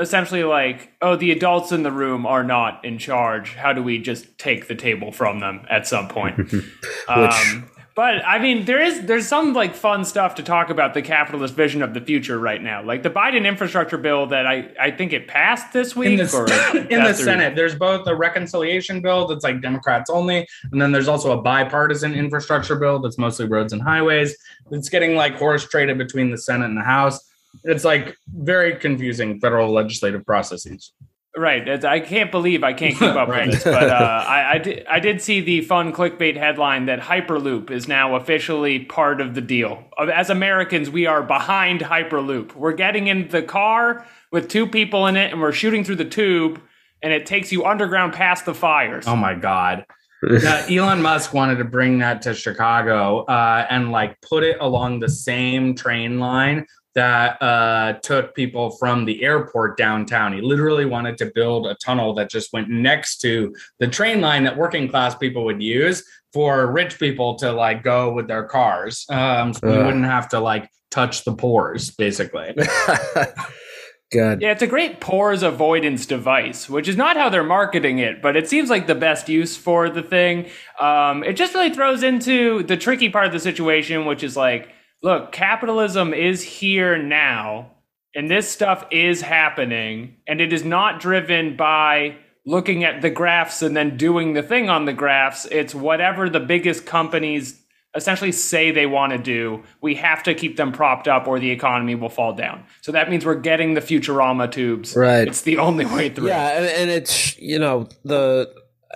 essentially 0.00 0.44
like, 0.44 0.92
oh, 1.02 1.16
the 1.16 1.30
adults 1.32 1.72
in 1.72 1.82
the 1.82 1.92
room 1.92 2.26
are 2.26 2.44
not 2.44 2.84
in 2.84 2.98
charge. 2.98 3.54
How 3.54 3.72
do 3.72 3.82
we 3.82 3.98
just 3.98 4.38
take 4.38 4.68
the 4.68 4.74
table 4.74 5.12
from 5.12 5.40
them 5.40 5.66
at 5.68 5.86
some 5.86 6.08
point? 6.08 6.36
Which, 6.52 6.64
um, 7.08 7.68
but 7.98 8.24
I 8.24 8.38
mean, 8.38 8.64
there 8.64 8.80
is 8.80 9.06
there's 9.06 9.26
some 9.26 9.54
like 9.54 9.74
fun 9.74 10.04
stuff 10.04 10.36
to 10.36 10.44
talk 10.44 10.70
about 10.70 10.94
the 10.94 11.02
capitalist 11.02 11.54
vision 11.54 11.82
of 11.82 11.94
the 11.94 12.00
future 12.00 12.38
right 12.38 12.62
now. 12.62 12.80
Like 12.80 13.02
the 13.02 13.10
Biden 13.10 13.44
infrastructure 13.44 13.98
bill 13.98 14.28
that 14.28 14.46
I 14.46 14.70
I 14.80 14.92
think 14.92 15.12
it 15.12 15.26
passed 15.26 15.72
this 15.72 15.96
week 15.96 16.06
in 16.20 16.26
the, 16.26 16.86
in 16.90 17.02
the 17.02 17.12
Senate. 17.12 17.56
There's 17.56 17.74
both 17.74 18.06
a 18.06 18.14
reconciliation 18.14 19.02
bill 19.02 19.26
that's 19.26 19.42
like 19.42 19.60
Democrats 19.60 20.10
only, 20.10 20.46
and 20.70 20.80
then 20.80 20.92
there's 20.92 21.08
also 21.08 21.36
a 21.36 21.42
bipartisan 21.42 22.14
infrastructure 22.14 22.76
bill 22.76 23.00
that's 23.00 23.18
mostly 23.18 23.46
roads 23.46 23.72
and 23.72 23.82
highways. 23.82 24.36
It's 24.70 24.88
getting 24.88 25.16
like 25.16 25.34
horse 25.34 25.68
traded 25.68 25.98
between 25.98 26.30
the 26.30 26.38
Senate 26.38 26.66
and 26.66 26.76
the 26.76 26.84
House 26.84 27.27
it's 27.64 27.84
like 27.84 28.16
very 28.28 28.76
confusing 28.76 29.40
federal 29.40 29.72
legislative 29.72 30.24
processes. 30.24 30.92
Right. 31.38 31.84
I 31.84 32.00
can't 32.00 32.32
believe 32.32 32.64
I 32.64 32.72
can't 32.72 32.94
keep 32.94 33.02
up 33.14 33.28
right. 33.28 33.46
with 33.46 33.56
this. 33.56 33.64
But 33.64 33.90
uh, 33.90 33.94
I, 34.26 34.54
I, 34.54 34.58
did, 34.58 34.86
I 34.86 34.98
did 35.00 35.22
see 35.22 35.40
the 35.40 35.60
fun 35.62 35.92
clickbait 35.92 36.36
headline 36.36 36.86
that 36.86 37.00
Hyperloop 37.00 37.70
is 37.70 37.86
now 37.86 38.16
officially 38.16 38.80
part 38.80 39.20
of 39.20 39.34
the 39.34 39.40
deal. 39.40 39.84
As 40.12 40.30
Americans, 40.30 40.90
we 40.90 41.06
are 41.06 41.22
behind 41.22 41.80
Hyperloop. 41.80 42.54
We're 42.54 42.72
getting 42.72 43.06
in 43.06 43.28
the 43.28 43.42
car 43.42 44.04
with 44.32 44.48
two 44.48 44.66
people 44.66 45.06
in 45.06 45.16
it 45.16 45.32
and 45.32 45.40
we're 45.40 45.52
shooting 45.52 45.84
through 45.84 45.96
the 45.96 46.04
tube 46.04 46.60
and 47.02 47.12
it 47.12 47.26
takes 47.26 47.52
you 47.52 47.64
underground 47.64 48.12
past 48.14 48.44
the 48.44 48.54
fires. 48.54 49.06
Oh 49.06 49.16
my 49.16 49.34
God. 49.34 49.84
uh, 50.28 50.66
Elon 50.70 51.00
Musk 51.00 51.32
wanted 51.32 51.56
to 51.58 51.64
bring 51.64 51.98
that 51.98 52.20
to 52.22 52.34
Chicago 52.34 53.20
uh, 53.26 53.64
and 53.70 53.92
like 53.92 54.20
put 54.22 54.42
it 54.42 54.56
along 54.60 54.98
the 54.98 55.08
same 55.08 55.76
train 55.76 56.18
line 56.18 56.66
that 56.98 57.40
uh, 57.40 57.92
took 58.02 58.34
people 58.34 58.72
from 58.72 59.04
the 59.04 59.22
airport 59.22 59.76
downtown. 59.76 60.32
He 60.32 60.40
literally 60.40 60.84
wanted 60.84 61.16
to 61.18 61.30
build 61.32 61.68
a 61.68 61.76
tunnel 61.76 62.12
that 62.14 62.28
just 62.28 62.52
went 62.52 62.68
next 62.68 63.18
to 63.18 63.54
the 63.78 63.86
train 63.86 64.20
line 64.20 64.42
that 64.42 64.56
working 64.56 64.88
class 64.88 65.14
people 65.14 65.44
would 65.44 65.62
use 65.62 66.02
for 66.32 66.66
rich 66.72 66.98
people 66.98 67.36
to 67.36 67.52
like 67.52 67.84
go 67.84 68.12
with 68.12 68.26
their 68.26 68.42
cars. 68.42 69.06
Um, 69.10 69.54
so 69.54 69.68
uh. 69.68 69.70
we 69.70 69.78
wouldn't 69.78 70.06
have 70.06 70.28
to 70.30 70.40
like 70.40 70.68
touch 70.90 71.24
the 71.24 71.34
pores, 71.34 71.92
basically. 71.92 72.52
Good. 74.10 74.40
Yeah, 74.40 74.50
it's 74.50 74.62
a 74.62 74.66
great 74.66 75.00
pores 75.00 75.44
avoidance 75.44 76.04
device, 76.04 76.68
which 76.68 76.88
is 76.88 76.96
not 76.96 77.16
how 77.16 77.28
they're 77.28 77.44
marketing 77.44 78.00
it, 78.00 78.20
but 78.20 78.36
it 78.36 78.48
seems 78.48 78.70
like 78.70 78.88
the 78.88 78.96
best 78.96 79.28
use 79.28 79.56
for 79.56 79.88
the 79.88 80.02
thing. 80.02 80.46
Um, 80.80 81.22
it 81.22 81.34
just 81.34 81.54
really 81.54 81.70
throws 81.70 82.02
into 82.02 82.64
the 82.64 82.76
tricky 82.76 83.08
part 83.08 83.26
of 83.26 83.32
the 83.32 83.38
situation, 83.38 84.04
which 84.04 84.24
is 84.24 84.36
like, 84.36 84.70
look, 85.02 85.32
capitalism 85.32 86.12
is 86.14 86.42
here 86.42 86.96
now, 87.00 87.72
and 88.14 88.30
this 88.30 88.50
stuff 88.50 88.84
is 88.90 89.22
happening, 89.22 90.16
and 90.26 90.40
it 90.40 90.52
is 90.52 90.64
not 90.64 91.00
driven 91.00 91.56
by 91.56 92.16
looking 92.46 92.82
at 92.82 93.02
the 93.02 93.10
graphs 93.10 93.60
and 93.62 93.76
then 93.76 93.96
doing 93.96 94.32
the 94.32 94.42
thing 94.42 94.70
on 94.70 94.86
the 94.86 94.92
graphs. 94.92 95.46
It's 95.50 95.74
whatever 95.74 96.30
the 96.30 96.40
biggest 96.40 96.86
companies 96.86 97.62
essentially 97.94 98.32
say 98.32 98.70
they 98.70 98.86
want 98.86 99.12
to 99.12 99.18
do. 99.18 99.62
We 99.82 99.94
have 99.96 100.22
to 100.22 100.34
keep 100.34 100.56
them 100.56 100.72
propped 100.72 101.08
up 101.08 101.26
or 101.26 101.38
the 101.38 101.50
economy 101.50 101.94
will 101.94 102.08
fall 102.08 102.32
down. 102.34 102.64
So 102.80 102.92
that 102.92 103.10
means 103.10 103.26
we're 103.26 103.34
getting 103.34 103.74
the 103.74 103.80
Futurama 103.80 104.50
tubes. 104.50 104.96
Right. 104.96 105.28
It's 105.28 105.42
the 105.42 105.58
only 105.58 105.84
way 105.84 106.08
through. 106.08 106.28
Yeah, 106.28 106.60
and 106.60 106.90
it's, 106.90 107.38
you 107.38 107.58
know, 107.58 107.88
the 108.04 108.50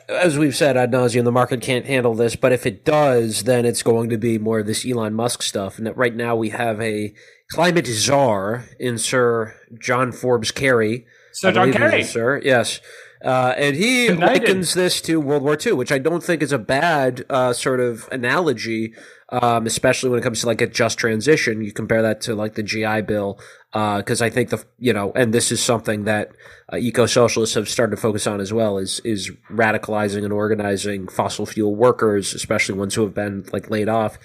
as 0.09 0.39
we've 0.39 0.57
said 0.57 0.77
ad 0.77 0.91
nauseum, 0.91 1.25
the 1.25 1.33
market 1.33 1.61
can't 1.61 1.87
handle 1.87 2.15
this. 2.15 2.37
But 2.37 2.53
if 2.53 2.67
it 2.67 2.85
does, 2.85 3.45
then 3.45 3.65
it's 3.65 3.83
going 3.83 4.11
to 4.11 4.19
be 4.19 4.39
more 4.39 4.61
of 4.61 4.67
this 4.67 4.87
Elon 4.87 5.15
Musk 5.15 5.43
stuff. 5.43 5.79
And 5.79 5.95
right 5.97 6.15
now 6.15 6.37
we 6.37 6.51
have 6.51 6.81
a 6.81 7.15
climate 7.51 7.87
czar 7.87 8.65
in 8.79 8.99
Sir 8.99 9.55
John 9.79 10.13
Forbes 10.13 10.51
Kerry. 10.51 11.07
Sir 11.33 11.53
John 11.53 11.73
Kerry, 11.73 12.05
sir, 12.05 12.41
yes. 12.43 12.81
Uh, 13.23 13.55
and 13.57 13.77
he 13.77 14.07
United. 14.07 14.27
likens 14.27 14.75
this 14.75 15.01
to 15.03 15.21
World 15.21 15.43
War 15.43 15.57
II, 15.65 15.75
which 15.75 15.93
I 15.93 15.99
don't 15.99 16.23
think 16.23 16.43
is 16.43 16.51
a 16.51 16.59
bad 16.59 17.25
uh, 17.31 17.53
sort 17.53 17.79
of 17.79 18.09
analogy, 18.11 18.95
um, 19.29 19.67
especially 19.67 20.11
when 20.11 20.19
it 20.19 20.23
comes 20.23 20.41
to 20.41 20.47
like 20.47 20.61
a 20.61 20.67
just 20.67 20.99
transition. 20.99 21.63
You 21.63 21.73
compare 21.73 22.03
that 22.03 22.21
to 22.23 22.35
like 22.35 22.55
the 22.55 22.65
GI 22.65 23.03
Bill, 23.03 23.39
because 23.73 24.21
uh, 24.21 24.25
I 24.25 24.31
think 24.31 24.51
the 24.51 24.65
you 24.79 24.93
know, 24.93 25.13
and 25.13 25.33
this 25.33 25.53
is 25.53 25.63
something 25.63 26.05
that 26.05 26.33
uh, 26.73 26.77
eco 26.77 27.07
socialists 27.07 27.55
have 27.55 27.69
started 27.69 27.95
to 27.95 28.03
focus 28.03 28.27
on 28.27 28.41
as 28.41 28.53
well 28.53 28.77
is 28.77 28.99
is 29.01 29.31
radicalizing 29.51 30.25
and 30.25 30.33
organizing 30.33 31.07
fossil 31.07 31.47
fuel 31.47 31.77
workers, 31.77 32.35
especially 32.35 32.75
ones 32.75 32.97
who 32.97 33.03
have 33.03 33.15
been 33.15 33.45
like 33.53 33.71
laid 33.71 33.89
off. 33.89 34.19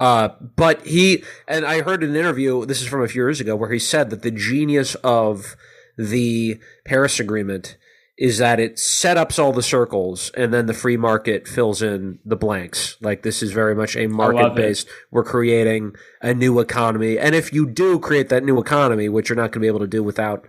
Uh, 0.00 0.30
but 0.56 0.84
he 0.84 1.22
and 1.46 1.64
I 1.64 1.82
heard 1.82 2.02
an 2.02 2.16
interview. 2.16 2.66
This 2.66 2.82
is 2.82 2.88
from 2.88 3.02
a 3.02 3.08
few 3.08 3.22
years 3.22 3.40
ago 3.40 3.54
where 3.54 3.70
he 3.70 3.78
said 3.78 4.10
that 4.10 4.22
the 4.22 4.30
genius 4.32 4.96
of 4.96 5.54
the 5.96 6.58
Paris 6.84 7.20
Agreement 7.20 7.76
is 8.20 8.36
that 8.36 8.60
it 8.60 8.78
set 8.78 9.16
up 9.16 9.36
all 9.38 9.50
the 9.50 9.62
circles 9.62 10.30
and 10.36 10.52
then 10.52 10.66
the 10.66 10.74
free 10.74 10.98
market 10.98 11.48
fills 11.48 11.80
in 11.80 12.18
the 12.22 12.36
blanks. 12.36 12.98
Like 13.00 13.22
this 13.22 13.42
is 13.42 13.50
very 13.52 13.74
much 13.74 13.96
a 13.96 14.08
market 14.08 14.54
based. 14.54 14.86
We're 15.10 15.24
creating 15.24 15.94
a 16.20 16.34
new 16.34 16.60
economy. 16.60 17.18
And 17.18 17.34
if 17.34 17.50
you 17.50 17.66
do 17.66 17.98
create 17.98 18.28
that 18.28 18.44
new 18.44 18.60
economy, 18.60 19.08
which 19.08 19.30
you're 19.30 19.36
not 19.36 19.52
going 19.52 19.52
to 19.52 19.60
be 19.60 19.68
able 19.68 19.80
to 19.80 19.86
do 19.86 20.02
without 20.02 20.46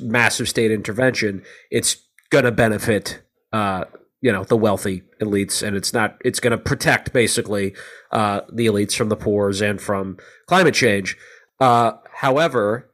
massive 0.00 0.48
state 0.48 0.72
intervention, 0.72 1.44
it's 1.70 1.98
going 2.30 2.46
to 2.46 2.50
benefit, 2.50 3.22
uh, 3.52 3.84
you 4.20 4.32
know, 4.32 4.42
the 4.42 4.56
wealthy 4.56 5.04
elites. 5.22 5.64
And 5.64 5.76
it's 5.76 5.92
not, 5.92 6.16
it's 6.24 6.40
going 6.40 6.50
to 6.50 6.58
protect 6.58 7.12
basically, 7.12 7.76
uh, 8.10 8.40
the 8.52 8.66
elites 8.66 8.96
from 8.96 9.08
the 9.08 9.16
poors 9.16 9.60
and 9.60 9.80
from 9.80 10.18
climate 10.48 10.74
change. 10.74 11.16
Uh, 11.60 11.92
however, 12.16 12.90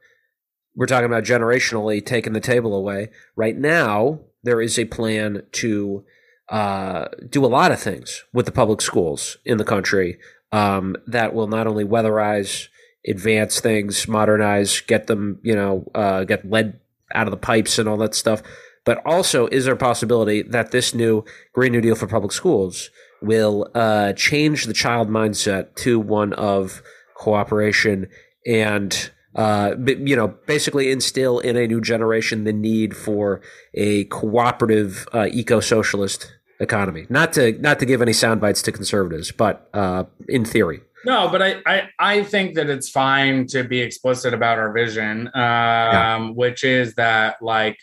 we're 0.75 0.85
talking 0.85 1.05
about 1.05 1.23
generationally 1.23 2.05
taking 2.05 2.33
the 2.33 2.39
table 2.39 2.73
away. 2.73 3.09
Right 3.35 3.57
now, 3.57 4.19
there 4.43 4.61
is 4.61 4.79
a 4.79 4.85
plan 4.85 5.43
to 5.53 6.03
uh, 6.49 7.07
do 7.29 7.45
a 7.45 7.47
lot 7.47 7.71
of 7.71 7.79
things 7.79 8.23
with 8.33 8.45
the 8.45 8.51
public 8.51 8.81
schools 8.81 9.37
in 9.45 9.57
the 9.57 9.63
country 9.63 10.17
um, 10.51 10.95
that 11.07 11.33
will 11.33 11.47
not 11.47 11.67
only 11.67 11.85
weatherize, 11.85 12.67
advance 13.07 13.59
things, 13.59 14.07
modernize, 14.07 14.81
get 14.81 15.07
them, 15.07 15.39
you 15.43 15.55
know, 15.55 15.89
uh, 15.95 16.23
get 16.23 16.49
lead 16.49 16.79
out 17.13 17.27
of 17.27 17.31
the 17.31 17.37
pipes 17.37 17.79
and 17.79 17.87
all 17.87 17.97
that 17.97 18.15
stuff, 18.15 18.41
but 18.85 19.01
also 19.05 19.47
is 19.47 19.65
there 19.65 19.73
a 19.73 19.77
possibility 19.77 20.41
that 20.41 20.71
this 20.71 20.93
new 20.93 21.23
Green 21.53 21.71
New 21.71 21.81
Deal 21.81 21.95
for 21.95 22.07
public 22.07 22.31
schools 22.31 22.89
will 23.21 23.69
uh, 23.75 24.13
change 24.13 24.65
the 24.65 24.73
child 24.73 25.09
mindset 25.09 25.75
to 25.75 25.99
one 25.99 26.33
of 26.33 26.81
cooperation 27.15 28.09
and 28.45 29.11
uh, 29.35 29.75
you 29.85 30.15
know, 30.15 30.27
basically 30.45 30.91
instill 30.91 31.39
in 31.39 31.55
a 31.55 31.67
new 31.67 31.81
generation 31.81 32.43
the 32.43 32.53
need 32.53 32.95
for 32.95 33.41
a 33.73 34.05
cooperative 34.05 35.07
uh, 35.13 35.27
eco-socialist 35.31 36.33
economy. 36.59 37.05
Not 37.09 37.33
to 37.33 37.53
not 37.53 37.79
to 37.79 37.85
give 37.85 38.01
any 38.01 38.13
sound 38.13 38.41
bites 38.41 38.61
to 38.63 38.71
conservatives, 38.71 39.31
but 39.31 39.69
uh, 39.73 40.05
in 40.27 40.45
theory. 40.45 40.81
No, 41.03 41.29
but 41.29 41.41
I, 41.41 41.55
I, 41.65 41.89
I 41.97 42.23
think 42.23 42.53
that 42.55 42.69
it's 42.69 42.89
fine 42.89 43.47
to 43.47 43.63
be 43.63 43.79
explicit 43.79 44.35
about 44.35 44.59
our 44.59 44.71
vision, 44.71 45.27
um, 45.27 45.33
yeah. 45.33 46.29
which 46.29 46.63
is 46.63 46.93
that 46.95 47.37
like 47.41 47.77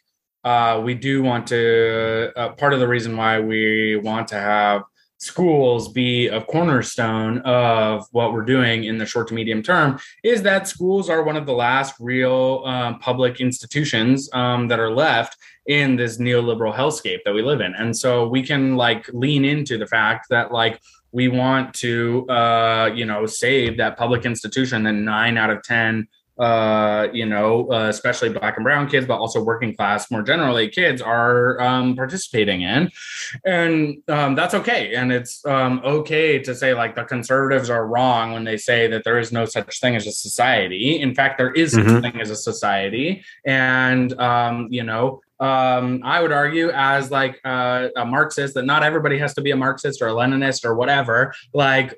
uh, 0.44 0.80
we 0.84 0.94
do 0.94 1.22
want 1.22 1.46
to. 1.48 2.32
Uh, 2.36 2.50
part 2.50 2.72
of 2.72 2.80
the 2.80 2.88
reason 2.88 3.16
why 3.16 3.40
we 3.40 3.96
want 3.96 4.28
to 4.28 4.36
have 4.36 4.82
schools 5.18 5.88
be 5.88 6.28
a 6.28 6.40
cornerstone 6.40 7.38
of 7.38 8.06
what 8.12 8.32
we're 8.32 8.44
doing 8.44 8.84
in 8.84 8.98
the 8.98 9.06
short 9.06 9.28
to 9.28 9.34
medium 9.34 9.62
term 9.62 9.98
is 10.22 10.42
that 10.42 10.68
schools 10.68 11.10
are 11.10 11.22
one 11.24 11.36
of 11.36 11.44
the 11.44 11.52
last 11.52 11.94
real 11.98 12.62
um, 12.64 12.98
public 13.00 13.40
institutions 13.40 14.30
um, 14.32 14.68
that 14.68 14.78
are 14.78 14.92
left 14.92 15.36
in 15.66 15.96
this 15.96 16.18
neoliberal 16.18 16.74
hellscape 16.74 17.18
that 17.24 17.34
we 17.34 17.42
live 17.42 17.60
in. 17.60 17.74
And 17.74 17.96
so 17.96 18.26
we 18.26 18.42
can 18.42 18.76
like 18.76 19.08
lean 19.12 19.44
into 19.44 19.76
the 19.76 19.86
fact 19.86 20.28
that 20.30 20.52
like 20.52 20.80
we 21.12 21.28
want 21.28 21.74
to 21.74 22.26
uh, 22.28 22.90
you 22.94 23.04
know 23.04 23.26
save 23.26 23.76
that 23.78 23.96
public 23.96 24.24
institution 24.24 24.82
that 24.84 24.92
nine 24.92 25.36
out 25.36 25.50
of 25.50 25.62
ten 25.62 26.06
uh, 26.38 27.08
you 27.12 27.26
know, 27.26 27.70
uh, 27.72 27.88
especially 27.88 28.28
black 28.28 28.56
and 28.56 28.64
brown 28.64 28.88
kids, 28.88 29.06
but 29.06 29.18
also 29.18 29.42
working 29.42 29.74
class 29.74 30.10
more 30.10 30.22
generally 30.22 30.68
kids 30.68 31.02
are 31.02 31.60
um, 31.60 31.96
participating 31.96 32.62
in. 32.62 32.90
And 33.44 34.02
um, 34.08 34.34
that's 34.34 34.54
okay. 34.54 34.94
And 34.94 35.12
it's 35.12 35.44
um, 35.46 35.80
okay 35.84 36.38
to 36.40 36.54
say 36.54 36.74
like 36.74 36.94
the 36.94 37.04
conservatives 37.04 37.70
are 37.70 37.86
wrong 37.86 38.32
when 38.32 38.44
they 38.44 38.56
say 38.56 38.86
that 38.88 39.04
there 39.04 39.18
is 39.18 39.32
no 39.32 39.44
such 39.44 39.80
thing 39.80 39.96
as 39.96 40.06
a 40.06 40.12
society. 40.12 41.00
In 41.00 41.14
fact, 41.14 41.38
there 41.38 41.52
is 41.52 41.74
mm-hmm. 41.74 41.88
such 41.88 42.02
thing 42.02 42.20
as 42.20 42.30
a 42.30 42.36
society. 42.36 43.24
And, 43.44 44.12
um, 44.20 44.68
you 44.70 44.84
know, 44.84 45.20
um, 45.40 46.00
I 46.04 46.20
would 46.20 46.32
argue 46.32 46.70
as 46.70 47.10
like 47.10 47.40
uh, 47.44 47.88
a 47.96 48.04
Marxist 48.04 48.54
that 48.54 48.64
not 48.64 48.82
everybody 48.82 49.18
has 49.18 49.34
to 49.34 49.40
be 49.40 49.52
a 49.52 49.56
Marxist 49.56 50.02
or 50.02 50.08
a 50.08 50.12
Leninist 50.12 50.64
or 50.64 50.74
whatever. 50.74 51.32
Like 51.54 51.94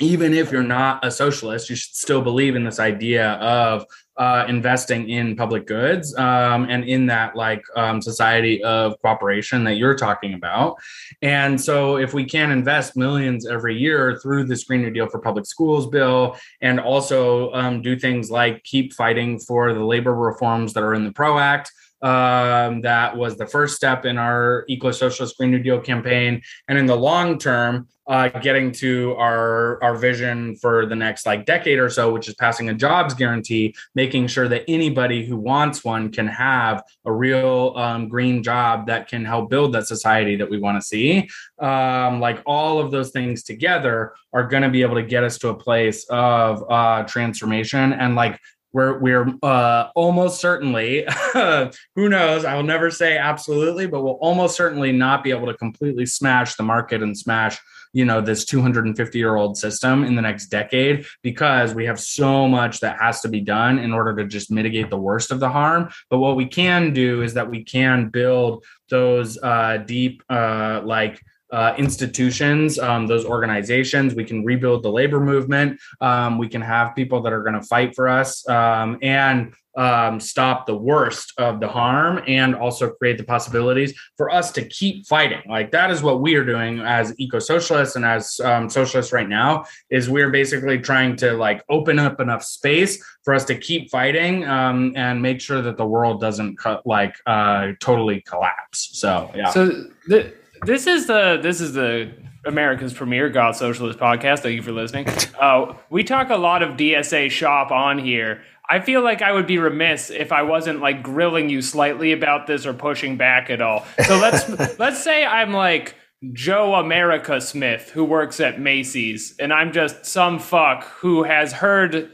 even 0.00 0.34
if 0.34 0.50
you're 0.50 0.62
not 0.62 1.04
a 1.04 1.10
socialist, 1.10 1.70
you 1.70 1.76
should 1.76 1.94
still 1.94 2.20
believe 2.20 2.56
in 2.56 2.64
this 2.64 2.80
idea 2.80 3.32
of 3.34 3.86
uh, 4.16 4.44
investing 4.48 5.08
in 5.08 5.34
public 5.34 5.66
goods 5.66 6.16
um, 6.16 6.66
and 6.70 6.84
in 6.84 7.06
that 7.06 7.34
like 7.34 7.62
um, 7.76 8.00
society 8.00 8.62
of 8.62 9.00
cooperation 9.02 9.64
that 9.64 9.74
you're 9.74 9.96
talking 9.96 10.34
about. 10.34 10.76
And 11.22 11.60
so, 11.60 11.96
if 11.96 12.14
we 12.14 12.24
can 12.24 12.50
invest 12.50 12.96
millions 12.96 13.46
every 13.46 13.76
year 13.76 14.18
through 14.20 14.44
this 14.44 14.64
Green 14.64 14.82
New 14.82 14.90
Deal 14.90 15.08
for 15.08 15.18
Public 15.18 15.46
Schools 15.46 15.88
bill, 15.88 16.36
and 16.60 16.78
also 16.78 17.52
um, 17.52 17.82
do 17.82 17.98
things 17.98 18.30
like 18.30 18.62
keep 18.62 18.92
fighting 18.92 19.38
for 19.38 19.72
the 19.74 19.84
labor 19.84 20.14
reforms 20.14 20.72
that 20.74 20.82
are 20.82 20.94
in 20.94 21.04
the 21.04 21.12
PRO 21.12 21.38
Act. 21.38 21.72
Um, 22.04 22.82
that 22.82 23.16
was 23.16 23.38
the 23.38 23.46
first 23.46 23.76
step 23.76 24.04
in 24.04 24.18
our 24.18 24.64
eco 24.68 24.90
socialist 24.90 25.38
Green 25.38 25.50
New 25.50 25.58
Deal 25.58 25.80
campaign. 25.80 26.42
And 26.68 26.76
in 26.76 26.84
the 26.84 26.96
long 26.96 27.38
term, 27.38 27.88
uh, 28.06 28.28
getting 28.28 28.70
to 28.70 29.14
our 29.16 29.82
our 29.82 29.96
vision 29.96 30.56
for 30.56 30.84
the 30.84 30.94
next 30.94 31.24
like 31.24 31.46
decade 31.46 31.78
or 31.78 31.88
so, 31.88 32.12
which 32.12 32.28
is 32.28 32.34
passing 32.34 32.68
a 32.68 32.74
jobs 32.74 33.14
guarantee, 33.14 33.74
making 33.94 34.26
sure 34.26 34.46
that 34.48 34.64
anybody 34.68 35.24
who 35.24 35.36
wants 35.36 35.82
one 35.82 36.12
can 36.12 36.26
have 36.26 36.82
a 37.06 37.12
real 37.12 37.72
um, 37.76 38.08
green 38.08 38.42
job 38.42 38.86
that 38.86 39.08
can 39.08 39.24
help 39.24 39.48
build 39.48 39.72
that 39.72 39.86
society 39.86 40.36
that 40.36 40.50
we 40.50 40.58
want 40.58 40.78
to 40.78 40.86
see. 40.86 41.26
Um, 41.58 42.20
like 42.20 42.42
all 42.44 42.78
of 42.78 42.90
those 42.90 43.10
things 43.10 43.42
together 43.42 44.12
are 44.34 44.46
going 44.46 44.62
to 44.64 44.68
be 44.68 44.82
able 44.82 44.96
to 44.96 45.02
get 45.02 45.24
us 45.24 45.38
to 45.38 45.48
a 45.48 45.54
place 45.54 46.04
of 46.10 46.62
uh, 46.70 47.04
transformation 47.04 47.94
and 47.94 48.14
like 48.14 48.38
we're 48.74 48.98
we're 48.98 49.32
uh, 49.42 49.88
almost 49.94 50.40
certainly 50.40 51.06
who 51.32 52.08
knows? 52.08 52.44
I 52.44 52.56
will 52.56 52.62
never 52.64 52.90
say 52.90 53.16
absolutely 53.16 53.86
but 53.86 54.02
we'll 54.02 54.14
almost 54.14 54.56
certainly 54.56 54.92
not 54.92 55.24
be 55.24 55.30
able 55.30 55.46
to 55.46 55.54
completely 55.54 56.04
smash 56.04 56.56
the 56.56 56.62
market 56.62 57.02
and 57.02 57.16
smash 57.16 57.58
you 57.94 58.04
know 58.04 58.20
this 58.20 58.44
250 58.44 59.18
year 59.18 59.36
old 59.36 59.56
system 59.56 60.04
in 60.04 60.16
the 60.16 60.20
next 60.20 60.46
decade 60.46 61.06
because 61.22 61.74
we 61.74 61.86
have 61.86 61.98
so 61.98 62.46
much 62.46 62.80
that 62.80 62.98
has 63.00 63.20
to 63.22 63.28
be 63.28 63.40
done 63.40 63.78
in 63.78 63.92
order 63.92 64.14
to 64.16 64.26
just 64.26 64.50
mitigate 64.50 64.90
the 64.90 64.98
worst 64.98 65.30
of 65.30 65.40
the 65.40 65.48
harm. 65.48 65.88
But 66.10 66.18
what 66.18 66.36
we 66.36 66.46
can 66.46 66.92
do 66.92 67.22
is 67.22 67.34
that 67.34 67.48
we 67.48 67.62
can 67.62 68.08
build 68.08 68.64
those 68.90 69.38
uh, 69.42 69.78
deep 69.78 70.22
uh, 70.28 70.82
like 70.84 71.22
uh, 71.54 71.72
institutions, 71.78 72.80
um, 72.80 73.06
those 73.06 73.24
organizations. 73.24 74.14
We 74.14 74.24
can 74.24 74.44
rebuild 74.44 74.82
the 74.82 74.90
labor 74.90 75.20
movement. 75.20 75.80
Um, 76.00 76.36
we 76.36 76.48
can 76.48 76.60
have 76.60 76.96
people 76.96 77.22
that 77.22 77.32
are 77.32 77.42
going 77.42 77.54
to 77.54 77.62
fight 77.62 77.94
for 77.94 78.08
us 78.08 78.46
um, 78.48 78.98
and 79.02 79.54
um, 79.76 80.18
stop 80.20 80.66
the 80.66 80.76
worst 80.76 81.32
of 81.38 81.60
the 81.60 81.68
harm 81.68 82.22
and 82.26 82.54
also 82.54 82.90
create 82.90 83.18
the 83.18 83.24
possibilities 83.24 83.94
for 84.16 84.30
us 84.30 84.50
to 84.52 84.64
keep 84.64 85.06
fighting. 85.06 85.42
Like 85.48 85.70
that 85.72 85.90
is 85.90 86.02
what 86.02 86.20
we 86.20 86.34
are 86.34 86.44
doing 86.44 86.80
as 86.80 87.14
eco 87.18 87.38
socialists 87.38 87.96
and 87.96 88.04
as 88.04 88.40
um, 88.40 88.68
socialists 88.68 89.12
right 89.12 89.28
now. 89.28 89.64
Is 89.90 90.10
we're 90.10 90.30
basically 90.30 90.78
trying 90.78 91.14
to 91.16 91.34
like 91.34 91.62
open 91.68 91.98
up 92.00 92.20
enough 92.20 92.42
space 92.42 93.02
for 93.24 93.32
us 93.32 93.44
to 93.46 93.54
keep 93.56 93.90
fighting 93.90 94.44
um, 94.44 94.92
and 94.96 95.22
make 95.22 95.40
sure 95.40 95.62
that 95.62 95.76
the 95.76 95.86
world 95.86 96.20
doesn't 96.20 96.56
cut 96.58 96.84
like 96.84 97.16
uh, 97.26 97.72
totally 97.80 98.22
collapse. 98.22 98.90
So 98.92 99.30
yeah. 99.34 99.50
So 99.50 99.86
the 100.06 100.32
this 100.64 100.86
is 100.86 101.06
the 101.06 101.38
this 101.42 101.60
is 101.60 101.72
the 101.74 102.12
America's 102.46 102.92
premier 102.92 103.28
God 103.28 103.56
Socialist 103.56 103.98
podcast. 103.98 104.40
Thank 104.40 104.56
you 104.56 104.62
for 104.62 104.72
listening. 104.72 105.08
Uh, 105.38 105.74
we 105.90 106.04
talk 106.04 106.30
a 106.30 106.36
lot 106.36 106.62
of 106.62 106.76
DSA 106.76 107.30
shop 107.30 107.70
on 107.70 107.98
here. 107.98 108.42
I 108.68 108.80
feel 108.80 109.02
like 109.02 109.20
I 109.20 109.32
would 109.32 109.46
be 109.46 109.58
remiss 109.58 110.10
if 110.10 110.32
I 110.32 110.42
wasn't 110.42 110.80
like 110.80 111.02
grilling 111.02 111.50
you 111.50 111.60
slightly 111.60 112.12
about 112.12 112.46
this 112.46 112.64
or 112.64 112.72
pushing 112.72 113.16
back 113.16 113.50
at 113.50 113.60
all. 113.60 113.84
So 114.06 114.16
let's 114.16 114.78
let's 114.78 115.02
say 115.02 115.24
I'm 115.24 115.52
like 115.52 115.94
Joe 116.32 116.74
America 116.74 117.40
Smith 117.40 117.90
who 117.90 118.04
works 118.04 118.40
at 118.40 118.58
Macy's 118.58 119.34
and 119.38 119.52
I'm 119.52 119.72
just 119.72 120.06
some 120.06 120.38
fuck 120.38 120.84
who 120.84 121.24
has 121.24 121.52
heard 121.52 122.10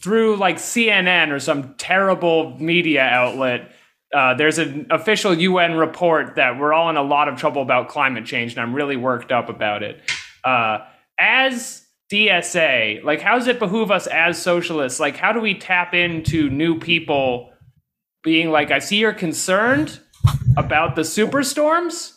through 0.00 0.36
like 0.36 0.56
CNN 0.56 1.30
or 1.30 1.38
some 1.38 1.74
terrible 1.74 2.58
media 2.58 3.02
outlet 3.02 3.70
uh, 4.14 4.34
there's 4.34 4.58
an 4.58 4.86
official 4.90 5.34
UN 5.34 5.74
report 5.74 6.36
that 6.36 6.58
we're 6.58 6.72
all 6.72 6.88
in 6.88 6.96
a 6.96 7.02
lot 7.02 7.28
of 7.28 7.36
trouble 7.36 7.62
about 7.62 7.88
climate 7.88 8.24
change, 8.24 8.52
and 8.52 8.60
I'm 8.60 8.74
really 8.74 8.96
worked 8.96 9.32
up 9.32 9.48
about 9.48 9.82
it. 9.82 10.00
Uh, 10.44 10.78
as 11.18 11.84
DSA, 12.12 13.02
like, 13.02 13.20
how 13.20 13.36
does 13.36 13.48
it 13.48 13.58
behoove 13.58 13.90
us 13.90 14.06
as 14.06 14.40
socialists? 14.40 15.00
Like, 15.00 15.16
how 15.16 15.32
do 15.32 15.40
we 15.40 15.54
tap 15.54 15.94
into 15.94 16.48
new 16.48 16.78
people 16.78 17.50
being 18.22 18.50
like, 18.50 18.70
I 18.70 18.78
see 18.78 18.98
you're 18.98 19.12
concerned 19.12 20.00
about 20.56 20.96
the 20.96 21.02
superstorms, 21.02 22.16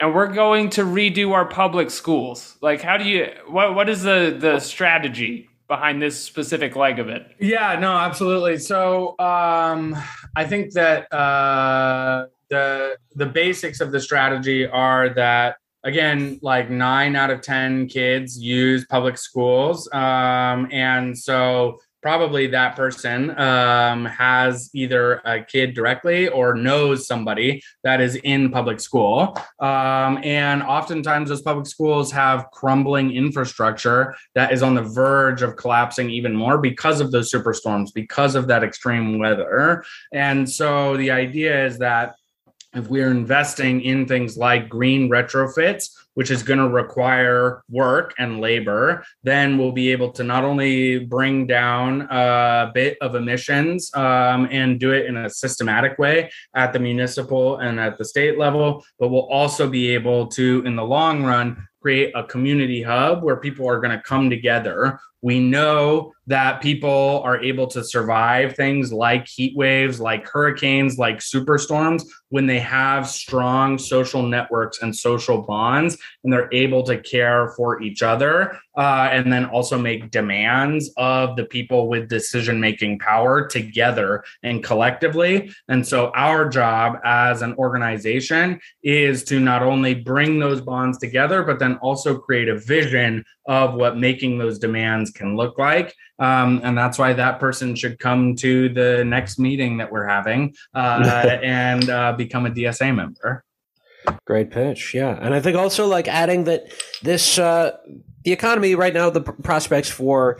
and 0.00 0.14
we're 0.14 0.32
going 0.32 0.70
to 0.70 0.84
redo 0.84 1.32
our 1.32 1.46
public 1.46 1.90
schools. 1.90 2.56
Like, 2.60 2.82
how 2.82 2.96
do 2.96 3.04
you? 3.04 3.28
What 3.48 3.74
what 3.74 3.88
is 3.88 4.02
the 4.02 4.36
the 4.38 4.60
strategy 4.60 5.49
behind 5.70 6.02
this 6.02 6.22
specific 6.22 6.74
leg 6.74 6.98
of 6.98 7.08
it? 7.08 7.24
Yeah, 7.38 7.78
no, 7.78 7.92
absolutely. 7.96 8.58
So 8.58 9.14
um, 9.20 9.96
I 10.36 10.44
think 10.44 10.72
that 10.72 11.10
uh, 11.14 12.26
the 12.50 12.96
the 13.14 13.26
basics 13.26 13.80
of 13.80 13.92
the 13.92 14.00
strategy 14.00 14.66
are 14.66 15.08
that 15.14 15.56
again, 15.84 16.38
like 16.42 16.68
nine 16.68 17.16
out 17.16 17.30
of 17.30 17.40
ten 17.40 17.86
kids 17.86 18.36
use 18.38 18.84
public 18.84 19.16
schools, 19.16 19.88
um, 19.94 20.68
and 20.72 21.16
so 21.16 21.78
probably 22.02 22.46
that 22.48 22.76
person 22.76 23.38
um, 23.38 24.04
has 24.06 24.70
either 24.74 25.20
a 25.24 25.42
kid 25.42 25.74
directly 25.74 26.28
or 26.28 26.54
knows 26.54 27.06
somebody 27.06 27.62
that 27.84 28.00
is 28.00 28.16
in 28.16 28.50
public 28.50 28.80
school. 28.80 29.36
Um, 29.58 30.18
and 30.22 30.62
oftentimes, 30.62 31.28
those 31.28 31.42
public 31.42 31.66
schools 31.66 32.10
have 32.12 32.50
crumbling 32.52 33.12
infrastructure 33.12 34.14
that 34.34 34.52
is 34.52 34.62
on 34.62 34.74
the 34.74 34.82
verge 34.82 35.42
of 35.42 35.56
collapsing 35.56 36.10
even 36.10 36.34
more 36.34 36.58
because 36.58 37.00
of 37.00 37.12
those 37.12 37.30
superstorms, 37.30 37.92
because 37.94 38.34
of 38.34 38.46
that 38.48 38.64
extreme 38.64 39.18
weather. 39.18 39.84
And 40.12 40.48
so 40.48 40.96
the 40.96 41.10
idea 41.10 41.66
is 41.66 41.78
that 41.78 42.14
if 42.74 42.88
we're 42.88 43.10
investing 43.10 43.80
in 43.80 44.06
things 44.06 44.36
like 44.36 44.68
green 44.68 45.08
retrofits, 45.08 45.90
which 46.20 46.30
is 46.30 46.42
going 46.42 46.58
to 46.58 46.68
require 46.68 47.62
work 47.70 48.12
and 48.18 48.42
labor, 48.42 49.02
then 49.22 49.56
we'll 49.56 49.72
be 49.72 49.90
able 49.90 50.12
to 50.12 50.22
not 50.22 50.44
only 50.44 50.98
bring 50.98 51.46
down 51.46 52.02
a 52.10 52.70
bit 52.74 52.98
of 53.00 53.14
emissions 53.14 53.90
um, 53.94 54.46
and 54.50 54.78
do 54.78 54.92
it 54.92 55.06
in 55.06 55.16
a 55.16 55.30
systematic 55.30 55.98
way 55.98 56.30
at 56.54 56.74
the 56.74 56.78
municipal 56.78 57.56
and 57.60 57.80
at 57.80 57.96
the 57.96 58.04
state 58.04 58.36
level, 58.36 58.84
but 58.98 59.08
we'll 59.08 59.30
also 59.30 59.66
be 59.66 59.94
able 59.94 60.26
to, 60.26 60.62
in 60.66 60.76
the 60.76 60.84
long 60.84 61.24
run, 61.24 61.66
create 61.80 62.12
a 62.14 62.24
community 62.24 62.82
hub 62.82 63.22
where 63.22 63.36
people 63.36 63.68
are 63.68 63.80
going 63.80 63.96
to 63.96 64.02
come 64.02 64.28
together. 64.28 64.98
We 65.22 65.38
know 65.38 66.12
that 66.26 66.62
people 66.62 67.20
are 67.24 67.42
able 67.42 67.66
to 67.68 67.84
survive 67.84 68.56
things 68.56 68.92
like 68.92 69.26
heat 69.26 69.56
waves, 69.56 70.00
like 70.00 70.26
hurricanes, 70.26 70.98
like 70.98 71.18
superstorms 71.18 72.04
when 72.30 72.46
they 72.46 72.60
have 72.60 73.08
strong 73.08 73.76
social 73.78 74.22
networks 74.22 74.80
and 74.82 74.94
social 74.94 75.42
bonds 75.42 75.98
and 76.24 76.32
they're 76.32 76.48
able 76.52 76.82
to 76.84 76.98
care 76.98 77.48
for 77.56 77.82
each 77.82 78.02
other 78.02 78.58
uh, 78.76 79.08
and 79.10 79.32
then 79.32 79.44
also 79.46 79.78
make 79.78 80.10
demands 80.10 80.90
of 80.96 81.36
the 81.36 81.44
people 81.44 81.88
with 81.88 82.08
decision 82.08 82.60
making 82.60 82.98
power 82.98 83.46
together 83.46 84.24
and 84.42 84.62
collectively. 84.62 85.50
And 85.68 85.86
so, 85.86 86.10
our 86.14 86.48
job 86.48 86.98
as 87.04 87.42
an 87.42 87.54
organization 87.54 88.60
is 88.82 89.24
to 89.24 89.40
not 89.40 89.62
only 89.62 89.94
bring 89.94 90.38
those 90.38 90.60
bonds 90.60 90.98
together, 90.98 91.42
but 91.42 91.58
then 91.58 91.76
also 91.76 92.18
create 92.18 92.48
a 92.48 92.58
vision 92.58 93.24
of 93.46 93.74
what 93.74 93.96
making 93.96 94.38
those 94.38 94.58
demands 94.58 95.10
can 95.10 95.36
look 95.36 95.58
like. 95.58 95.94
Um, 96.18 96.60
and 96.62 96.76
that's 96.76 96.98
why 96.98 97.12
that 97.14 97.40
person 97.40 97.74
should 97.74 97.98
come 97.98 98.36
to 98.36 98.68
the 98.68 99.04
next 99.04 99.38
meeting 99.38 99.78
that 99.78 99.90
we're 99.90 100.06
having 100.06 100.54
uh, 100.74 101.38
and 101.42 101.88
uh, 101.88 102.12
become 102.12 102.46
a 102.46 102.50
DSA 102.50 102.94
member. 102.94 103.44
Great 104.24 104.50
pitch, 104.50 104.94
yeah, 104.94 105.18
and 105.20 105.34
I 105.34 105.40
think 105.40 105.56
also 105.56 105.86
like 105.86 106.08
adding 106.08 106.44
that 106.44 106.72
this 107.02 107.38
uh, 107.38 107.76
the 108.24 108.32
economy 108.32 108.74
right 108.74 108.94
now, 108.94 109.10
the 109.10 109.20
prospects 109.20 109.90
for 109.90 110.38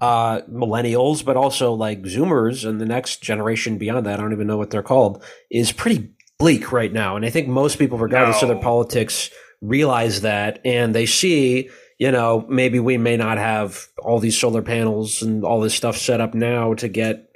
uh, 0.00 0.40
millennials, 0.50 1.24
but 1.24 1.36
also 1.36 1.72
like 1.72 2.02
Zoomers 2.02 2.68
and 2.68 2.80
the 2.80 2.86
next 2.86 3.22
generation 3.22 3.78
beyond 3.78 4.06
that, 4.06 4.18
I 4.18 4.22
don't 4.22 4.32
even 4.32 4.46
know 4.46 4.56
what 4.56 4.70
they're 4.70 4.82
called, 4.82 5.22
is 5.50 5.72
pretty 5.72 6.10
bleak 6.38 6.72
right 6.72 6.92
now. 6.92 7.16
And 7.16 7.24
I 7.24 7.30
think 7.30 7.48
most 7.48 7.78
people, 7.78 7.98
regardless 7.98 8.42
no. 8.42 8.48
of 8.48 8.54
their 8.54 8.62
politics, 8.62 9.30
realize 9.60 10.22
that 10.22 10.60
and 10.64 10.94
they 10.94 11.06
see, 11.06 11.68
you 11.98 12.10
know, 12.10 12.46
maybe 12.48 12.80
we 12.80 12.96
may 12.96 13.16
not 13.16 13.36
have 13.36 13.86
all 14.02 14.18
these 14.18 14.38
solar 14.38 14.62
panels 14.62 15.22
and 15.22 15.44
all 15.44 15.60
this 15.60 15.74
stuff 15.74 15.96
set 15.96 16.20
up 16.20 16.34
now 16.34 16.74
to 16.74 16.88
get 16.88 17.30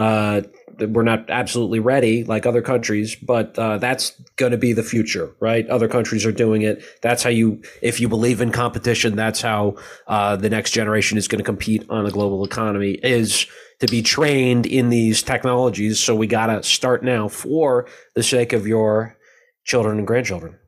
uh, 0.00 0.40
we're 0.78 1.02
not 1.02 1.28
absolutely 1.28 1.78
ready 1.78 2.24
like 2.24 2.46
other 2.46 2.62
countries, 2.62 3.14
but 3.14 3.58
uh, 3.58 3.76
that's 3.76 4.18
going 4.36 4.52
to 4.52 4.56
be 4.56 4.72
the 4.72 4.82
future, 4.82 5.30
right? 5.40 5.68
Other 5.68 5.88
countries 5.88 6.24
are 6.24 6.32
doing 6.32 6.62
it. 6.62 6.82
That's 7.02 7.22
how 7.22 7.28
you, 7.28 7.60
if 7.82 8.00
you 8.00 8.08
believe 8.08 8.40
in 8.40 8.50
competition, 8.50 9.14
that's 9.14 9.42
how 9.42 9.76
uh, 10.06 10.36
the 10.36 10.48
next 10.48 10.70
generation 10.70 11.18
is 11.18 11.28
going 11.28 11.40
to 11.40 11.44
compete 11.44 11.84
on 11.90 12.06
a 12.06 12.10
global 12.10 12.46
economy 12.46 12.92
is 13.02 13.46
to 13.80 13.88
be 13.88 14.00
trained 14.00 14.64
in 14.64 14.88
these 14.88 15.22
technologies. 15.22 16.00
So 16.00 16.16
we 16.16 16.26
got 16.26 16.46
to 16.46 16.62
start 16.62 17.04
now 17.04 17.28
for 17.28 17.86
the 18.14 18.22
sake 18.22 18.54
of 18.54 18.66
your 18.66 19.18
children 19.64 19.98
and 19.98 20.06
grandchildren. 20.06 20.58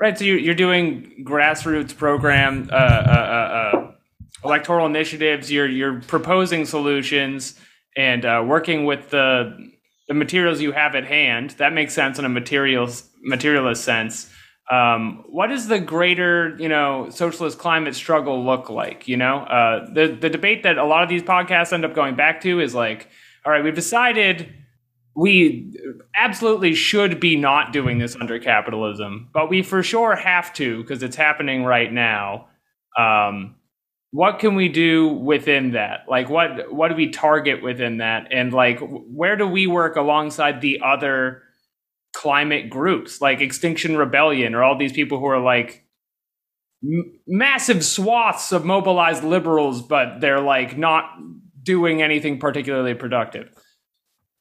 Right. 0.00 0.16
So 0.18 0.24
you're 0.24 0.54
doing 0.54 1.26
grassroots 1.26 1.94
program, 1.94 2.70
uh, 2.72 2.74
uh, 2.74 2.78
uh, 2.78 3.76
uh, 3.76 3.92
electoral 4.44 4.86
initiatives. 4.86 5.52
You're 5.52 5.68
you're 5.68 6.00
proposing 6.00 6.64
solutions 6.64 7.58
and 7.96 8.24
uh, 8.24 8.44
working 8.46 8.84
with 8.84 9.10
the 9.10 9.56
the 10.08 10.14
materials 10.14 10.60
you 10.60 10.72
have 10.72 10.94
at 10.94 11.04
hand. 11.04 11.50
That 11.58 11.72
makes 11.72 11.94
sense 11.94 12.18
in 12.18 12.24
a 12.24 12.28
materials 12.28 13.08
materialist 13.22 13.84
sense. 13.84 14.30
Um, 14.70 15.24
what 15.28 15.46
does 15.48 15.68
the 15.68 15.78
greater, 15.78 16.56
you 16.58 16.68
know, 16.68 17.08
socialist 17.10 17.58
climate 17.58 17.94
struggle 17.94 18.44
look 18.44 18.68
like? 18.68 19.06
You 19.06 19.16
know, 19.16 19.38
uh, 19.38 19.92
the 19.92 20.08
the 20.08 20.30
debate 20.30 20.62
that 20.64 20.78
a 20.78 20.84
lot 20.84 21.02
of 21.02 21.08
these 21.08 21.22
podcasts 21.22 21.72
end 21.72 21.84
up 21.84 21.94
going 21.94 22.16
back 22.16 22.40
to 22.42 22.60
is 22.60 22.74
like, 22.74 23.08
all 23.44 23.52
right, 23.52 23.62
we've 23.62 23.74
decided 23.74 24.52
we 25.14 25.72
absolutely 26.14 26.74
should 26.74 27.18
be 27.20 27.36
not 27.36 27.72
doing 27.72 27.98
this 27.98 28.16
under 28.20 28.38
capitalism, 28.38 29.30
but 29.32 29.48
we 29.48 29.62
for 29.62 29.82
sure 29.82 30.14
have 30.14 30.52
to 30.52 30.82
because 30.82 31.02
it's 31.02 31.16
happening 31.16 31.64
right 31.64 31.90
now. 31.90 32.48
Um, 32.98 33.54
what 34.10 34.38
can 34.38 34.54
we 34.54 34.68
do 34.68 35.08
within 35.08 35.72
that? 35.72 36.04
Like 36.08 36.28
what 36.28 36.72
what 36.72 36.88
do 36.88 36.94
we 36.94 37.10
target 37.10 37.62
within 37.62 37.98
that? 37.98 38.28
And 38.30 38.52
like 38.52 38.80
where 38.80 39.36
do 39.36 39.46
we 39.46 39.66
work 39.66 39.96
alongside 39.96 40.60
the 40.60 40.80
other 40.84 41.42
climate 42.16 42.70
groups 42.70 43.20
like 43.20 43.42
extinction 43.42 43.94
rebellion 43.94 44.54
or 44.54 44.64
all 44.64 44.78
these 44.78 44.92
people 44.92 45.20
who 45.20 45.26
are 45.26 45.38
like 45.38 45.84
m- 46.82 47.12
massive 47.26 47.84
swaths 47.84 48.52
of 48.52 48.64
mobilized 48.64 49.22
liberals 49.22 49.82
but 49.82 50.18
they're 50.18 50.40
like 50.40 50.78
not 50.78 51.04
doing 51.62 52.00
anything 52.00 52.38
particularly 52.38 52.94
productive 52.94 53.50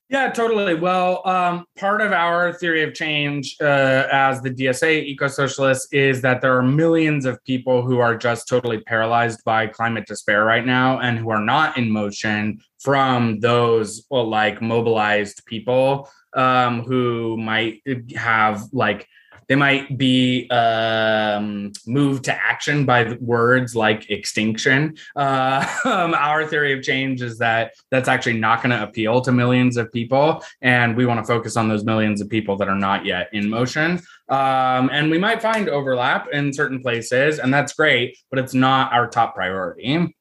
yeah, 0.10 0.30
totally. 0.30 0.76
Well, 0.76 1.28
um, 1.28 1.66
part 1.78 2.00
of 2.00 2.12
our 2.12 2.54
theory 2.54 2.84
of 2.84 2.94
change 2.94 3.56
uh, 3.60 4.08
as 4.12 4.40
the 4.42 4.52
DSA 4.52 5.04
eco 5.04 5.28
socialists 5.28 5.92
is 5.92 6.22
that 6.22 6.42
there 6.42 6.56
are 6.56 6.62
millions 6.62 7.26
of 7.26 7.44
people 7.44 7.82
who 7.82 7.98
are 8.00 8.16
just 8.16 8.48
totally 8.48 8.82
paralyzed 8.82 9.44
by 9.46 9.66
climate 9.66 10.06
despair 10.06 10.46
right 10.46 10.66
now 10.66 11.00
and 11.00 11.18
who 11.18 11.30
are 11.32 11.44
not 11.44 11.76
in 11.78 11.90
motion 11.90 12.60
from 12.80 13.40
those 13.40 14.06
well, 14.12 14.30
like 14.30 14.62
mobilized 14.62 15.44
people 15.48 16.08
um, 16.36 16.84
who 16.84 17.36
might 17.38 17.82
have 18.16 18.62
like 18.74 19.08
they 19.48 19.56
might 19.56 19.98
be 19.98 20.50
um, 20.50 21.72
moved 21.86 22.26
to 22.26 22.34
action 22.34 22.86
by 22.86 23.14
words 23.20 23.76
like 23.76 24.10
extinction. 24.10 24.98
Uh, 25.16 25.66
um, 25.86 26.14
our 26.14 26.46
theory 26.46 26.74
of 26.74 26.84
change 26.84 27.22
is 27.22 27.38
that 27.40 27.74
that's 27.92 28.08
actually 28.08 28.40
not 28.40 28.62
going 28.62 28.72
to 28.72 28.84
appeal 28.84 29.22
to 29.22 29.32
millions 29.32 29.78
of 29.78 29.92
people, 29.92 30.44
and 30.62 30.96
we 30.96 31.06
want 31.06 31.20
to 31.20 31.26
focus 31.26 31.58
on 31.58 31.68
those 31.68 31.84
millions 31.84 32.22
of 32.22 32.30
people 32.30 32.58
that 32.58 32.68
are 32.68 32.76
not 32.78 33.06
yet 33.06 33.30
in 33.34 33.50
motion. 33.50 34.02
Um, 34.30 34.90
and 34.92 35.12
we 35.12 35.20
might 35.20 35.42
find 35.42 35.70
overlap 35.70 36.28
in 36.32 36.52
certain 36.54 36.82
places, 36.82 37.40
and 37.40 37.54
that's 37.54 37.74
great, 37.74 38.18
but 38.30 38.40
it's 38.40 38.54
not 38.54 38.92
our 38.94 39.08
top 39.08 39.36
priority. 39.36 40.16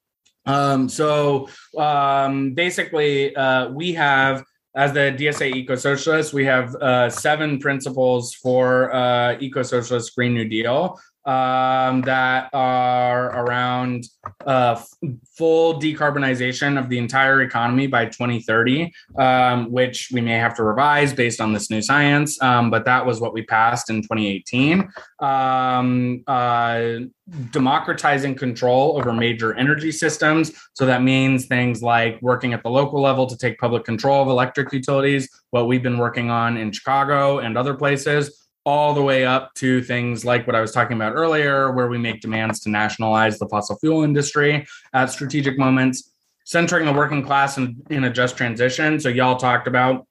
Um, 0.46 0.88
so 0.88 1.48
um, 1.78 2.52
basically, 2.52 3.34
uh, 3.34 3.70
we 3.70 3.94
have 3.94 4.44
as 4.74 4.92
the 4.92 5.14
DSA 5.16 5.54
eco-socialists, 5.54 6.32
we 6.32 6.44
have 6.44 6.74
uh, 6.76 7.08
seven 7.08 7.58
principles 7.60 8.34
for 8.34 8.92
uh, 8.92 9.36
Eco 9.38 9.62
Socialist 9.62 10.14
Green 10.16 10.34
New 10.34 10.48
Deal 10.48 10.98
um, 11.26 12.02
that 12.02 12.50
are 12.52 13.44
around 13.44 14.04
uh, 14.46 14.80
full 15.36 15.80
decarbonization 15.80 16.78
of 16.78 16.88
the 16.88 16.98
entire 16.98 17.42
economy 17.42 17.86
by 17.86 18.06
2030, 18.06 18.92
um, 19.18 19.70
which 19.70 20.10
we 20.12 20.20
may 20.20 20.34
have 20.34 20.54
to 20.56 20.62
revise 20.62 21.12
based 21.12 21.40
on 21.40 21.52
this 21.52 21.70
new 21.70 21.80
science. 21.80 22.40
Um, 22.42 22.70
but 22.70 22.84
that 22.84 23.04
was 23.04 23.20
what 23.20 23.32
we 23.32 23.42
passed 23.42 23.90
in 23.90 24.02
2018. 24.02 24.88
Um, 25.20 26.22
uh, 26.26 26.98
democratizing 27.50 28.34
control 28.34 28.98
over 28.98 29.12
major 29.12 29.54
energy 29.54 29.90
systems. 29.90 30.52
So 30.74 30.84
that 30.84 31.02
means 31.02 31.46
things 31.46 31.82
like 31.82 32.20
working 32.20 32.52
at 32.52 32.62
the 32.62 32.68
local 32.68 33.00
level 33.00 33.26
to 33.26 33.36
take 33.36 33.58
public 33.58 33.84
control 33.84 34.22
of 34.22 34.28
electric 34.28 34.72
utilities, 34.72 35.28
what 35.50 35.66
we've 35.66 35.82
been 35.82 35.96
working 35.96 36.30
on 36.30 36.58
in 36.58 36.70
Chicago 36.70 37.38
and 37.38 37.56
other 37.56 37.72
places 37.72 38.43
all 38.64 38.94
the 38.94 39.02
way 39.02 39.26
up 39.26 39.52
to 39.54 39.82
things 39.82 40.24
like 40.24 40.46
what 40.46 40.56
I 40.56 40.60
was 40.60 40.72
talking 40.72 40.96
about 40.96 41.12
earlier, 41.12 41.72
where 41.72 41.88
we 41.88 41.98
make 41.98 42.20
demands 42.20 42.60
to 42.60 42.70
nationalize 42.70 43.38
the 43.38 43.48
fossil 43.48 43.76
fuel 43.78 44.02
industry 44.02 44.66
at 44.92 45.10
strategic 45.10 45.58
moments, 45.58 46.12
centering 46.44 46.86
the 46.86 46.92
working 46.92 47.22
class 47.22 47.58
in, 47.58 47.76
in 47.90 48.04
a 48.04 48.10
just 48.10 48.36
transition. 48.36 48.98
So, 48.98 49.08
y'all 49.08 49.36
talked 49.36 49.66
about 49.66 50.06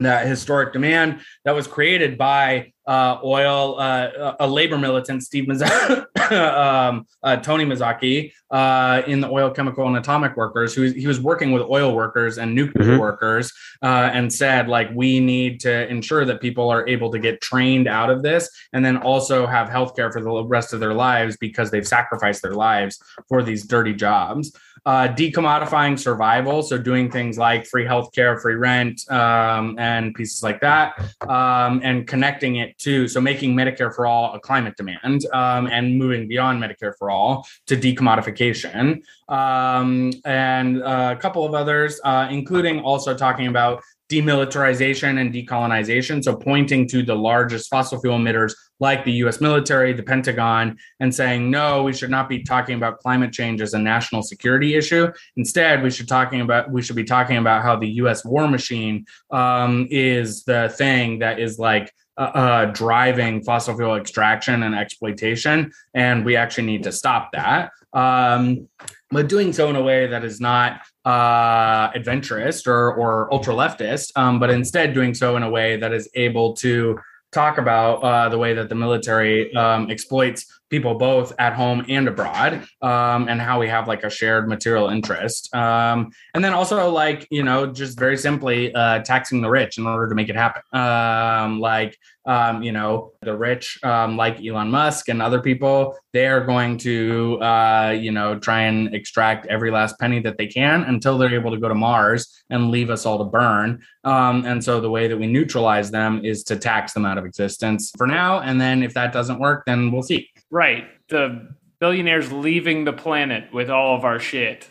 that 0.00 0.26
historic 0.26 0.72
demand 0.72 1.20
that 1.44 1.54
was 1.54 1.66
created 1.66 2.18
by 2.18 2.72
uh, 2.86 3.18
oil, 3.22 3.78
uh, 3.78 4.36
a 4.40 4.46
labor 4.46 4.78
militant, 4.78 5.22
Steve 5.22 5.44
Mizaki, 5.44 6.04
um, 6.30 7.06
uh, 7.22 7.36
Tony 7.36 7.64
Mazzocchi, 7.64 8.32
uh, 8.50 9.02
in 9.06 9.20
the 9.20 9.28
oil, 9.28 9.50
chemical, 9.50 9.86
and 9.86 9.96
atomic 9.96 10.36
workers, 10.36 10.74
who 10.74 10.82
he 10.82 11.06
was 11.06 11.20
working 11.20 11.52
with 11.52 11.62
oil 11.62 11.94
workers 11.94 12.38
and 12.38 12.54
nuclear 12.54 12.90
mm-hmm. 12.90 13.00
workers, 13.00 13.52
uh, 13.82 14.10
and 14.12 14.32
said 14.32 14.68
like 14.68 14.90
we 14.94 15.20
need 15.20 15.60
to 15.60 15.88
ensure 15.88 16.24
that 16.24 16.40
people 16.40 16.70
are 16.70 16.86
able 16.86 17.10
to 17.10 17.18
get 17.18 17.40
trained 17.40 17.88
out 17.88 18.10
of 18.10 18.22
this, 18.22 18.50
and 18.72 18.84
then 18.84 18.96
also 18.98 19.46
have 19.46 19.68
healthcare 19.68 20.12
for 20.12 20.20
the 20.20 20.44
rest 20.44 20.72
of 20.72 20.80
their 20.80 20.94
lives 20.94 21.36
because 21.38 21.70
they've 21.70 21.86
sacrificed 21.86 22.42
their 22.42 22.54
lives 22.54 23.02
for 23.28 23.42
these 23.42 23.64
dirty 23.64 23.94
jobs 23.94 24.52
uh, 24.84 25.08
decommodifying 25.08 25.98
survival, 25.98 26.62
so 26.62 26.76
doing 26.76 27.10
things 27.10 27.38
like 27.38 27.66
free 27.66 27.84
healthcare, 27.84 28.40
free 28.40 28.54
rent, 28.54 29.00
um, 29.10 29.76
and 29.78 30.14
pieces 30.14 30.42
like 30.42 30.60
that, 30.60 30.98
um, 31.28 31.80
and 31.84 32.06
connecting 32.06 32.56
it 32.56 32.76
to 32.78 33.06
so 33.06 33.20
making 33.20 33.54
Medicare 33.54 33.94
for 33.94 34.06
all 34.06 34.34
a 34.34 34.40
climate 34.40 34.76
demand, 34.76 35.24
um, 35.32 35.66
and 35.68 35.96
moving 35.96 36.26
beyond 36.26 36.62
Medicare 36.62 36.94
for 36.98 37.10
all 37.10 37.46
to 37.66 37.76
decommodification, 37.76 39.02
um, 39.28 40.12
and 40.24 40.82
uh, 40.82 41.14
a 41.16 41.20
couple 41.20 41.44
of 41.44 41.54
others, 41.54 42.00
uh, 42.04 42.26
including 42.30 42.80
also 42.80 43.16
talking 43.16 43.46
about 43.46 43.82
demilitarization 44.10 45.20
and 45.20 45.32
decolonization. 45.32 46.22
So, 46.22 46.36
pointing 46.36 46.88
to 46.88 47.02
the 47.02 47.14
largest 47.14 47.70
fossil 47.70 48.00
fuel 48.00 48.18
emitters 48.18 48.54
like 48.82 49.04
the 49.04 49.12
US 49.24 49.40
military, 49.40 49.92
the 49.92 50.02
Pentagon, 50.02 50.76
and 50.98 51.14
saying, 51.14 51.48
no, 51.48 51.84
we 51.84 51.92
should 51.92 52.10
not 52.10 52.28
be 52.28 52.42
talking 52.42 52.74
about 52.74 52.98
climate 52.98 53.32
change 53.32 53.60
as 53.60 53.74
a 53.74 53.78
national 53.78 54.22
security 54.24 54.74
issue. 54.74 55.06
Instead, 55.36 55.84
we 55.84 55.90
should 55.90 56.08
talking 56.08 56.40
about 56.40 56.68
we 56.68 56.82
should 56.82 56.96
be 56.96 57.04
talking 57.04 57.36
about 57.36 57.62
how 57.62 57.76
the 57.76 57.90
US 58.02 58.24
war 58.24 58.48
machine 58.48 59.06
um, 59.30 59.86
is 59.88 60.42
the 60.42 60.74
thing 60.76 61.20
that 61.20 61.38
is 61.38 61.60
like 61.60 61.94
uh, 62.18 62.32
uh, 62.44 62.64
driving 62.66 63.42
fossil 63.44 63.76
fuel 63.76 63.94
extraction 63.94 64.64
and 64.64 64.74
exploitation, 64.74 65.70
and 65.94 66.24
we 66.24 66.34
actually 66.34 66.66
need 66.66 66.82
to 66.82 66.92
stop 66.92 67.30
that. 67.32 67.70
Um, 67.92 68.68
but 69.12 69.28
doing 69.28 69.52
so 69.52 69.70
in 69.70 69.76
a 69.76 69.82
way 69.82 70.08
that 70.08 70.24
is 70.24 70.40
not 70.40 70.80
uh, 71.04 71.90
adventurous 71.94 72.66
or, 72.66 72.94
or 72.94 73.32
ultra 73.32 73.54
leftist, 73.54 74.10
um, 74.16 74.40
but 74.40 74.50
instead 74.50 74.92
doing 74.92 75.14
so 75.14 75.36
in 75.36 75.42
a 75.42 75.50
way 75.50 75.76
that 75.76 75.92
is 75.92 76.08
able 76.14 76.54
to 76.54 76.98
talk 77.32 77.58
about 77.58 77.94
uh, 78.04 78.28
the 78.28 78.38
way 78.38 78.54
that 78.54 78.68
the 78.68 78.74
military 78.74 79.54
um, 79.54 79.90
exploits 79.90 80.60
people 80.72 80.94
both 80.94 81.34
at 81.38 81.52
home 81.52 81.84
and 81.90 82.08
abroad 82.08 82.64
um, 82.80 83.28
and 83.28 83.38
how 83.42 83.60
we 83.60 83.68
have 83.68 83.86
like 83.86 84.04
a 84.04 84.10
shared 84.10 84.48
material 84.48 84.88
interest. 84.88 85.54
Um, 85.54 86.10
and 86.32 86.42
then 86.42 86.54
also 86.54 86.90
like 86.90 87.28
you 87.30 87.42
know 87.42 87.66
just 87.66 87.98
very 87.98 88.16
simply 88.16 88.74
uh, 88.74 89.00
taxing 89.00 89.42
the 89.42 89.50
rich 89.50 89.76
in 89.76 89.86
order 89.86 90.08
to 90.08 90.14
make 90.14 90.30
it 90.30 90.34
happen. 90.34 90.62
Um, 90.72 91.60
like 91.60 91.98
um, 92.24 92.62
you 92.62 92.72
know 92.72 93.12
the 93.20 93.36
rich 93.36 93.78
um, 93.84 94.16
like 94.16 94.42
elon 94.42 94.70
musk 94.70 95.08
and 95.08 95.20
other 95.20 95.40
people 95.40 95.96
they 96.12 96.26
are 96.26 96.44
going 96.44 96.78
to 96.78 97.38
uh, 97.42 97.90
you 97.90 98.12
know 98.12 98.38
try 98.38 98.62
and 98.62 98.94
extract 98.94 99.44
every 99.46 99.70
last 99.70 99.98
penny 99.98 100.20
that 100.20 100.38
they 100.38 100.46
can 100.46 100.84
until 100.84 101.18
they're 101.18 101.34
able 101.34 101.50
to 101.50 101.58
go 101.58 101.68
to 101.68 101.74
mars 101.74 102.44
and 102.48 102.70
leave 102.70 102.88
us 102.88 103.04
all 103.04 103.18
to 103.18 103.24
burn. 103.24 103.82
Um, 104.04 104.44
and 104.46 104.64
so 104.64 104.80
the 104.80 104.90
way 104.90 105.06
that 105.06 105.18
we 105.18 105.26
neutralize 105.26 105.90
them 105.90 106.24
is 106.24 106.42
to 106.44 106.56
tax 106.56 106.92
them 106.94 107.04
out 107.04 107.18
of 107.18 107.26
existence 107.26 107.92
for 107.96 108.06
now. 108.06 108.40
And 108.40 108.60
then 108.60 108.82
if 108.82 108.94
that 108.94 109.12
doesn't 109.12 109.38
work 109.38 109.64
then 109.66 109.92
we'll 109.92 110.02
see 110.02 110.31
Right. 110.52 110.86
The 111.10 111.56
billionaires 111.80 112.32
leaving 112.32 112.84
the 112.84 112.94
planet 112.94 113.52
with 113.54 113.70
all 113.70 113.96
of 113.96 114.04
our 114.04 114.20
shit. 114.20 114.68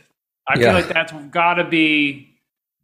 I 0.50 0.60
Yeah. 0.60 0.68
feel 0.68 0.74
like 0.76 0.90
that's 0.90 1.14
got 1.32 1.56
to 1.56 1.66
be 1.66 2.40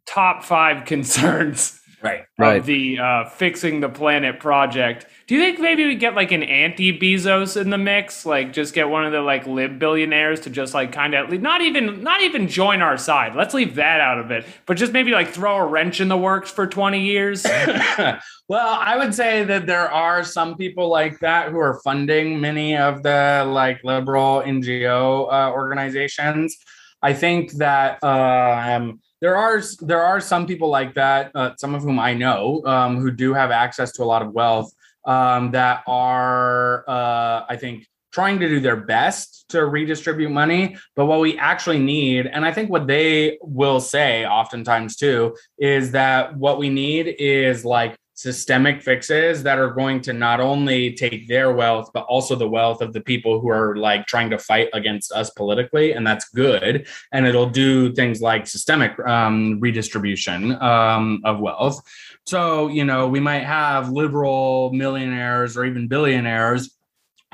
top 0.06 0.44
five 0.44 0.86
concerns 0.86 1.80
right 2.02 2.20
of 2.20 2.26
Right. 2.38 2.64
the 2.64 2.98
uh, 2.98 3.24
fixing 3.24 3.80
the 3.80 3.88
planet 3.88 4.38
project. 4.38 5.06
Do 5.26 5.34
you 5.34 5.40
think 5.40 5.58
maybe 5.58 5.84
we 5.84 5.96
get 5.96 6.14
like 6.14 6.32
an 6.32 6.42
anti 6.42 6.96
Bezos 6.96 7.60
in 7.60 7.70
the 7.70 7.78
mix? 7.78 8.24
Like 8.24 8.52
just 8.52 8.72
get 8.74 8.88
one 8.88 9.04
of 9.04 9.12
the 9.12 9.20
like 9.20 9.46
lib 9.46 9.78
billionaires 9.78 10.40
to 10.40 10.50
just 10.50 10.72
like 10.74 10.92
kind 10.92 11.14
of 11.14 11.30
not 11.40 11.60
even 11.60 12.02
not 12.02 12.22
even 12.22 12.48
join 12.48 12.80
our 12.80 12.96
side. 12.96 13.34
Let's 13.34 13.54
leave 13.54 13.74
that 13.74 14.00
out 14.00 14.18
of 14.18 14.30
it. 14.30 14.46
But 14.66 14.76
just 14.76 14.92
maybe 14.92 15.10
like 15.10 15.28
throw 15.28 15.56
a 15.56 15.66
wrench 15.66 16.00
in 16.00 16.08
the 16.08 16.16
works 16.16 16.50
for 16.50 16.66
20 16.66 17.00
years. 17.00 17.44
well, 18.48 18.78
I 18.80 18.96
would 18.96 19.14
say 19.14 19.44
that 19.44 19.66
there 19.66 19.90
are 19.90 20.24
some 20.24 20.56
people 20.56 20.88
like 20.88 21.18
that 21.20 21.50
who 21.50 21.58
are 21.58 21.80
funding 21.84 22.40
many 22.40 22.76
of 22.76 23.02
the 23.02 23.44
like 23.48 23.82
liberal 23.84 24.42
NGO 24.42 25.32
uh, 25.32 25.52
organizations. 25.52 26.56
I 27.02 27.12
think 27.12 27.52
that 27.52 27.98
uh, 28.02 28.76
um, 28.76 29.00
there 29.20 29.36
are 29.36 29.62
there 29.80 30.02
are 30.02 30.20
some 30.20 30.46
people 30.46 30.68
like 30.68 30.94
that, 30.94 31.32
uh, 31.34 31.50
some 31.56 31.74
of 31.74 31.82
whom 31.82 31.98
I 31.98 32.14
know, 32.14 32.62
um, 32.64 32.98
who 32.98 33.10
do 33.10 33.34
have 33.34 33.50
access 33.50 33.92
to 33.92 34.02
a 34.02 34.06
lot 34.06 34.22
of 34.22 34.32
wealth 34.32 34.72
um, 35.04 35.50
that 35.52 35.82
are, 35.86 36.88
uh, 36.88 37.44
I 37.48 37.56
think, 37.56 37.86
trying 38.12 38.38
to 38.40 38.48
do 38.48 38.60
their 38.60 38.76
best 38.76 39.46
to 39.48 39.64
redistribute 39.64 40.30
money. 40.30 40.76
But 40.96 41.06
what 41.06 41.20
we 41.20 41.38
actually 41.38 41.78
need, 41.78 42.26
and 42.26 42.44
I 42.44 42.52
think 42.52 42.70
what 42.70 42.86
they 42.86 43.38
will 43.42 43.80
say 43.80 44.26
oftentimes 44.26 44.96
too, 44.96 45.36
is 45.58 45.92
that 45.92 46.36
what 46.36 46.58
we 46.58 46.68
need 46.68 47.14
is 47.18 47.64
like 47.64 47.96
systemic 48.18 48.82
fixes 48.82 49.44
that 49.44 49.60
are 49.60 49.70
going 49.70 50.00
to 50.00 50.12
not 50.12 50.40
only 50.40 50.92
take 50.92 51.28
their 51.28 51.52
wealth 51.52 51.88
but 51.94 52.04
also 52.06 52.34
the 52.34 52.48
wealth 52.48 52.82
of 52.82 52.92
the 52.92 53.00
people 53.00 53.38
who 53.38 53.48
are 53.48 53.76
like 53.76 54.06
trying 54.06 54.28
to 54.28 54.36
fight 54.36 54.68
against 54.72 55.12
us 55.12 55.30
politically 55.30 55.92
and 55.92 56.04
that's 56.04 56.28
good. 56.30 56.88
And 57.12 57.28
it'll 57.28 57.48
do 57.48 57.92
things 57.92 58.20
like 58.20 58.48
systemic 58.48 58.98
um, 59.06 59.60
redistribution 59.60 60.60
um, 60.60 61.20
of 61.24 61.38
wealth. 61.38 61.80
So 62.26 62.66
you 62.66 62.84
know 62.84 63.06
we 63.06 63.20
might 63.20 63.44
have 63.44 63.92
liberal 63.92 64.72
millionaires 64.72 65.56
or 65.56 65.64
even 65.64 65.86
billionaires 65.86 66.76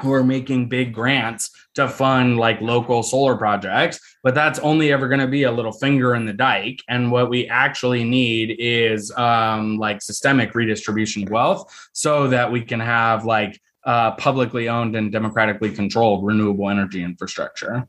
who 0.00 0.12
are 0.12 0.24
making 0.24 0.68
big 0.68 0.92
grants 0.92 1.50
to 1.74 1.88
fund 1.88 2.36
like 2.36 2.60
local 2.60 3.02
solar 3.02 3.36
projects, 3.36 4.00
but 4.22 4.34
that's 4.34 4.58
only 4.60 4.92
ever 4.92 5.08
going 5.08 5.20
to 5.20 5.26
be 5.26 5.44
a 5.44 5.52
little 5.52 5.72
finger 5.72 6.14
in 6.14 6.26
the 6.26 6.32
dike. 6.32 6.80
And 6.88 7.12
what 7.12 7.30
we 7.30 7.48
actually 7.48 8.04
need 8.04 8.56
is 8.58 9.12
um, 9.16 9.78
like 9.78 10.02
systemic 10.02 10.54
redistribution 10.54 11.24
of 11.24 11.30
wealth 11.30 11.88
so 11.92 12.28
that 12.28 12.50
we 12.50 12.62
can 12.62 12.80
have 12.80 13.24
like 13.24 13.60
uh, 13.84 14.12
publicly 14.12 14.68
owned 14.68 14.96
and 14.96 15.12
democratically 15.12 15.70
controlled 15.70 16.24
renewable 16.24 16.68
energy 16.70 17.02
infrastructure. 17.02 17.86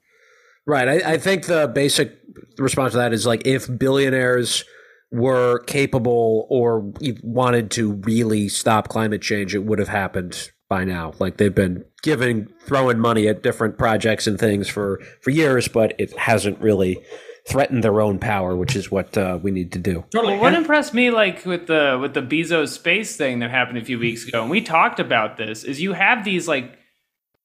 Right. 0.68 0.88
I, 0.88 1.14
I 1.14 1.18
think 1.18 1.46
the 1.46 1.68
basic 1.68 2.20
response 2.58 2.94
to 2.94 2.98
that 2.98 3.14
is 3.14 3.26
like 3.26 3.46
if 3.46 3.68
billionaires 3.78 4.64
were 5.12 5.60
capable 5.60 6.48
or 6.50 6.92
wanted 7.24 7.72
to 7.72 7.94
really 7.94 8.50
stop 8.50 8.90
climate 8.90 9.22
change, 9.22 9.56
it 9.56 9.64
would 9.64 9.80
have 9.80 9.88
happened 9.88 10.52
by 10.70 10.84
now. 10.84 11.14
Like 11.20 11.38
they've 11.38 11.54
been 11.54 11.86
giving, 12.02 12.48
throwing 12.66 13.00
money 13.00 13.28
at 13.28 13.44
different 13.44 13.78
projects 13.78 14.28
and 14.28 14.40
things 14.40 14.68
for, 14.68 15.02
for 15.22 15.30
years, 15.30 15.68
but 15.68 15.94
it 16.00 16.18
hasn't 16.18 16.60
really 16.60 17.04
threatened 17.48 17.84
their 17.84 18.02
own 18.02 18.18
power, 18.20 18.56
which 18.56 18.76
is 18.76 18.90
what 18.90 19.18
uh, 19.18 19.38
we 19.42 19.52
need 19.52 19.72
to 19.74 19.80
do. 19.80 20.04
Totally. 20.12 20.34
Well, 20.34 20.42
what 20.42 20.54
impressed 20.54 20.94
me, 20.94 21.12
like 21.12 21.46
with 21.46 21.68
the 21.68 21.98
with 22.02 22.14
the 22.14 22.22
Bezos 22.22 22.70
space 22.70 23.16
thing 23.16 23.40
that 23.40 23.52
happened 23.52 23.78
a 23.78 23.86
few 23.86 24.00
weeks 24.00 24.28
ago, 24.28 24.42
and 24.42 24.50
we 24.50 24.62
talked 24.62 25.00
about 25.00 25.38
this, 25.38 25.64
is 25.64 25.82
you 25.82 25.94
have 25.94 26.26
these 26.26 26.48
like 26.48 26.78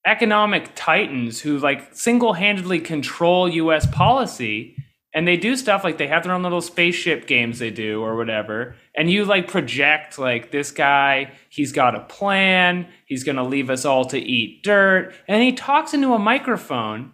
economic 0.06 0.70
titans 0.74 1.40
who 1.40 1.58
like 1.58 1.94
single 1.94 2.32
handedly 2.32 2.80
control 2.80 3.48
U.S. 3.48 3.86
policy, 3.86 4.74
and 5.12 5.26
they 5.26 5.36
do 5.36 5.56
stuff 5.56 5.82
like 5.82 5.98
they 5.98 6.06
have 6.06 6.22
their 6.22 6.32
own 6.32 6.42
little 6.42 6.61
spaceship 6.61 7.26
games 7.26 7.58
they 7.58 7.70
do 7.70 8.02
or 8.02 8.16
whatever, 8.16 8.76
and 8.94 9.11
you 9.11 9.24
like 9.24 9.48
project 9.48 10.18
like 10.18 10.50
this 10.50 10.70
guy, 10.70 11.32
he's 11.48 11.72
got 11.72 11.94
a 11.94 12.00
plan, 12.00 12.86
he's 13.06 13.24
gonna 13.24 13.46
leave 13.46 13.70
us 13.70 13.84
all 13.84 14.04
to 14.06 14.18
eat 14.18 14.62
dirt, 14.62 15.12
and 15.26 15.42
he 15.42 15.52
talks 15.52 15.94
into 15.94 16.12
a 16.12 16.18
microphone, 16.18 17.12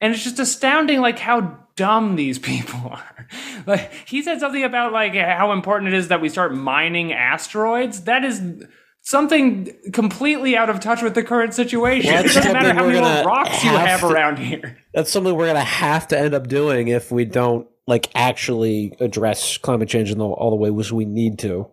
and 0.00 0.14
it's 0.14 0.24
just 0.24 0.38
astounding 0.38 1.00
like 1.00 1.18
how 1.18 1.58
dumb 1.78 2.16
these 2.16 2.38
people 2.50 2.80
are. 2.90 3.28
like 3.66 3.92
he 4.06 4.22
said 4.22 4.40
something 4.40 4.64
about 4.64 4.92
like 4.92 5.14
how 5.14 5.52
important 5.52 5.94
it 5.94 5.96
is 5.96 6.08
that 6.08 6.20
we 6.20 6.28
start 6.28 6.54
mining 6.54 7.12
asteroids. 7.12 8.02
That 8.02 8.24
is 8.24 8.42
something 9.08 9.74
completely 9.94 10.54
out 10.54 10.68
of 10.68 10.80
touch 10.80 11.00
with 11.00 11.14
the 11.14 11.22
current 11.22 11.54
situation. 11.54 12.12
Well, 12.12 12.24
it 12.24 12.34
doesn't 12.34 12.52
matter 12.52 12.74
how 12.74 12.86
many 12.86 13.00
gonna 13.00 13.26
rocks 13.26 13.64
you 13.64 13.70
have 13.70 13.86
have 13.86 14.00
to- 14.00 14.08
around 14.08 14.38
here. 14.38 14.76
That's 14.92 15.10
something 15.10 15.34
we're 15.34 15.46
going 15.46 15.56
to 15.56 15.60
have 15.62 16.08
to 16.08 16.18
end 16.18 16.34
up 16.34 16.46
doing 16.46 16.88
if 16.88 17.10
we 17.10 17.24
don't 17.24 17.66
like 17.86 18.10
actually 18.14 18.94
address 19.00 19.56
climate 19.56 19.88
change 19.88 20.10
in 20.10 20.18
the, 20.18 20.24
all 20.26 20.50
the 20.50 20.56
ways 20.56 20.92
we 20.92 21.06
need 21.06 21.38
to. 21.38 21.68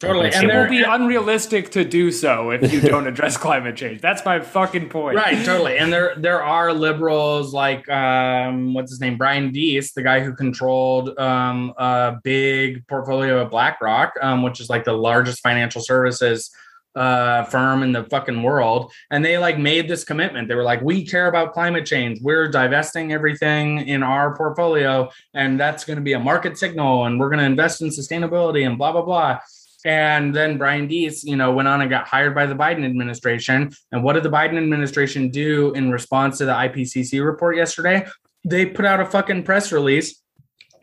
Totally. 0.00 0.30
And 0.32 0.48
It 0.48 0.54
will 0.54 0.68
be 0.68 0.82
unrealistic 0.82 1.70
to 1.70 1.84
do 1.84 2.12
so 2.12 2.50
if 2.50 2.72
you 2.72 2.80
don't 2.80 3.06
address 3.12 3.36
climate 3.36 3.74
change. 3.76 4.00
That's 4.00 4.24
my 4.24 4.38
fucking 4.38 4.88
point. 4.90 5.16
right 5.16 5.44
totally 5.44 5.78
and 5.78 5.92
there 5.92 6.14
there 6.16 6.42
are 6.42 6.72
liberals 6.72 7.52
like 7.52 7.88
um 7.88 8.74
what's 8.74 8.90
his 8.90 9.00
name 9.00 9.16
brian 9.16 9.50
deese 9.50 9.92
the 9.92 10.02
guy 10.02 10.20
who 10.20 10.32
controlled 10.34 11.18
um 11.18 11.72
a 11.78 12.16
big 12.22 12.86
portfolio 12.86 13.40
of 13.42 13.50
blackrock 13.50 14.12
um 14.22 14.42
which 14.42 14.60
is 14.60 14.68
like 14.70 14.84
the 14.84 14.92
largest 14.92 15.40
financial 15.42 15.80
services 15.80 16.50
uh 16.94 17.44
firm 17.44 17.82
in 17.82 17.92
the 17.92 18.04
fucking 18.04 18.42
world 18.42 18.92
and 19.10 19.24
they 19.24 19.38
like 19.38 19.58
made 19.58 19.88
this 19.88 20.04
commitment 20.04 20.48
they 20.48 20.54
were 20.54 20.62
like 20.62 20.80
we 20.82 21.04
care 21.04 21.26
about 21.28 21.52
climate 21.52 21.84
change 21.86 22.18
we're 22.22 22.48
divesting 22.48 23.12
everything 23.12 23.78
in 23.88 24.02
our 24.02 24.36
portfolio 24.36 25.08
and 25.34 25.58
that's 25.60 25.84
going 25.84 25.96
to 25.96 26.02
be 26.02 26.14
a 26.14 26.18
market 26.18 26.56
signal 26.58 27.04
and 27.06 27.18
we're 27.20 27.28
going 27.28 27.38
to 27.38 27.44
invest 27.44 27.82
in 27.82 27.88
sustainability 27.88 28.66
and 28.66 28.78
blah 28.78 28.92
blah 28.92 29.02
blah 29.02 29.38
and 29.84 30.34
then 30.34 30.58
Brian 30.58 30.88
Deese, 30.88 31.24
you 31.24 31.36
know, 31.36 31.52
went 31.52 31.68
on 31.68 31.80
and 31.80 31.90
got 31.90 32.06
hired 32.06 32.34
by 32.34 32.46
the 32.46 32.54
Biden 32.54 32.84
administration. 32.84 33.70
And 33.92 34.02
what 34.02 34.14
did 34.14 34.22
the 34.22 34.30
Biden 34.30 34.56
administration 34.58 35.30
do 35.30 35.72
in 35.74 35.90
response 35.90 36.38
to 36.38 36.46
the 36.46 36.52
IPCC 36.52 37.24
report 37.24 37.56
yesterday? 37.56 38.06
They 38.44 38.66
put 38.66 38.84
out 38.84 39.00
a 39.00 39.06
fucking 39.06 39.44
press 39.44 39.72
release 39.72 40.22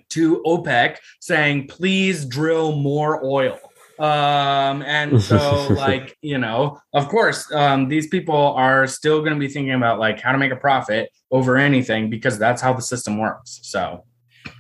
to 0.10 0.42
OPEC 0.46 0.98
saying, 1.20 1.68
please 1.68 2.26
drill 2.26 2.74
more 2.74 3.24
oil. 3.26 3.60
Um, 4.00 4.82
and 4.84 5.22
so, 5.30 5.68
like, 5.70 6.18
you 6.22 6.38
know, 6.38 6.80
of 6.94 7.08
course, 7.08 7.52
um, 7.52 7.90
these 7.90 8.08
people 8.08 8.54
are 8.54 8.88
still 8.88 9.20
going 9.20 9.34
to 9.34 9.40
be 9.40 9.48
thinking 9.48 9.74
about 9.74 10.00
like 10.00 10.20
how 10.20 10.32
to 10.32 10.38
make 10.38 10.52
a 10.52 10.58
profit 10.58 11.10
over 11.32 11.58
anything 11.58 12.10
because 12.10 12.38
that's 12.38 12.62
how 12.62 12.74
the 12.74 12.82
system 12.82 13.18
works. 13.18 13.60
So, 13.64 14.04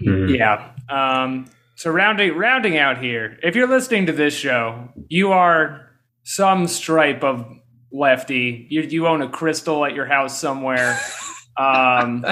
Yeah. 0.02 0.72
Um, 0.90 1.46
so 1.76 1.92
rounding 1.92 2.36
rounding 2.36 2.78
out 2.78 2.98
here, 3.02 3.38
if 3.44 3.56
you're 3.56 3.68
listening 3.68 4.06
to 4.08 4.14
this 4.14 4.34
show, 4.34 4.90
you 5.08 5.32
are 5.32 5.92
some 6.24 6.68
stripe 6.68 7.24
of 7.24 7.46
lefty. 7.92 8.68
You 8.70 8.82
you 8.82 9.08
own 9.08 9.22
a 9.22 9.30
crystal 9.30 9.86
at 9.86 9.94
your 9.94 10.06
house 10.06 10.40
somewhere. 10.40 11.00
Um, 11.58 12.26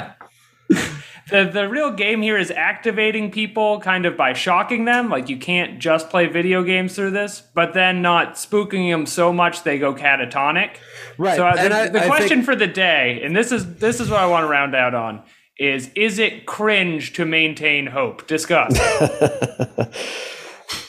the 1.30 1.44
the 1.50 1.68
real 1.68 1.90
game 1.92 2.20
here 2.20 2.36
is 2.36 2.50
activating 2.50 3.30
people 3.30 3.80
kind 3.80 4.04
of 4.04 4.16
by 4.16 4.34
shocking 4.34 4.84
them. 4.84 5.08
Like 5.08 5.28
you 5.30 5.38
can't 5.38 5.78
just 5.78 6.10
play 6.10 6.26
video 6.26 6.62
games 6.62 6.94
through 6.94 7.12
this, 7.12 7.40
but 7.54 7.72
then 7.72 8.02
not 8.02 8.34
spooking 8.34 8.90
them 8.90 9.06
so 9.06 9.32
much 9.32 9.62
they 9.62 9.78
go 9.78 9.94
catatonic. 9.94 10.76
Right. 11.16 11.36
So 11.36 11.46
uh, 11.46 11.54
the, 11.54 11.74
I- 11.74 11.88
the 11.88 12.00
question 12.02 12.28
think- 12.28 12.44
for 12.44 12.56
the 12.56 12.66
day, 12.66 13.22
and 13.24 13.34
this 13.34 13.52
is 13.52 13.76
this 13.76 14.00
is 14.00 14.10
what 14.10 14.20
I 14.20 14.26
want 14.26 14.44
to 14.44 14.48
round 14.48 14.74
out 14.74 14.94
on, 14.94 15.22
is 15.58 15.90
is 15.94 16.18
it 16.18 16.46
cringe 16.46 17.12
to 17.14 17.24
maintain 17.24 17.86
hope? 17.86 18.26
Discuss. 18.26 18.76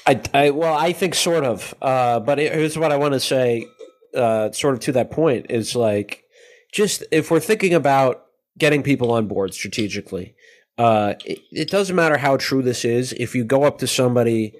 I, 0.08 0.22
I 0.34 0.50
well, 0.52 0.74
I 0.74 0.94
think 0.94 1.16
sort 1.16 1.44
of. 1.44 1.74
Uh, 1.82 2.20
but 2.20 2.38
here's 2.40 2.78
what 2.78 2.92
I 2.92 2.98
want 2.98 3.14
to 3.14 3.20
say. 3.20 3.68
Uh, 4.16 4.52
sort 4.52 4.74
of 4.76 4.80
to 4.80 4.94
that 4.94 5.12
point 5.12 5.48
is 5.50 5.76
like, 5.76 6.24
just 6.72 7.04
if 7.12 7.30
we're 7.30 7.40
thinking 7.40 7.74
about 7.74 8.24
getting 8.58 8.82
people 8.82 9.12
on 9.12 9.28
board 9.28 9.54
strategically, 9.54 10.36
uh, 10.78 11.16
it, 11.26 11.40
it 11.52 11.70
doesn't 11.70 11.96
matter 11.96 12.18
how 12.18 12.38
true 12.38 12.62
this 12.62 12.86
is. 12.86 13.14
If 13.14 13.36
you 13.36 13.44
go 13.44 13.64
up 13.64 13.80
to 13.80 13.88
somebody 13.88 14.54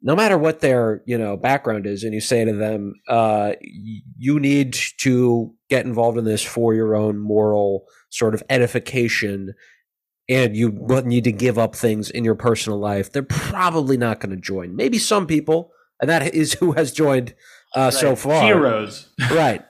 no 0.00 0.14
matter 0.14 0.38
what 0.38 0.60
their 0.60 1.02
you 1.06 1.18
know 1.18 1.36
background 1.36 1.86
is, 1.86 2.04
and 2.04 2.14
you 2.14 2.20
say 2.20 2.44
to 2.44 2.52
them, 2.52 2.94
uh, 3.08 3.52
you 3.60 4.38
need 4.38 4.76
to 4.98 5.54
get 5.68 5.86
involved 5.86 6.18
in 6.18 6.24
this 6.24 6.42
for 6.42 6.74
your 6.74 6.94
own 6.94 7.18
moral 7.18 7.86
sort 8.10 8.34
of 8.34 8.42
edification, 8.48 9.54
and 10.28 10.56
you 10.56 10.70
need 11.04 11.24
to 11.24 11.32
give 11.32 11.58
up 11.58 11.74
things 11.74 12.10
in 12.10 12.24
your 12.24 12.34
personal 12.34 12.78
life, 12.78 13.12
they're 13.12 13.22
probably 13.22 13.96
not 13.96 14.20
going 14.20 14.30
to 14.30 14.40
join. 14.40 14.76
Maybe 14.76 14.98
some 14.98 15.26
people, 15.26 15.72
and 16.00 16.08
that 16.10 16.34
is 16.34 16.54
who 16.54 16.72
has 16.72 16.92
joined 16.92 17.34
uh, 17.76 17.80
right. 17.80 17.92
so 17.92 18.16
far. 18.16 18.42
Heroes, 18.42 19.08
right? 19.30 19.64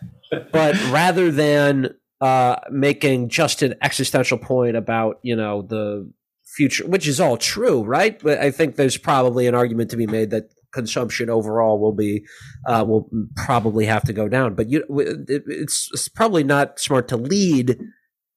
but 0.53 0.74
rather 0.91 1.30
than 1.30 1.95
uh, 2.20 2.57
making 2.70 3.28
just 3.28 3.62
an 3.62 3.74
existential 3.82 4.39
point 4.39 4.76
about 4.76 5.18
you 5.22 5.36
know 5.36 5.62
the 5.62 6.11
future, 6.45 6.86
which 6.86 7.07
is 7.07 7.20
all 7.20 7.36
true, 7.36 7.82
right? 7.82 8.20
But 8.20 8.39
I 8.39 8.51
think 8.51 8.76
there's 8.76 8.97
probably 8.97 9.47
an 9.47 9.55
argument 9.55 9.91
to 9.91 9.97
be 9.97 10.07
made 10.07 10.30
that 10.30 10.51
consumption 10.72 11.30
overall 11.30 11.78
will 11.78 11.93
be 11.93 12.24
uh, 12.66 12.84
will 12.86 13.09
probably 13.36 13.86
have 13.86 14.03
to 14.05 14.12
go 14.12 14.28
down. 14.28 14.55
But 14.55 14.68
you, 14.68 14.84
it's, 15.28 15.89
it's 15.93 16.09
probably 16.09 16.45
not 16.45 16.78
smart 16.78 17.09
to 17.09 17.16
lead 17.16 17.78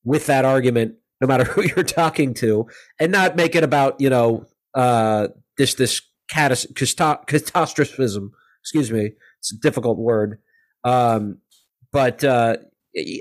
with 0.03 0.25
that 0.27 0.45
argument, 0.45 0.95
no 1.19 1.27
matter 1.27 1.43
who 1.43 1.63
you're 1.63 1.83
talking 1.83 2.33
to, 2.35 2.67
and 2.99 3.11
not 3.11 3.35
make 3.35 3.55
it 3.55 3.63
about 3.63 3.99
you 3.99 4.09
know 4.09 4.45
uh, 4.73 5.27
this 5.57 5.75
this 5.75 6.01
catastrophism. 6.29 8.31
Excuse 8.61 8.91
me, 8.91 9.11
it's 9.39 9.51
a 9.51 9.57
difficult 9.57 9.97
word. 9.97 10.39
Um, 10.83 11.39
but 11.91 12.23
uh, 12.23 12.57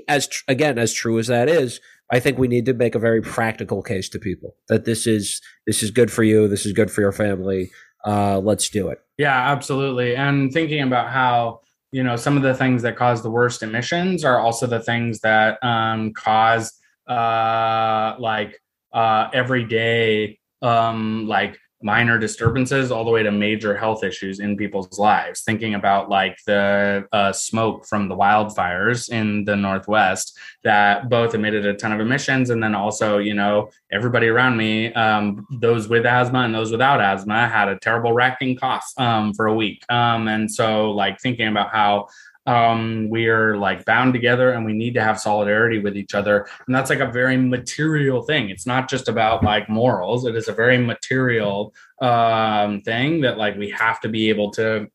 as 0.07 0.29
again, 0.47 0.77
as 0.77 0.93
true 0.93 1.19
as 1.19 1.27
that 1.27 1.49
is, 1.49 1.79
I 2.11 2.19
think 2.19 2.37
we 2.37 2.47
need 2.47 2.65
to 2.65 2.73
make 2.73 2.95
a 2.95 2.99
very 2.99 3.21
practical 3.21 3.81
case 3.81 4.09
to 4.09 4.19
people 4.19 4.55
that 4.67 4.85
this 4.85 5.07
is 5.07 5.41
this 5.65 5.81
is 5.81 5.91
good 5.91 6.11
for 6.11 6.23
you, 6.23 6.47
this 6.47 6.65
is 6.65 6.73
good 6.73 6.91
for 6.91 7.01
your 7.01 7.11
family. 7.11 7.71
Uh, 8.05 8.39
let's 8.39 8.69
do 8.69 8.89
it. 8.89 8.99
Yeah, 9.17 9.51
absolutely. 9.51 10.15
And 10.15 10.51
thinking 10.51 10.81
about 10.81 11.11
how 11.11 11.61
you 11.91 12.03
know 12.03 12.15
some 12.15 12.37
of 12.37 12.43
the 12.43 12.53
things 12.53 12.81
that 12.81 12.95
cause 12.95 13.21
the 13.21 13.29
worst 13.29 13.63
emissions 13.63 14.23
are 14.23 14.39
also 14.39 14.65
the 14.65 14.79
things 14.79 15.19
that 15.19 15.61
um, 15.63 16.13
cause 16.13 16.73
uh, 17.07 18.15
like 18.19 18.59
uh, 18.93 19.29
everyday 19.33 20.39
um, 20.61 21.27
like 21.27 21.57
minor 21.83 22.17
disturbances 22.17 22.91
all 22.91 23.03
the 23.03 23.11
way 23.11 23.23
to 23.23 23.31
major 23.31 23.75
health 23.75 24.03
issues 24.03 24.39
in 24.39 24.57
people's 24.57 24.99
lives. 24.99 25.41
Thinking 25.41 25.75
about 25.75 26.09
like 26.09 26.37
the 26.45 27.07
uh, 27.11 27.31
smoke 27.31 27.85
from 27.85 28.07
the 28.07 28.15
wildfires 28.15 29.09
in 29.11 29.45
the 29.45 29.55
Northwest 29.55 30.37
that 30.63 31.09
both 31.09 31.33
emitted 31.33 31.65
a 31.65 31.73
ton 31.73 31.91
of 31.91 31.99
emissions. 31.99 32.49
And 32.49 32.61
then 32.61 32.75
also, 32.75 33.17
you 33.17 33.33
know, 33.33 33.69
everybody 33.91 34.27
around 34.27 34.57
me, 34.57 34.93
um, 34.93 35.45
those 35.59 35.87
with 35.87 36.05
asthma 36.05 36.39
and 36.39 36.53
those 36.53 36.71
without 36.71 37.01
asthma, 37.01 37.47
had 37.47 37.67
a 37.67 37.79
terrible 37.79 38.13
racking 38.13 38.55
cough 38.55 38.91
um, 38.97 39.33
for 39.33 39.47
a 39.47 39.53
week. 39.53 39.83
Um, 39.89 40.27
and 40.27 40.51
so, 40.51 40.91
like, 40.91 41.19
thinking 41.19 41.47
about 41.47 41.71
how 41.71 42.07
um, 42.45 43.09
we 43.09 43.27
are 43.27 43.55
like 43.57 43.85
bound 43.85 44.13
together 44.13 44.51
and 44.51 44.65
we 44.65 44.73
need 44.73 44.93
to 44.95 45.03
have 45.03 45.19
solidarity 45.19 45.79
with 45.79 45.95
each 45.95 46.15
other. 46.15 46.47
And 46.65 46.75
that's 46.75 46.89
like 46.89 46.99
a 46.99 47.11
very 47.11 47.37
material 47.37 48.23
thing. 48.23 48.49
It's 48.49 48.65
not 48.65 48.89
just 48.89 49.07
about 49.07 49.43
like 49.43 49.69
morals. 49.69 50.25
It 50.25 50.35
is 50.35 50.47
a 50.47 50.53
very 50.53 50.77
material 50.77 51.73
um, 52.01 52.81
thing 52.81 53.21
that 53.21 53.37
like 53.37 53.57
we 53.57 53.69
have 53.71 53.99
to 54.01 54.09
be 54.09 54.29
able 54.29 54.51
to 54.51 54.87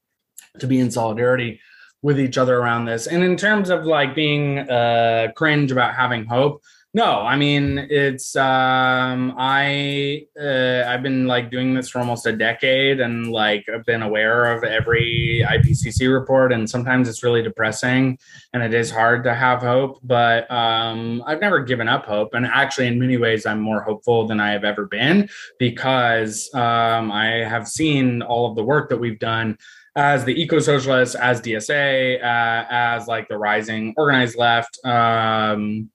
to 0.59 0.66
be 0.66 0.80
in 0.80 0.90
solidarity 0.90 1.61
with 2.03 2.18
each 2.18 2.38
other 2.38 2.59
around 2.59 2.86
this. 2.86 3.07
And 3.07 3.22
in 3.22 3.36
terms 3.36 3.70
of 3.70 3.84
like 3.84 4.14
being 4.14 4.59
uh 4.59 5.28
cringe 5.36 5.70
about 5.70 5.94
having 5.94 6.24
hope 6.24 6.62
no, 6.97 7.20
I 7.20 7.36
mean 7.36 7.76
it's 7.90 8.34
um 8.36 9.34
I 9.36 10.24
uh, 10.40 10.84
I've 10.88 11.03
been 11.03 11.26
like 11.26 11.51
doing 11.51 11.74
this 11.74 11.90
for 11.90 11.99
almost 11.99 12.26
a 12.26 12.32
decade 12.32 13.01
and 13.01 13.30
like 13.30 13.66
I've 13.68 13.84
been 13.84 14.01
aware 14.01 14.47
of 14.47 14.64
every 14.64 15.44
IPCC 15.47 16.11
report 16.11 16.55
and 16.55 16.68
sometimes 16.68 17.07
it's 17.07 17.22
really 17.22 17.42
depressing 17.42 18.18
and 18.55 18.62
it 18.62 18.72
is 18.72 18.90
hard 18.90 19.24
to 19.24 19.34
have 19.34 19.61
hope, 19.61 19.99
but 20.05 20.51
um 20.51 21.22
I've 21.26 21.42
never 21.42 21.61
given 21.61 21.86
up 21.86 22.07
hope 22.07 22.32
and 22.32 22.47
actually 22.47 22.86
in 22.86 22.99
many 22.99 23.18
ways 23.18 23.44
I'm 23.44 23.61
more 23.61 23.82
hopeful 23.82 24.26
than 24.26 24.40
I 24.40 24.53
have 24.53 24.64
ever 24.64 24.86
been 24.86 25.28
because 25.59 26.49
um 26.55 27.12
I 27.12 27.44
have 27.44 27.68
seen 27.68 28.22
all 28.22 28.49
of 28.49 28.57
the 28.57 28.64
work 28.64 28.88
that 28.88 28.97
we've 28.97 29.18
done 29.18 29.59
as 29.97 30.24
the 30.26 30.40
eco 30.40 30.61
socialists, 30.61 31.14
as 31.14 31.40
DSA, 31.40 32.22
uh, 32.22 32.66
as 32.70 33.07
like 33.07 33.28
the 33.28 33.38
rising 33.38 33.94
organized 33.97 34.36
left, 34.36 34.78
um, 34.84 35.90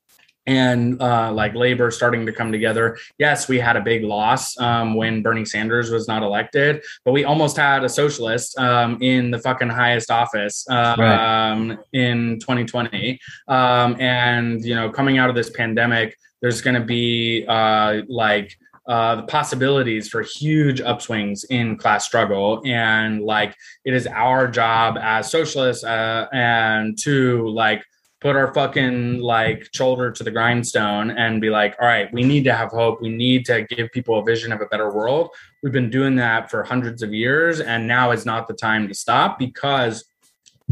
and 0.45 1.01
uh, 1.01 1.31
like 1.31 1.53
labor 1.53 1.91
starting 1.91 2.25
to 2.25 2.31
come 2.31 2.51
together. 2.51 2.97
Yes, 3.17 3.47
we 3.47 3.59
had 3.59 3.75
a 3.75 3.81
big 3.81 4.03
loss 4.03 4.59
um, 4.59 4.95
when 4.95 5.21
Bernie 5.21 5.45
Sanders 5.45 5.91
was 5.91 6.07
not 6.07 6.23
elected, 6.23 6.83
but 7.05 7.11
we 7.11 7.23
almost 7.23 7.57
had 7.57 7.83
a 7.83 7.89
socialist 7.89 8.57
um, 8.57 8.97
in 9.01 9.31
the 9.31 9.39
fucking 9.39 9.69
highest 9.69 10.09
office 10.09 10.65
uh, 10.69 10.95
right. 10.97 11.51
um, 11.51 11.79
in 11.93 12.39
2020. 12.39 13.19
Um, 13.47 13.95
and 13.99 14.63
you 14.63 14.75
know, 14.75 14.89
coming 14.89 15.17
out 15.17 15.29
of 15.29 15.35
this 15.35 15.49
pandemic, 15.49 16.17
there's 16.41 16.61
going 16.61 16.75
to 16.75 16.85
be 16.85 17.45
uh, 17.47 18.01
like 18.09 18.57
uh, 18.87 19.15
the 19.15 19.23
possibilities 19.23 20.09
for 20.09 20.23
huge 20.23 20.81
upswings 20.81 21.45
in 21.49 21.77
class 21.77 22.03
struggle 22.03 22.61
and 22.65 23.21
like 23.21 23.55
it 23.85 23.93
is 23.93 24.07
our 24.07 24.47
job 24.47 24.97
as 24.99 25.29
socialists 25.29 25.83
uh, 25.83 26.25
and 26.33 26.97
to 26.97 27.47
like 27.49 27.83
put 28.21 28.35
our 28.35 28.53
fucking 28.53 29.19
like 29.19 29.67
shoulder 29.73 30.11
to 30.11 30.23
the 30.23 30.31
grindstone 30.31 31.09
and 31.11 31.41
be 31.41 31.49
like, 31.49 31.75
all 31.81 31.87
right, 31.87 32.13
we 32.13 32.23
need 32.23 32.43
to 32.43 32.53
have 32.53 32.69
hope. 32.69 33.01
We 33.01 33.09
need 33.09 33.45
to 33.47 33.63
give 33.63 33.91
people 33.91 34.19
a 34.19 34.23
vision 34.23 34.51
of 34.51 34.61
a 34.61 34.67
better 34.67 34.91
world. 34.91 35.31
We've 35.63 35.73
been 35.73 35.89
doing 35.89 36.15
that 36.17 36.49
for 36.49 36.63
hundreds 36.63 37.01
of 37.01 37.13
years, 37.13 37.59
and 37.59 37.87
now 37.87 38.11
is 38.11 38.25
not 38.25 38.47
the 38.47 38.53
time 38.53 38.87
to 38.87 38.93
stop 38.93 39.39
because 39.39 40.05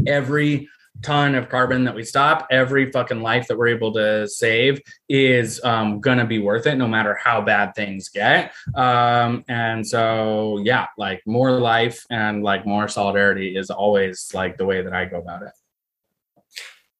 every 0.06 0.68
ton 1.02 1.34
of 1.34 1.48
carbon 1.48 1.84
that 1.84 1.94
we 1.94 2.04
stop, 2.04 2.46
every 2.50 2.90
fucking 2.92 3.22
life 3.22 3.48
that 3.48 3.56
we're 3.56 3.68
able 3.68 3.92
to 3.94 4.28
save 4.28 4.80
is 5.08 5.62
um, 5.64 6.00
gonna 6.00 6.26
be 6.26 6.38
worth 6.38 6.66
it, 6.66 6.76
no 6.76 6.86
matter 6.86 7.14
how 7.14 7.40
bad 7.40 7.74
things 7.74 8.08
get. 8.10 8.52
Um, 8.74 9.44
and 9.48 9.86
so, 9.86 10.60
yeah, 10.62 10.86
like 10.98 11.22
more 11.26 11.52
life 11.52 12.04
and 12.10 12.42
like 12.42 12.66
more 12.66 12.86
solidarity 12.86 13.56
is 13.56 13.70
always 13.70 14.30
like 14.34 14.56
the 14.56 14.66
way 14.66 14.82
that 14.82 14.92
I 14.92 15.06
go 15.06 15.18
about 15.18 15.42
it. 15.42 15.52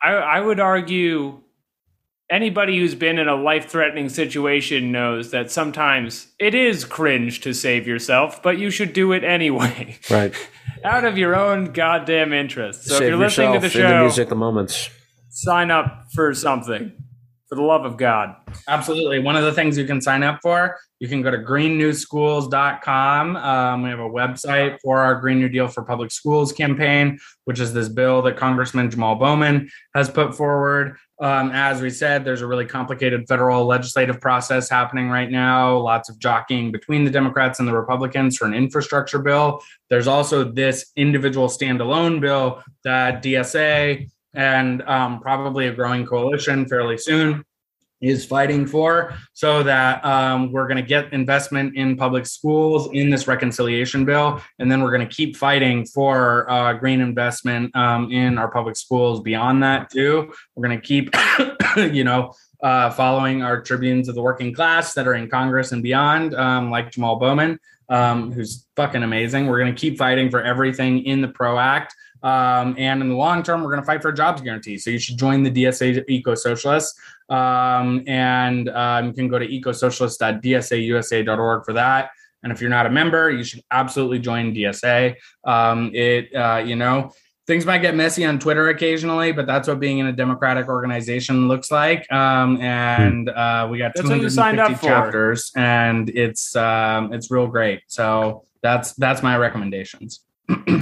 I, 0.02 0.12
I 0.12 0.40
would 0.40 0.60
argue 0.60 1.40
anybody 2.30 2.78
who's 2.78 2.94
been 2.94 3.18
in 3.18 3.28
a 3.28 3.34
life 3.34 3.68
threatening 3.68 4.08
situation 4.08 4.92
knows 4.92 5.32
that 5.32 5.50
sometimes 5.50 6.28
it 6.38 6.54
is 6.54 6.84
cringe 6.84 7.40
to 7.42 7.52
save 7.52 7.86
yourself, 7.86 8.42
but 8.42 8.58
you 8.58 8.70
should 8.70 8.92
do 8.92 9.12
it 9.12 9.24
anyway. 9.24 9.98
Right. 10.10 10.34
Out 10.82 11.04
of 11.04 11.18
your 11.18 11.36
own 11.36 11.72
goddamn 11.72 12.32
interest. 12.32 12.84
So 12.84 12.94
save 12.94 13.02
if 13.02 13.08
you're 13.08 13.18
listening 13.18 13.52
to 13.52 13.58
the 13.58 13.68
show, 13.68 13.88
the 13.88 14.00
music, 14.00 14.28
the 14.28 14.34
moments, 14.34 14.88
sign 15.28 15.70
up 15.70 16.06
for 16.14 16.32
something. 16.32 16.92
For 17.50 17.56
the 17.56 17.62
love 17.62 17.84
of 17.84 17.96
God. 17.96 18.36
Absolutely. 18.68 19.18
One 19.18 19.34
of 19.34 19.42
the 19.42 19.52
things 19.52 19.76
you 19.76 19.84
can 19.84 20.00
sign 20.00 20.22
up 20.22 20.38
for, 20.40 20.78
you 21.00 21.08
can 21.08 21.20
go 21.20 21.32
to 21.32 21.38
greennewschools.com. 21.38 23.36
Um, 23.36 23.82
we 23.82 23.88
have 23.90 23.98
a 23.98 24.08
website 24.08 24.78
for 24.80 25.00
our 25.00 25.16
Green 25.16 25.40
New 25.40 25.48
Deal 25.48 25.66
for 25.66 25.82
Public 25.82 26.12
Schools 26.12 26.52
campaign, 26.52 27.18
which 27.46 27.58
is 27.58 27.72
this 27.72 27.88
bill 27.88 28.22
that 28.22 28.36
Congressman 28.36 28.88
Jamal 28.88 29.16
Bowman 29.16 29.68
has 29.96 30.08
put 30.08 30.36
forward. 30.36 30.96
Um, 31.20 31.50
as 31.52 31.82
we 31.82 31.90
said, 31.90 32.24
there's 32.24 32.40
a 32.40 32.46
really 32.46 32.66
complicated 32.66 33.26
federal 33.26 33.66
legislative 33.66 34.20
process 34.20 34.70
happening 34.70 35.08
right 35.08 35.28
now, 35.28 35.76
lots 35.76 36.08
of 36.08 36.20
jockeying 36.20 36.70
between 36.70 37.04
the 37.04 37.10
Democrats 37.10 37.58
and 37.58 37.66
the 37.66 37.74
Republicans 37.74 38.36
for 38.36 38.46
an 38.46 38.54
infrastructure 38.54 39.18
bill. 39.18 39.60
There's 39.88 40.06
also 40.06 40.44
this 40.44 40.92
individual 40.94 41.48
standalone 41.48 42.20
bill 42.20 42.62
that 42.84 43.24
DSA 43.24 44.08
and 44.34 44.82
um, 44.82 45.20
probably 45.20 45.66
a 45.66 45.72
growing 45.72 46.06
coalition 46.06 46.66
fairly 46.66 46.98
soon 46.98 47.44
is 48.00 48.24
fighting 48.24 48.66
for 48.66 49.14
so 49.34 49.62
that 49.62 50.02
um, 50.04 50.50
we're 50.52 50.66
going 50.66 50.76
to 50.76 50.82
get 50.82 51.12
investment 51.12 51.76
in 51.76 51.96
public 51.96 52.24
schools 52.24 52.88
in 52.92 53.10
this 53.10 53.28
reconciliation 53.28 54.04
bill 54.04 54.40
and 54.58 54.72
then 54.72 54.82
we're 54.82 54.90
going 54.90 55.06
to 55.06 55.14
keep 55.14 55.36
fighting 55.36 55.84
for 55.84 56.50
uh, 56.50 56.72
green 56.72 57.00
investment 57.00 57.74
um, 57.76 58.10
in 58.10 58.38
our 58.38 58.50
public 58.50 58.76
schools 58.76 59.20
beyond 59.20 59.62
that 59.62 59.90
too. 59.90 60.32
We're 60.54 60.68
going 60.68 60.80
to 60.80 60.86
keep 60.86 61.14
you 61.94 62.04
know 62.04 62.32
uh, 62.62 62.90
following 62.90 63.42
our 63.42 63.60
tribunes 63.60 64.08
of 64.08 64.14
the 64.14 64.22
working 64.22 64.52
class 64.52 64.94
that 64.94 65.06
are 65.06 65.14
in 65.14 65.28
congress 65.28 65.72
and 65.72 65.82
beyond 65.82 66.34
um, 66.34 66.70
like 66.70 66.90
jamal 66.90 67.16
bowman 67.16 67.58
um, 67.90 68.32
who's 68.32 68.66
fucking 68.76 69.02
amazing. 69.02 69.46
We're 69.46 69.58
going 69.58 69.74
to 69.74 69.78
keep 69.78 69.98
fighting 69.98 70.30
for 70.30 70.42
everything 70.42 71.04
in 71.04 71.20
the 71.20 71.28
pro 71.28 71.58
act 71.58 71.94
um, 72.22 72.74
and 72.78 73.02
in 73.02 73.08
the 73.08 73.14
long 73.14 73.42
term, 73.42 73.62
we're 73.62 73.70
going 73.70 73.80
to 73.80 73.86
fight 73.86 74.02
for 74.02 74.10
a 74.10 74.14
jobs 74.14 74.42
guarantee. 74.42 74.78
So 74.78 74.90
you 74.90 74.98
should 74.98 75.18
join 75.18 75.42
the 75.42 75.50
DSA 75.50 76.04
Eco 76.08 76.34
Socialists. 76.34 76.98
Um, 77.28 78.02
and 78.06 78.68
um, 78.70 79.06
you 79.06 79.12
can 79.12 79.28
go 79.28 79.38
to 79.38 79.46
ecosocialist.dsausa.org 79.46 81.64
for 81.64 81.72
that. 81.74 82.10
And 82.42 82.52
if 82.52 82.60
you're 82.60 82.70
not 82.70 82.86
a 82.86 82.90
member, 82.90 83.30
you 83.30 83.44
should 83.44 83.62
absolutely 83.70 84.18
join 84.18 84.54
DSA. 84.54 85.14
Um, 85.44 85.90
it, 85.94 86.34
uh, 86.34 86.62
you 86.64 86.76
know, 86.76 87.12
things 87.46 87.66
might 87.66 87.78
get 87.78 87.94
messy 87.94 88.24
on 88.24 88.38
Twitter 88.38 88.68
occasionally, 88.68 89.32
but 89.32 89.46
that's 89.46 89.68
what 89.68 89.80
being 89.80 89.98
in 89.98 90.06
a 90.06 90.12
democratic 90.12 90.68
organization 90.68 91.48
looks 91.48 91.70
like. 91.70 92.10
Um, 92.12 92.60
and 92.60 93.28
uh, 93.28 93.68
we 93.70 93.78
got 93.78 93.92
That's 93.94 94.08
what 94.08 94.20
you 94.20 94.30
signed 94.30 94.58
up 94.58 94.68
250 94.68 94.86
for. 94.86 94.92
chapters, 94.92 95.52
and 95.56 96.10
it's 96.10 96.56
um, 96.56 97.12
it's 97.12 97.30
real 97.30 97.46
great. 97.46 97.82
So 97.88 98.44
that's 98.62 98.94
that's 98.94 99.22
my 99.22 99.36
recommendations. 99.36 100.20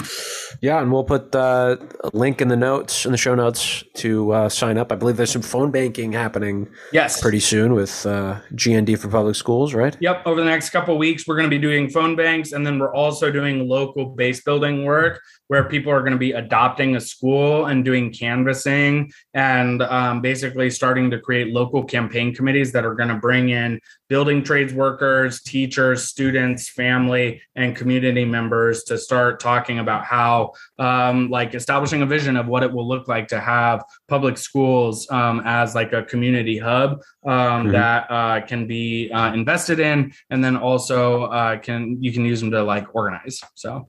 Yeah, 0.60 0.80
and 0.80 0.92
we'll 0.92 1.04
put 1.04 1.34
uh, 1.36 1.76
a 2.02 2.10
link 2.12 2.40
in 2.40 2.48
the 2.48 2.56
notes 2.56 3.06
in 3.06 3.12
the 3.12 3.18
show 3.18 3.36
notes 3.36 3.84
to 3.94 4.32
uh, 4.32 4.48
sign 4.48 4.76
up. 4.76 4.90
I 4.90 4.96
believe 4.96 5.16
there's 5.16 5.30
some 5.30 5.42
phone 5.42 5.70
banking 5.70 6.12
happening 6.12 6.68
Yes, 6.92 7.20
pretty 7.20 7.38
soon 7.38 7.74
with 7.74 8.04
uh, 8.04 8.40
GND 8.54 8.98
for 8.98 9.08
public 9.08 9.36
schools, 9.36 9.72
right? 9.72 9.96
Yep. 10.00 10.22
Over 10.26 10.40
the 10.40 10.46
next 10.46 10.70
couple 10.70 10.94
of 10.94 10.98
weeks, 10.98 11.28
we're 11.28 11.36
going 11.36 11.48
to 11.48 11.54
be 11.54 11.60
doing 11.60 11.88
phone 11.88 12.16
banks, 12.16 12.52
and 12.52 12.66
then 12.66 12.80
we're 12.80 12.94
also 12.94 13.30
doing 13.30 13.68
local 13.68 14.06
base 14.06 14.42
building 14.42 14.84
work 14.84 15.20
where 15.48 15.64
people 15.64 15.90
are 15.92 16.00
going 16.00 16.12
to 16.12 16.18
be 16.18 16.32
adopting 16.32 16.96
a 16.96 17.00
school 17.00 17.66
and 17.66 17.84
doing 17.84 18.12
canvassing 18.12 19.10
and 19.34 19.82
um, 19.82 20.20
basically 20.20 20.70
starting 20.70 21.10
to 21.10 21.18
create 21.18 21.48
local 21.48 21.82
campaign 21.84 22.34
committees 22.34 22.70
that 22.72 22.84
are 22.84 22.94
going 22.94 23.08
to 23.08 23.16
bring 23.16 23.48
in 23.48 23.80
building 24.08 24.42
trades 24.42 24.72
workers, 24.72 25.42
teachers, 25.42 26.04
students, 26.04 26.70
family, 26.70 27.42
and 27.56 27.76
community 27.76 28.24
members 28.24 28.84
to 28.84 28.96
start 28.96 29.38
talking 29.38 29.80
about 29.80 30.04
how, 30.04 30.52
um, 30.78 31.28
like, 31.28 31.54
establishing 31.54 32.00
a 32.00 32.06
vision 32.06 32.36
of 32.36 32.46
what 32.46 32.62
it 32.62 32.72
will 32.72 32.88
look 32.88 33.06
like 33.06 33.28
to 33.28 33.38
have 33.38 33.84
public 34.08 34.38
schools 34.38 35.10
um, 35.10 35.42
as 35.44 35.74
like 35.74 35.92
a 35.92 36.02
community 36.02 36.56
hub 36.58 36.92
um, 37.26 37.66
Mhm. 37.66 37.72
that 37.72 38.06
uh, 38.10 38.40
can 38.46 38.66
be 38.66 39.10
uh, 39.12 39.32
invested 39.34 39.80
in, 39.80 40.12
and 40.30 40.42
then 40.42 40.56
also 40.56 41.24
uh, 41.24 41.58
can 41.58 42.02
you 42.02 42.12
can 42.12 42.24
use 42.24 42.40
them 42.40 42.50
to 42.50 42.62
like 42.62 42.94
organize. 42.94 43.40
So 43.54 43.88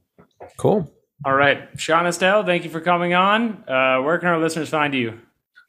Cool. 0.58 0.92
All 1.26 1.34
right, 1.34 1.68
Sean 1.78 2.08
Estelle, 2.08 2.46
thank 2.46 2.64
you 2.64 2.70
for 2.70 2.80
coming 2.80 3.14
on. 3.14 3.64
Uh, 3.68 4.02
where 4.02 4.18
can 4.18 4.30
our 4.30 4.40
listeners 4.40 4.70
find 4.70 4.94
you? 4.94 5.20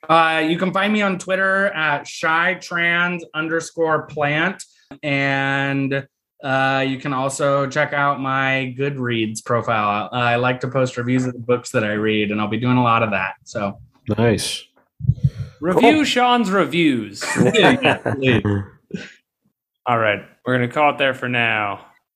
uh, 0.08 0.42
you 0.46 0.56
can 0.58 0.72
find 0.72 0.92
me 0.92 1.02
on 1.02 1.18
Twitter 1.18 1.66
at 1.66 2.06
shy 2.06 2.54
trans 2.54 3.24
underscore 3.34 4.06
plant, 4.06 4.64
and 5.02 6.06
uh, 6.42 6.84
you 6.86 6.98
can 6.98 7.12
also 7.12 7.68
check 7.68 7.92
out 7.92 8.20
my 8.20 8.74
Goodreads 8.78 9.44
profile. 9.44 10.08
I 10.12 10.36
like 10.36 10.60
to 10.60 10.68
post 10.68 10.96
reviews 10.96 11.26
of 11.26 11.32
the 11.32 11.38
books 11.38 11.70
that 11.70 11.84
I 11.84 11.92
read, 11.92 12.30
and 12.30 12.40
I'll 12.40 12.48
be 12.48 12.58
doing 12.58 12.76
a 12.76 12.82
lot 12.82 13.02
of 13.02 13.10
that. 13.10 13.34
So 13.44 13.78
Nice. 14.16 14.64
Review 15.60 16.04
Sean's 16.04 16.50
reviews. 16.50 17.22
All 19.86 19.98
right, 19.98 20.20
we're 20.44 20.56
going 20.56 20.68
to 20.68 20.74
call 20.74 20.94
it 20.94 20.98
there 20.98 21.14
for 21.14 21.28
now. 21.28 21.86